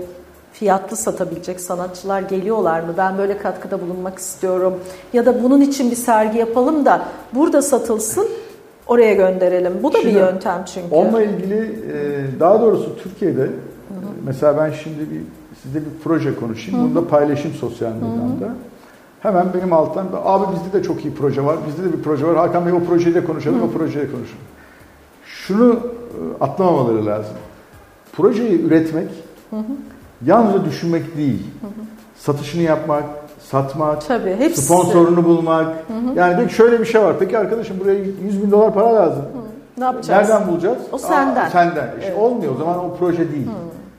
fiyatlı 0.52 0.96
satabilecek 0.96 1.60
sanatçılar 1.60 2.20
geliyorlar 2.22 2.80
mı? 2.80 2.94
Ben 2.96 3.18
böyle 3.18 3.38
katkıda 3.38 3.80
bulunmak 3.80 4.18
istiyorum. 4.18 4.80
Ya 5.12 5.26
da 5.26 5.42
bunun 5.42 5.60
için 5.60 5.90
bir 5.90 5.96
sergi 5.96 6.38
yapalım 6.38 6.84
da 6.84 7.02
burada 7.32 7.62
satılsın 7.62 8.28
oraya 8.86 9.14
gönderelim. 9.14 9.72
Bu 9.82 9.92
da 9.92 10.00
şimdi, 10.00 10.14
bir 10.14 10.20
yöntem 10.20 10.64
çünkü. 10.74 10.94
Onunla 10.94 11.22
ilgili 11.22 11.56
e, 11.56 12.40
daha 12.40 12.60
doğrusu 12.60 12.96
Türkiye'de 13.02 13.42
hı 13.42 13.46
hı. 13.46 13.50
mesela 14.26 14.56
ben 14.56 14.70
şimdi 14.70 15.00
bir 15.10 15.20
size 15.62 15.80
bir 15.80 15.90
proje 16.04 16.36
konuşayım. 16.36 16.80
Hı 16.80 16.84
hı. 16.84 16.88
Bunu 16.88 16.94
da 16.94 17.08
paylaşayım 17.08 17.56
sosyal 17.56 17.92
medyada. 17.92 18.54
Hemen 19.20 19.46
benim 19.54 19.72
alttan 19.72 20.06
abi 20.24 20.56
bizde 20.56 20.78
de 20.78 20.82
çok 20.82 21.04
iyi 21.04 21.14
proje 21.14 21.44
var. 21.44 21.56
Bizde 21.66 21.84
de 21.84 21.98
bir 21.98 22.02
proje 22.02 22.26
var. 22.26 22.36
Hakan 22.36 22.66
Bey 22.66 22.72
o 22.72 22.84
projeyi 22.84 23.14
de 23.14 23.24
konuşalım. 23.24 23.60
Hı. 23.60 23.64
O 23.64 23.70
projeyi 23.70 24.06
konuşalım. 24.06 24.44
Şunu 25.26 25.72
e, 25.72 26.44
atlamamaları 26.44 27.06
lazım. 27.06 27.34
Projeyi 28.12 28.62
üretmek 28.62 29.08
hı 29.50 29.56
hı. 29.56 29.62
yalnızca 30.26 30.64
düşünmek 30.64 31.16
değil. 31.16 31.46
Hı 31.60 31.66
hı. 31.66 31.86
Satışını 32.18 32.62
yapmak, 32.62 33.04
satmak, 33.54 34.06
Tabii, 34.06 34.36
hepsi. 34.38 34.62
sponsorunu 34.62 35.24
bulmak. 35.24 35.66
Hı 35.66 35.72
hı. 35.72 36.18
Yani 36.18 36.36
peki 36.36 36.54
şöyle 36.54 36.80
bir 36.80 36.84
şey 36.84 37.00
var. 37.02 37.14
Peki 37.18 37.38
arkadaşım 37.38 37.80
buraya 37.80 37.98
100 37.98 38.42
bin 38.42 38.50
dolar 38.50 38.74
para 38.74 38.94
lazım. 38.94 39.22
Hı. 39.22 39.80
Ne 39.80 39.84
yapacağız? 39.84 40.28
Nereden 40.28 40.48
bulacağız? 40.48 40.78
O 40.92 40.98
senden. 40.98 41.46
Aa, 41.46 41.50
senden. 41.50 41.88
İşte 41.98 42.06
evet. 42.08 42.18
olmuyor. 42.18 42.54
O 42.54 42.58
zaman 42.58 42.78
o 42.84 42.96
proje 42.98 43.32
değil. 43.32 43.46
Hı. 43.46 43.50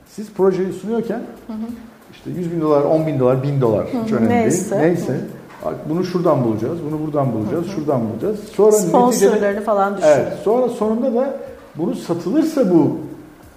Siz 0.08 0.32
projeyi 0.32 0.72
sunuyorken 0.72 1.20
hı 1.46 1.52
hı. 1.52 1.66
işte 2.12 2.30
100 2.30 2.52
bin 2.52 2.60
dolar, 2.60 2.82
10 2.82 3.06
bin 3.06 3.18
dolar, 3.20 3.42
1000 3.42 3.60
dolar 3.60 3.86
hiç 4.04 4.12
önemli 4.12 4.30
Neyse. 4.30 4.70
değil. 4.70 4.82
Neyse. 4.82 5.12
Hı. 5.12 5.74
Bunu 5.88 6.04
şuradan 6.04 6.44
bulacağız, 6.44 6.78
bunu 6.90 7.06
buradan 7.06 7.32
bulacağız, 7.32 7.64
hı 7.64 7.68
hı. 7.70 7.72
şuradan 7.74 8.00
bulacağız. 8.10 8.36
Sonra 8.56 8.72
Sponsorlarını 8.72 9.42
neticede, 9.42 9.60
falan 9.60 9.96
düşün. 9.96 10.08
Evet. 10.08 10.32
Sonra 10.44 10.68
sonunda 10.68 11.14
da 11.14 11.30
bunu 11.76 11.94
satılırsa 11.94 12.70
bu 12.70 12.96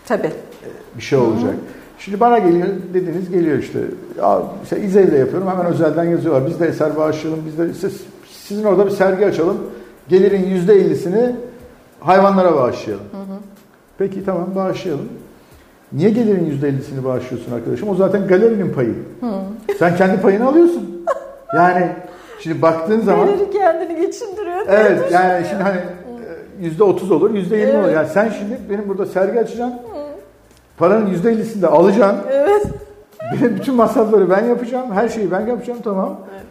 Tabii. 0.07 0.31
bir 0.97 1.01
şey 1.01 1.19
olacak. 1.19 1.43
Hı 1.43 1.55
hı. 1.55 1.78
Şimdi 1.99 2.19
bana 2.19 2.37
geliyor 2.39 2.67
dediniz 2.93 3.31
geliyor 3.31 3.57
işte. 3.57 3.79
Ya, 4.17 4.41
işte 4.63 4.81
İzey'le 4.81 5.19
yapıyorum 5.19 5.47
hemen 5.47 5.65
özelden 5.65 6.03
yazıyorlar. 6.03 6.47
Biz 6.47 6.59
de 6.59 6.67
eser 6.67 6.97
bağışlayalım. 6.97 7.43
Biz 7.47 7.57
de 7.57 7.73
siz, 7.73 8.01
sizin 8.31 8.63
orada 8.63 8.85
bir 8.85 8.91
sergi 8.91 9.25
açalım. 9.25 9.57
Gelirin 10.09 10.45
yüzde 10.49 10.73
ellisini 10.73 11.35
hayvanlara 11.99 12.55
bağışlayalım. 12.55 13.05
Hı 13.11 13.17
hı. 13.17 13.37
Peki 13.97 14.25
tamam 14.25 14.47
bağışlayalım. 14.55 15.09
Niye 15.93 16.09
gelirin 16.09 16.59
%50'sini 16.61 17.03
bağışlıyorsun 17.05 17.51
arkadaşım? 17.51 17.89
O 17.89 17.95
zaten 17.95 18.27
galerinin 18.27 18.73
payı. 18.73 18.93
Sen 19.79 19.95
kendi 19.95 20.21
payını 20.21 20.47
alıyorsun. 20.47 21.05
Yani 21.55 21.87
şimdi 22.39 22.61
baktığın 22.61 22.99
zaman 22.99 23.25
Galeri 23.25 23.51
kendini 23.51 24.01
geçindiriyor. 24.01 24.65
evet 24.67 25.11
yani 25.11 25.45
şimdi 25.49 25.63
hani 25.63 25.77
yüzde 26.61 26.83
otuz 26.83 27.11
olur, 27.11 27.33
yüzde 27.33 27.57
yirmi 27.57 27.77
olur. 27.77 27.89
Yani 27.91 28.07
sen 28.07 28.29
şimdi 28.39 28.57
benim 28.69 28.89
burada 28.89 29.05
sergi 29.05 29.39
açacaksın. 29.39 29.79
Paranın 30.79 31.07
yüzde 31.07 31.31
ellisini 31.31 31.61
de 31.61 31.67
alacaksın. 31.67 32.19
Evet. 32.31 32.65
Benim 33.33 33.55
bütün 33.55 33.75
masrafları 33.75 34.29
ben 34.29 34.45
yapacağım. 34.45 34.91
Her 34.91 35.09
şeyi 35.09 35.31
ben 35.31 35.47
yapacağım 35.47 35.79
tamam. 35.83 36.19
Evet. 36.33 36.43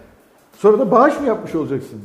Sonra 0.58 0.78
da 0.78 0.90
bağış 0.90 1.20
mı 1.20 1.26
yapmış 1.26 1.54
olacaksın? 1.54 1.98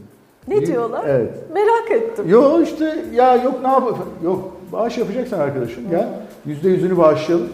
Ne 0.47 0.65
diyorlar? 0.65 1.03
Evet. 1.07 1.33
Merak 1.53 1.91
ettim. 1.91 2.29
Yok 2.29 2.67
işte 2.67 3.05
ya 3.13 3.35
yok 3.35 3.53
ne 3.63 3.67
yapalım? 3.67 3.97
Yok 4.23 4.51
bağış 4.71 4.97
yapacaksan 4.97 5.39
arkadaşım 5.39 5.83
gel 5.89 6.07
yüzde 6.45 6.69
yüzünü 6.69 6.97
bağışlayalım. 6.97 7.47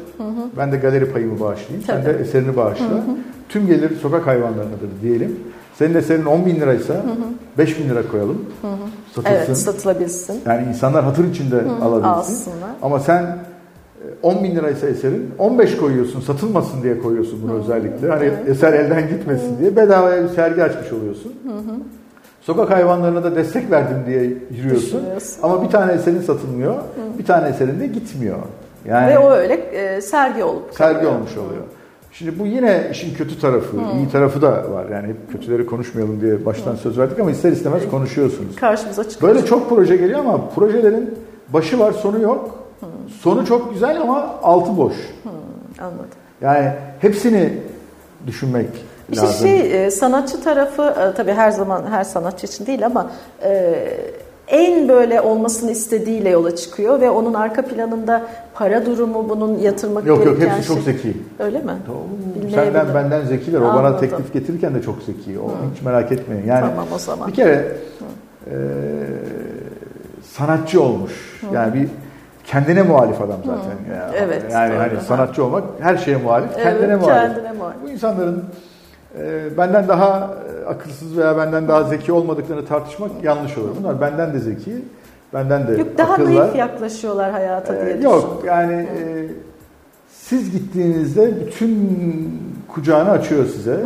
Ben 0.58 0.71
de 0.71 0.77
galeri 0.77 1.12
payımı 1.12 1.39
bağışlayayım. 1.39 1.86
Sen 1.88 2.03
Tabii. 2.03 2.13
de 2.17 2.21
eserini 2.21 2.58
bağışla. 2.58 2.86
Tüm 3.49 3.67
gelir 3.67 3.99
sokak 4.01 4.27
hayvanlarınadır 4.27 4.89
diyelim. 5.01 5.39
Senin 5.75 5.95
eserin 5.95 6.25
10 6.25 6.45
bin 6.45 6.55
liraysa 6.55 7.03
5 7.58 7.79
bin 7.79 7.89
lira 7.89 8.08
koyalım. 8.12 8.45
Satılsın. 9.15 9.36
Evet 9.36 9.58
satılabilsin. 9.58 10.41
Yani 10.45 10.67
insanlar 10.69 11.03
hatır 11.03 11.23
içinde 11.29 11.55
alabilsin. 11.82 12.08
Alsınlar. 12.08 12.69
Ama 12.82 12.99
sen 12.99 13.38
10 14.24 14.44
bin 14.44 14.56
liraysa 14.56 14.88
eserin 14.88 15.32
15 15.38 15.78
koyuyorsun 15.78 16.22
satılmasın 16.22 16.84
diye 16.84 17.00
koyuyorsun 17.00 17.40
bunu 17.44 17.54
özellikle. 17.60 18.10
Hani 18.10 18.32
eser 18.48 18.74
elden 18.74 19.08
gitmesin 19.10 19.60
diye 19.60 19.76
bedavaya 19.76 20.24
bir 20.24 20.30
sergi 20.30 20.64
açmış 20.64 20.94
oluyorsun. 20.94 21.34
Sokak 22.42 22.70
hayvanlarına 22.70 23.24
da 23.24 23.36
destek 23.36 23.72
verdim 23.72 23.98
diye 24.08 24.24
yürüyorsun. 24.58 25.02
Ama 25.44 25.64
bir 25.64 25.70
tane 25.70 25.92
eserin 25.94 26.22
satılmıyor, 26.22 26.76
bir 27.20 27.26
tane 27.26 27.50
eserin 27.50 27.80
de 27.80 27.88
gitmiyor. 27.88 28.38
Yani 28.86 29.12
Ve 29.14 29.20
o 29.20 29.32
öyle 29.32 29.54
e, 29.54 30.02
sergi 30.02 30.44
olup 30.44 30.64
sergi 30.74 30.94
kalıyor. 31.00 31.16
olmuş 31.16 31.38
oluyor. 31.38 31.64
Şimdi 32.12 32.40
bu 32.40 32.46
yine 32.46 32.88
işin 32.92 33.14
kötü 33.14 33.40
tarafı, 33.42 33.78
iyi 33.98 34.10
tarafı 34.12 34.42
da 34.42 34.72
var. 34.72 34.86
Yani 34.92 35.08
hep 35.08 35.32
kötüleri 35.32 35.66
konuşmayalım 35.66 36.22
diye 36.22 36.46
baştan 36.46 36.76
söz 36.76 36.98
verdik 36.98 37.20
ama 37.20 37.32
ister 37.32 37.52
istemez 37.52 37.90
konuşuyorsunuz. 37.92 38.56
Karşımıza 38.56 39.10
çıkıyor. 39.10 39.34
Böyle 39.36 39.46
çok 39.46 39.70
proje 39.70 39.96
geliyor 39.98 40.20
ama 40.20 40.50
projelerin 40.50 41.14
başı 41.54 41.80
var, 41.80 41.92
sonu 41.92 42.22
yok. 42.22 42.59
Sonu 43.22 43.46
çok 43.46 43.74
güzel 43.74 44.02
ama 44.02 44.36
altı 44.44 44.78
boş. 44.78 44.94
Anladım. 45.80 46.06
Yani 46.42 46.72
hepsini 47.00 47.54
düşünmek 48.28 48.70
İşte 49.12 49.26
lazım. 49.26 49.48
şey 49.48 49.86
e, 49.86 49.92
sanatçı 49.92 50.44
tarafı 50.44 50.84
e, 50.84 51.13
tabii 51.18 51.32
her 51.32 51.52
zaman 51.52 51.84
her 51.92 52.04
sanatçı 52.04 52.46
için 52.48 52.65
değil 52.65 52.86
ama 52.86 53.12
e, 53.44 53.76
en 54.48 54.89
böyle 54.89 55.22
olmasını 55.22 55.72
istediğiyle 55.72 56.30
yola 56.30 56.56
çıkıyor 56.56 57.02
ve 57.02 57.10
onun 57.10 57.34
arka 57.34 57.62
planında 57.62 58.22
para 58.54 58.86
durumu 58.86 59.30
bunun 59.30 59.58
yatırmak 59.60 60.06
Yok 60.06 60.26
yok 60.26 60.38
gereken 60.39 60.56
hepsi 60.56 60.68
çok 60.68 60.84
şey. 60.84 60.94
zeki. 60.94 61.18
Öyle 61.39 61.60
mi? 61.60 61.65
Senden 61.65 62.48
Bilmeyebilirim. 62.50 62.96
benden 62.96 63.26
zekiler. 63.26 63.62
O 63.62 63.63
bana 63.74 63.98
teklif 64.00 64.34
getirirken 64.34 64.76
de 64.76 64.82
çok 64.82 64.96
zeki. 65.02 65.39
O 65.39 65.52
hiç 65.76 65.82
merak 65.82 66.12
etmeyin. 66.12 66.46
Yani 66.48 66.60
Tamam 66.70 66.86
o 66.96 67.00
zaman. 67.00 67.28
bir 67.28 67.34
kere 67.34 67.78
e, 68.52 68.56
sanatçı 70.24 70.82
olmuş. 70.84 71.42
Yani 71.54 71.74
bir 71.74 71.88
kendine 72.50 72.82
muhalif 72.82 73.22
adam 73.22 73.38
zaten. 73.46 73.96
Yani, 74.00 74.14
Evet, 74.18 74.44
Yani 74.52 74.72
doğru. 74.72 74.80
hani 74.80 74.94
Ha. 74.94 75.02
sanatçı 75.02 75.44
olmak 75.44 75.64
her 75.80 75.98
şeye 75.98 76.18
muhalif, 76.18 76.50
Evet, 76.56 76.64
kendine 76.64 76.96
muhalif. 76.96 77.22
kendine 77.36 77.52
muhalif. 77.52 77.78
Bu 77.84 77.90
insanların 77.90 78.44
e, 79.20 79.58
benden 79.58 79.88
daha 79.88 80.30
e, 80.64 80.66
akılsız 80.66 81.18
veya 81.18 81.38
benden 81.38 81.68
daha 81.68 81.84
zeki 81.84 82.12
olmadıklarını 82.12 82.66
tartışmak 82.66 83.12
yanlış 83.24 83.58
olur. 83.58 83.70
Bunlar 83.80 84.02
benden 84.02 84.34
de 84.34 84.40
zeki, 84.40 84.72
benden 85.34 85.68
de 85.68 85.72
Yok 85.72 85.98
daha 85.98 86.14
akıllı. 86.14 86.36
naif 86.40 86.56
yaklaşıyorlar 86.56 87.32
hayata 87.32 87.86
diye 87.86 87.98
Ee. 87.98 88.02
Yok 88.04 88.42
yani 88.46 88.74
e, 88.74 89.28
siz 90.10 90.52
gittiğinizde 90.52 91.34
bütün 91.46 92.00
kucağını 92.74 93.10
açıyor 93.10 93.46
size. 93.46 93.80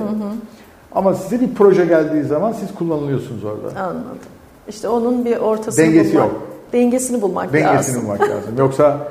Ama 0.95 1.13
size 1.13 1.41
bir 1.41 1.53
proje 1.55 1.85
geldiği 1.85 2.23
zaman 2.23 2.51
siz 2.51 2.75
kullanılıyorsunuz 2.75 3.43
orada. 3.43 3.79
Anladım. 3.81 4.03
İşte 4.67 4.87
onun 4.87 5.25
bir 5.25 5.37
ortasını 5.37 5.85
Dengesi 5.85 6.13
bulmak. 6.15 6.25
yok. 6.31 6.41
Dengesini 6.73 7.21
bulmak 7.21 7.53
Dengesini 7.53 7.95
lazım. 7.95 8.03
bulmak 8.03 8.21
lazım. 8.21 8.57
Yoksa 8.57 9.07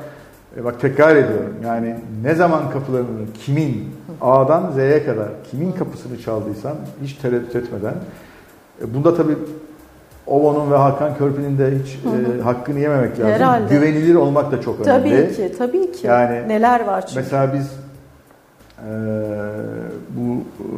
e, 0.56 0.64
bak 0.64 0.80
tekrar 0.80 1.16
ediyorum 1.16 1.54
yani 1.64 1.96
ne 2.22 2.34
zaman 2.34 2.70
kapılarını 2.70 3.06
kimin 3.44 3.88
A'dan 4.20 4.70
Z'ye 4.72 5.04
kadar 5.04 5.28
kimin 5.50 5.72
kapısını 5.72 6.18
çaldıysan 6.18 6.74
hiç 7.02 7.12
tereddüt 7.12 7.56
etmeden 7.56 7.94
e, 8.82 8.94
bunda 8.94 9.16
tabii 9.16 9.36
Ovo'nun 10.26 10.70
ve 10.72 10.76
Hakan 10.76 11.16
Körpü'nün 11.18 11.58
de 11.58 11.70
hiç 11.82 11.98
e, 12.38 12.42
hakkını 12.42 12.78
yememek 12.78 13.10
lazım. 13.12 13.32
Herhalde. 13.32 13.74
Güvenilir 13.74 14.14
olmak 14.14 14.52
da 14.52 14.60
çok 14.60 14.80
önemli. 14.86 15.10
Tabii 15.26 15.36
ki, 15.36 15.54
tabii 15.58 15.92
ki. 15.92 16.06
Yani 16.06 16.48
Neler 16.48 16.84
var 16.86 17.06
çünkü. 17.06 17.20
Mesela 17.20 17.54
biz 17.54 17.66
e, 18.78 18.90
bu 20.16 20.32
e, 20.60 20.68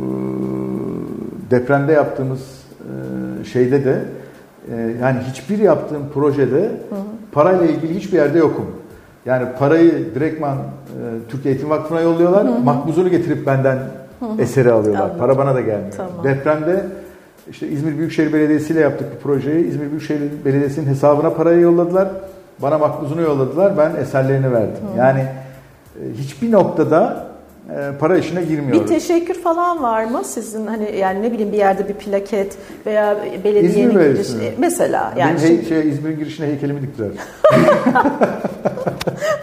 depremde 1.51 1.93
yaptığımız 1.93 2.41
e, 2.81 3.45
şeyde 3.45 3.85
de 3.85 4.05
yani 5.03 5.19
hiçbir 5.31 5.59
yaptığım 5.59 6.03
projede 6.15 6.71
parayla 7.33 7.67
ilgili 7.67 7.95
hiçbir 7.95 8.19
yerde 8.19 8.39
yokum. 8.39 8.67
Yani 9.27 9.47
parayı 9.59 10.15
direktman 10.15 10.57
e, 10.57 10.61
Türk 11.29 11.47
Eğitim 11.47 11.71
Vakfı'na 11.71 12.01
yolluyorlar. 12.01 12.45
Makbuzunu 12.65 13.11
getirip 13.11 13.47
benden 13.47 13.79
eseri 14.39 14.73
alıyorlar. 14.73 15.03
Anladım. 15.03 15.19
Para 15.19 15.39
bana 15.39 15.55
da 15.55 15.61
gelmiyor. 15.61 15.93
Tamam. 15.97 16.25
Depremde 16.25 16.87
işte 17.51 17.69
İzmir 17.69 17.99
Büyükşehir 17.99 18.33
Belediyesi 18.33 18.73
ile 18.73 18.81
yaptık 18.81 19.09
bu 19.17 19.23
projeyi. 19.23 19.67
İzmir 19.67 19.91
Büyükşehir 19.91 20.21
Belediyesi'nin 20.45 20.87
hesabına 20.87 21.31
parayı 21.31 21.61
yolladılar. 21.61 22.09
Bana 22.63 22.79
makbuzunu 22.79 23.21
yolladılar. 23.21 23.79
Ben 23.79 23.97
eserlerini 23.97 24.53
verdim. 24.53 24.83
Yani 24.99 25.21
e, 25.21 26.13
hiçbir 26.13 26.53
noktada 26.53 27.27
para 28.01 28.19
işine 28.19 28.43
girmiyoruz. 28.43 28.81
Bir 28.83 28.87
teşekkür 28.87 29.35
falan 29.35 29.83
var 29.83 30.05
mı 30.05 30.25
sizin 30.25 30.67
hani 30.67 30.97
yani 30.97 31.23
ne 31.23 31.33
bileyim 31.33 31.53
bir 31.53 31.59
yerde 31.59 31.89
bir 31.89 31.95
plaket 31.95 32.57
veya 32.87 33.17
belediyenin 33.45 33.69
İzmir 33.69 33.83
giriş 33.83 33.97
Belediyesi 33.97 34.37
mi? 34.37 34.51
mesela 34.59 35.13
Benim 35.17 35.27
yani 35.29 35.41
hey- 35.41 35.49
şimdi, 35.49 35.67
şey, 35.67 35.89
İzmir'in 35.89 36.19
girişine 36.19 36.47
heykelimi 36.47 36.83
diktiler. 36.83 37.09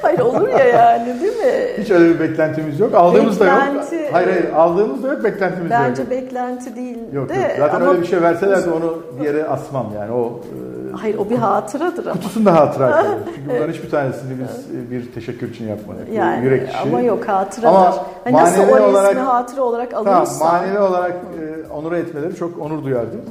hayır 0.02 0.20
olur 0.20 0.48
ya 0.50 0.66
yani 0.66 1.22
değil 1.22 1.38
mi? 1.38 1.84
Hiç 1.84 1.92
öyle 1.92 2.14
bir 2.14 2.20
beklentimiz 2.20 2.80
yok. 2.80 2.96
Aldığımız 2.96 3.40
da 3.40 3.46
yok. 3.46 3.54
Beklenti- 3.58 4.12
Hayır 4.12 4.28
hayır 4.28 4.54
aldığımız 4.56 5.04
da 5.04 5.08
yok, 5.08 5.24
beklentimiz 5.24 5.72
de 5.72 5.74
yok. 5.74 5.84
Bence 5.90 6.10
beklenti 6.10 6.76
değil 6.76 6.98
Yok 7.14 7.30
de 7.30 7.34
yok. 7.34 7.44
Zaten 7.60 7.82
ama 7.82 7.92
öyle 7.92 8.02
bir 8.02 8.08
şey 8.08 8.22
verseler 8.22 8.66
de 8.66 8.70
onu 8.72 9.04
bir 9.20 9.26
yere 9.26 9.44
asmam 9.46 9.88
yani. 9.96 10.12
O 10.12 10.40
e, 10.44 10.81
hayır 10.94 11.18
o 11.18 11.30
bir 11.30 11.36
hatıradır 11.38 12.06
ama. 12.06 12.14
kutusunda 12.14 12.54
hatıra 12.56 12.92
kalır. 13.02 13.18
Çünkü 13.36 13.50
bunların 13.50 13.74
hiçbir 13.74 13.90
tanesini 13.90 14.32
biz 14.40 14.76
e, 14.76 14.92
bir 14.92 15.12
teşekkür 15.12 15.50
için 15.50 15.68
yapmadık. 15.68 16.08
Yani 16.14 16.46
Yürek 16.46 16.70
işi. 16.70 16.78
ama 16.78 17.02
yok 17.02 17.28
hatıradır. 17.28 17.68
Ama 17.76 17.96
hani 18.24 18.34
nasıl 18.38 18.62
o 18.62 18.90
olarak- 18.90 19.10
resmi 19.10 19.22
hatıra 19.22 19.62
olarak 19.64 19.92
Tamam, 19.92 20.14
alırsa. 20.16 20.46
manevi 20.46 20.80
olarak 20.80 21.12
e, 21.12 21.72
onur 21.74 21.92
etmeleri 21.92 22.36
çok 22.36 22.60
onur 22.60 22.84
duyardım. 22.84 23.22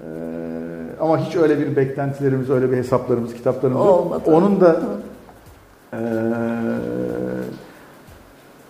E, 0.00 0.06
ama 1.00 1.18
hiç 1.18 1.36
öyle 1.36 1.58
bir 1.58 1.76
beklentilerimiz, 1.76 2.50
öyle 2.50 2.72
bir 2.72 2.76
hesaplarımız, 2.76 3.34
kitaplarımız 3.34 3.86
yok. 3.86 4.00
Olmadı. 4.00 4.22
Onun 4.26 4.60
da 4.60 4.80
e, 5.92 5.98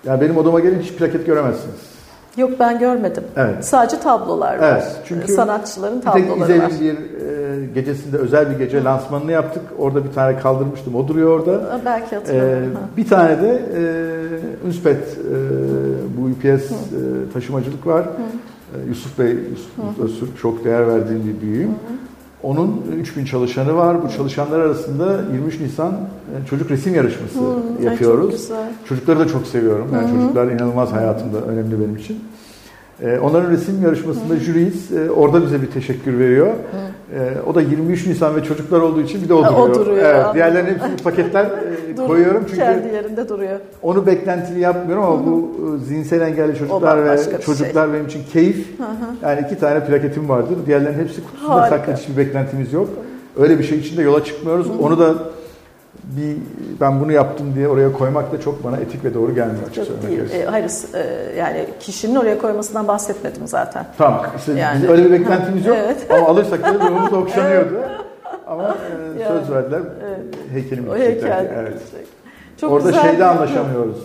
yani 0.05 0.21
benim 0.21 0.37
odama 0.37 0.61
gelin 0.61 0.81
hiç 0.81 0.93
plaket 0.93 1.27
göremezsiniz. 1.27 2.00
Yok 2.37 2.51
ben 2.61 2.79
görmedim. 2.79 3.25
Evet. 3.37 3.65
Sadece 3.65 4.01
tablolar 4.01 4.59
var. 4.59 4.73
Evet, 4.73 4.97
çünkü 5.05 5.33
Sanatçıların 5.33 5.97
Bir 5.99 6.03
tabloları 6.05 6.41
var. 6.63 6.71
İzel'in 6.71 6.81
bir 6.81 6.95
e, 6.95 7.67
gecesinde 7.75 8.17
özel 8.17 8.51
bir 8.51 8.59
gece 8.59 8.85
lansmanını 8.85 9.33
yaptık. 9.33 9.63
Orada 9.79 10.05
bir 10.05 10.13
tane 10.13 10.39
kaldırmıştım. 10.39 10.95
O 10.95 11.09
duruyor 11.09 11.39
orada. 11.41 11.81
Belki 11.85 12.15
Ee, 12.15 12.19
hatırlamıyorum. 12.19 12.75
ha. 12.75 12.81
bir 12.97 13.09
tane 13.09 13.43
de 13.43 13.63
e, 13.77 13.81
e, 14.91 14.95
bu 16.17 16.25
UPS 16.27 16.71
e, 16.71 16.75
taşımacılık 17.33 17.87
var. 17.87 18.03
E, 18.05 18.89
Yusuf 18.89 19.19
Bey, 19.19 19.37
Yusuf 19.51 19.99
Öztürk 20.05 20.39
çok 20.39 20.65
değer 20.65 20.89
verdiğim 20.89 21.25
bir 21.25 21.47
büyüğüm. 21.47 21.71
Onun 22.43 22.83
3000 22.99 23.25
çalışanı 23.25 23.77
var. 23.77 24.03
Bu 24.03 24.09
çalışanlar 24.17 24.61
arasında 24.61 25.21
23 25.33 25.61
Nisan 25.61 25.93
e, 25.93 26.47
çocuk 26.47 26.71
resim 26.71 26.95
yarışması 26.95 27.39
Hı, 27.39 27.85
yapıyoruz. 27.85 28.23
çok 28.31 28.33
güzel. 28.33 28.69
Çocukları 28.91 29.19
da 29.19 29.29
çok 29.29 29.47
seviyorum. 29.47 29.89
Yani 29.95 30.11
çocuklar 30.11 30.47
inanılmaz 30.47 30.93
hayatımda 30.93 31.39
önemli 31.41 31.81
benim 31.81 31.97
için. 31.97 32.25
Ee, 33.03 33.19
onların 33.19 33.51
resim 33.51 33.83
yarışmasında 33.83 34.37
jüriyiz. 34.37 34.93
Ee, 34.93 35.11
orada 35.11 35.43
bize 35.43 35.63
bir 35.63 35.71
teşekkür 35.71 36.19
veriyor. 36.19 36.49
Ee, 37.15 37.31
o 37.47 37.55
da 37.55 37.63
23 37.63 38.07
Nisan 38.07 38.37
ve 38.37 38.45
çocuklar 38.45 38.81
olduğu 38.81 39.01
için 39.01 39.23
bir 39.23 39.29
de 39.29 39.35
o 39.35 39.45
duruyor. 39.45 39.69
o 39.69 39.75
duruyor, 39.75 39.99
Evet, 40.05 40.15
anladım. 40.15 40.35
diğerlerinin 40.35 40.71
hepsini 40.71 40.97
paketler 40.97 41.45
e, 41.45 41.97
Dur, 41.97 42.07
koyuyorum 42.07 42.45
çünkü 42.49 42.57
kendi 42.57 42.95
yerinde 42.95 43.29
duruyor. 43.29 43.59
onu 43.83 44.07
beklentili 44.07 44.61
yapmıyorum 44.61 45.05
ama 45.05 45.27
bu 45.27 45.51
e, 45.77 45.85
zihinsel 45.85 46.21
engelli 46.21 46.59
çocuklar 46.59 47.05
ve 47.05 47.41
çocuklar 47.41 47.93
benim 47.93 48.07
için 48.07 48.21
keyif. 48.33 48.69
Yani 49.23 49.41
iki 49.47 49.59
tane 49.59 49.85
plaketim 49.87 50.29
vardır. 50.29 50.57
Diğerlerinin 50.67 50.99
hepsi 51.03 51.25
kutusunda 51.25 51.69
saklı 51.69 51.95
hiçbir 51.95 52.17
beklentimiz 52.17 52.73
yok. 52.73 52.89
Öyle 53.39 53.59
bir 53.59 53.65
şey 53.65 53.79
için 53.79 53.97
de 53.97 54.03
yola 54.03 54.25
çıkmıyoruz. 54.25 54.67
Onu 54.83 54.99
da 54.99 55.15
bir 56.17 56.37
ben 56.81 57.01
bunu 57.01 57.13
yaptım 57.13 57.55
diye 57.55 57.69
oraya 57.69 57.93
koymak 57.93 58.33
da 58.33 58.41
çok 58.41 58.65
bana 58.65 58.77
etik 58.77 59.05
ve 59.05 59.15
doğru 59.15 59.35
gelmiyor 59.35 59.63
açık 59.71 59.89
Yok 59.91 60.03
değil. 60.09 60.35
E, 60.35 60.45
hayır 60.45 60.71
e, 60.95 61.33
yani 61.39 61.67
kişinin 61.81 62.17
oraya 62.17 62.39
koymasından 62.39 62.89
bahsetmedim 62.89 63.47
zaten. 63.47 63.87
Tamam. 63.99 64.27
işte 64.37 64.53
Yani- 64.53 64.89
öyle 64.89 65.05
bir 65.05 65.11
beklentimiz 65.11 65.67
yok. 65.67 65.77
Evet. 65.85 66.07
Ama 66.11 66.27
alırsak 66.27 66.63
da 66.65 66.75
ruhumuz 66.75 67.13
okşanıyordu. 67.13 67.75
Ama 68.47 68.65
e, 68.65 69.21
Yani, 69.21 69.41
söz 69.41 69.51
verdiler. 69.57 69.81
evet. 70.07 70.19
Heykelimi 70.53 70.91
O 70.91 70.97
heykel. 70.97 71.47
Evet. 71.59 71.79
Çok 72.61 72.73
Orada 72.73 72.89
güzel 72.89 73.03
şeyde 73.03 73.25
anlaşamıyoruz. 73.25 73.99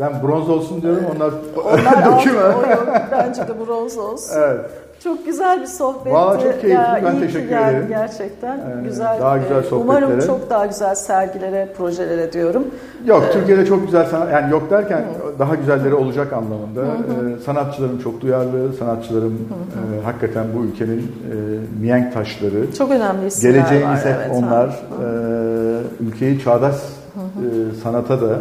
Ben 0.00 0.12
bronz 0.22 0.50
olsun 0.50 0.82
diyorum 0.82 1.04
onlar, 1.16 1.32
Onlar 1.64 1.96
döküm. 1.98 2.38
altın, 2.38 2.62
o 2.66 2.70
yok. 2.70 2.88
Bence 3.12 3.42
de 3.48 3.66
bronz 3.66 3.98
olsun. 3.98 4.36
Evet. 4.38 4.60
Çok 5.04 5.26
güzel 5.26 5.60
bir 5.60 5.66
sohbetti. 5.66 6.12
Vallahi 6.14 6.42
çok 6.42 6.60
keyifli. 6.60 6.68
Ya, 6.70 7.00
Ben 7.04 7.20
teşekkür 7.20 7.46
ederim. 7.56 7.86
Gerçekten 7.88 8.58
Ee, 8.58 8.82
güzel. 8.84 9.20
daha 9.20 9.38
güzel 9.38 9.56
Ee, 9.58 9.62
sohbetlere. 9.62 10.04
Umarım 10.06 10.20
çok 10.26 10.50
daha 10.50 10.66
güzel 10.66 10.94
sergilere, 10.94 11.68
projelere 11.78 12.32
diyorum. 12.32 12.66
Yok 13.06 13.24
Ee, 13.28 13.32
Türkiye'de 13.32 13.66
çok 13.66 13.84
güzel 13.86 14.06
sanat 14.06 14.32
yani 14.32 14.50
yok 14.52 14.70
derken 14.70 15.04
daha 15.38 15.54
güzelleri 15.54 15.94
olacak 15.94 16.32
anlamında. 16.32 16.84
Ee, 16.84 17.42
sanatçılarım 17.44 17.98
çok 17.98 18.20
duyarlı, 18.20 18.72
sanatçılarım 18.72 19.34
e, 19.34 20.04
hakikaten 20.04 20.44
bu 20.56 20.64
ülkenin 20.64 20.98
e, 20.98 21.34
mihenk 21.80 22.12
taşları. 22.14 22.72
Çok 22.78 22.90
önemli 22.90 23.26
isimler 23.26 23.54
Geleceğimiz 23.54 23.88
var. 24.04 24.12
hep 24.12 24.16
evet, 24.20 24.30
onlar. 24.32 24.66
Ee, 24.68 26.04
ülkeyi 26.08 26.40
çağdaş 26.40 26.74
e, 26.74 27.74
sanata 27.82 28.20
da 28.20 28.38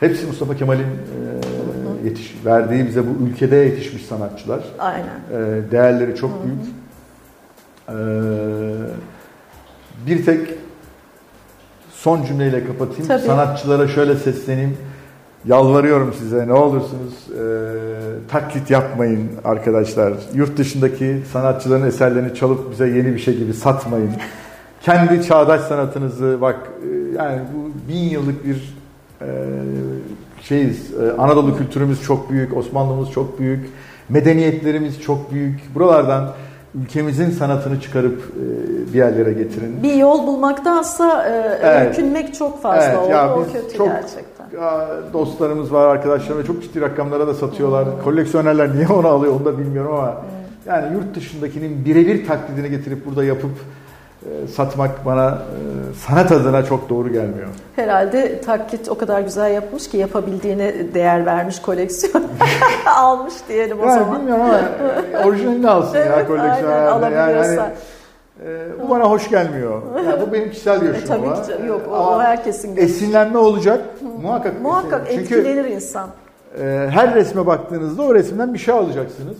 hepsi 0.00 0.26
Mustafa 0.26 0.54
Kemal'in 0.56 0.80
e, 0.82 0.86
yetiş 2.04 2.34
verdiği 2.44 2.86
bize 2.86 3.02
bu 3.06 3.26
ülkede 3.26 3.56
yetişmiş 3.56 4.06
sanatçılar. 4.06 4.60
Aynen. 4.78 5.20
Ee, 5.32 5.70
değerleri 5.70 6.16
çok 6.16 6.30
büyük. 6.44 6.60
Ee, 7.88 7.92
bir 10.06 10.24
tek 10.24 10.54
son 11.92 12.24
cümleyle 12.24 12.66
kapatayım. 12.66 13.08
Tabii. 13.08 13.22
Sanatçılara 13.22 13.88
şöyle 13.88 14.16
sesleneyim. 14.16 14.76
Yalvarıyorum 15.44 16.14
size 16.18 16.48
ne 16.48 16.52
olursunuz 16.52 17.14
e, 17.30 17.42
taklit 18.28 18.70
yapmayın 18.70 19.30
arkadaşlar. 19.44 20.12
Yurt 20.34 20.56
dışındaki 20.56 21.22
sanatçıların 21.32 21.86
eserlerini 21.86 22.34
çalıp 22.34 22.70
bize 22.70 22.88
yeni 22.88 23.14
bir 23.14 23.18
şey 23.18 23.36
gibi 23.36 23.54
satmayın. 23.54 24.10
Kendi 24.82 25.26
çağdaş 25.26 25.60
sanatınızı 25.60 26.38
bak 26.40 26.56
e, 26.82 27.16
yani 27.16 27.40
bu 27.54 27.88
bin 27.88 27.98
yıllık 28.10 28.44
bir 28.44 28.74
e, 29.20 29.26
şeyiz. 30.54 30.90
E, 31.00 31.12
Anadolu 31.18 31.56
kültürümüz 31.56 32.02
çok 32.02 32.30
büyük, 32.30 32.56
Osmanlımız 32.56 33.10
çok 33.10 33.38
büyük, 33.38 33.70
medeniyetlerimiz 34.08 35.00
çok 35.02 35.32
büyük. 35.32 35.74
Buralardan 35.74 36.30
ülkemizin 36.74 37.30
sanatını 37.30 37.80
çıkarıp 37.80 38.18
e, 38.18 38.92
bir 38.92 38.98
yerlere 38.98 39.32
getirin. 39.32 39.82
Bir 39.82 39.94
yol 39.94 40.26
bulmaktansa 40.26 41.26
e, 41.28 41.58
Evet. 41.62 41.88
öykünmek 41.88 42.34
çok 42.34 42.62
fazla 42.62 42.84
Evet, 42.84 42.98
oldu. 42.98 43.10
ya 43.10 43.34
o 43.36 43.44
kötü 43.52 43.76
çok- 43.76 43.86
gerçekten. 43.88 44.46
Dostlarımız 45.12 45.72
var, 45.72 45.88
arkadaşlarım 45.88 46.42
ve 46.42 46.46
çok 46.46 46.62
ciddi 46.62 46.80
rakamlara 46.80 47.26
da 47.26 47.34
satıyorlar. 47.34 47.84
Koleksiyonerler 48.04 48.74
niye 48.76 48.88
onu 48.88 49.08
alıyor 49.08 49.32
onu 49.36 49.44
da 49.44 49.58
bilmiyorum 49.58 49.94
ama 49.94 50.14
yani 50.66 50.94
yurt 50.94 51.14
dışındakinin 51.16 51.84
birebir 51.84 52.26
taklidini 52.26 52.70
getirip 52.70 53.06
burada 53.06 53.24
yapıp 53.24 53.50
satmak 54.56 55.06
bana 55.06 55.28
e, 55.30 55.94
sanat 56.06 56.32
adına 56.32 56.64
çok 56.64 56.88
doğru 56.88 57.08
gelmiyor. 57.12 57.48
Herhalde 57.76 58.40
taklit 58.40 58.88
o 58.88 58.98
kadar 58.98 59.20
güzel 59.20 59.50
yapmış 59.54 59.88
ki 59.90 59.96
yapabildiğine 59.96 60.94
değer 60.94 61.26
vermiş 61.26 61.60
koleksiyon. 61.62 62.24
Almış 62.96 63.34
diyelim 63.48 63.80
o 63.80 63.86
Yani 63.86 63.98
zaman. 64.04 64.20
bilmiyorum 64.20 64.42
ama 64.44 64.60
orijinalini 65.28 65.70
alsın 65.70 65.96
ya 65.98 66.04
Evet, 66.04 66.26
koleksiyoner. 66.26 66.76
aynen, 66.76 66.86
Yani, 66.86 66.90
hani, 67.16 67.18
alabiliyorsa. 67.18 67.72
e, 68.46 68.66
bu 68.82 68.90
bana 68.90 69.04
hoş 69.04 69.28
gelmiyor. 69.30 69.82
Yani 70.06 70.20
bu 70.28 70.32
benim 70.32 70.50
kişisel 70.50 70.76
E, 70.76 70.84
görüşüm 70.84 71.06
tabii 71.08 71.26
ama. 71.26 71.42
ki 71.42 71.52
yok 71.68 71.80
o, 71.90 71.94
Ama 71.94 72.22
herkesin 72.24 72.74
görüşü. 72.74 72.92
Esinlenme 72.94 73.38
olacak. 73.38 73.80
Muhakkak. 74.22 74.60
Muhakkak 74.62 75.00
esinlenme. 75.08 75.28
Çünkü 75.28 75.40
etkilenir 75.40 75.64
insan. 75.68 76.08
e, 76.60 76.88
her 76.90 77.14
resme 77.14 77.46
baktığınızda 77.46 78.02
o 78.02 78.14
resimden 78.14 78.54
bir 78.54 78.58
şey 78.58 78.74
alacaksınız. 78.74 79.36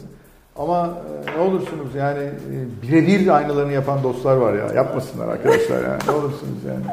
Ama 0.60 0.88
e, 1.26 1.38
ne 1.38 1.42
olursunuz 1.42 1.94
yani 1.96 2.22
e, 2.22 2.82
birebir 2.82 3.28
aynılarını 3.28 3.72
yapan 3.72 4.02
dostlar 4.02 4.36
var 4.36 4.54
ya. 4.54 4.66
Yapmasınlar 4.74 5.28
arkadaşlar 5.28 5.76
yani. 5.76 5.98
Ne 6.08 6.12
olursunuz 6.12 6.64
yani. 6.68 6.84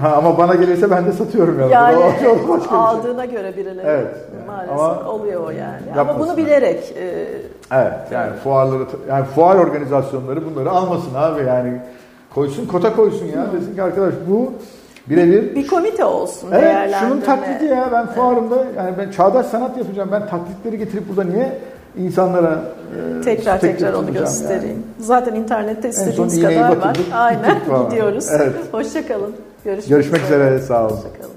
Ha, 0.00 0.12
ama 0.16 0.38
bana 0.38 0.54
gelirse 0.54 0.90
ben 0.90 1.06
de 1.06 1.12
satıyorum 1.12 1.60
yani. 1.60 1.72
Yani 1.72 1.96
O- 1.96 2.48
başka 2.48 2.68
şey. 2.68 2.78
aldığına 2.78 3.24
göre 3.24 3.56
birileri 3.56 3.86
Evet, 3.86 4.14
yani 4.36 4.46
maalesef 4.46 4.78
ama 4.78 5.10
oluyor 5.10 5.44
o 5.46 5.50
yani. 5.50 6.00
Ama 6.00 6.18
bunu 6.18 6.36
bilerek 6.36 6.94
e, 6.98 7.26
Evet 7.72 8.12
yani 8.12 8.36
fuarları 8.44 8.82
yani 9.08 9.24
fuar 9.24 9.56
organizasyonları 9.56 10.40
bunları 10.46 10.70
almasın 10.70 11.14
abi 11.14 11.42
yani 11.46 11.80
koysun 12.34 12.66
kota 12.66 12.96
koysun 12.96 13.26
ya 13.26 13.46
desin 13.52 13.74
ki 13.74 13.82
arkadaş 13.82 14.14
bu 14.28 14.52
birebir 15.08 15.54
bir 15.54 15.66
komite 15.66 16.04
olsun 16.04 16.48
Evet 16.52 16.94
şunun 17.00 17.20
taklidi 17.20 17.64
ya 17.64 17.88
ben 17.92 18.06
fuarımda 18.06 18.56
yani 18.76 18.94
ben 18.98 19.10
çağdaş 19.10 19.46
sanat 19.46 19.76
yapacağım 19.78 20.08
ben 20.12 20.26
taklitleri 20.26 20.78
getirip 20.78 21.08
burada 21.08 21.24
niye 21.24 21.58
insanlara 21.98 22.62
e, 23.18 23.20
Tekrar 23.24 23.60
tekrar 23.60 23.92
onu 23.92 24.12
göstereyim. 24.12 24.62
yani? 24.68 24.76
Zaten 25.00 25.34
internette 25.34 25.88
istediğiniz 25.88 26.42
kadar 26.42 26.68
var. 26.68 26.80
batırdık, 26.82 27.06
Aynen 27.14 27.54
gittik 27.54 27.68
falan. 27.70 27.84
gidiyoruz. 27.90 28.26
Evet. 28.30 28.52
Hoşçakalın. 28.72 29.32
Görüşmek, 29.64 29.88
Görüşmek 29.88 30.22
üzere 30.24 30.58
sağ 30.58 30.80
olun. 30.86 30.96
Hoşçakalın. 30.96 31.30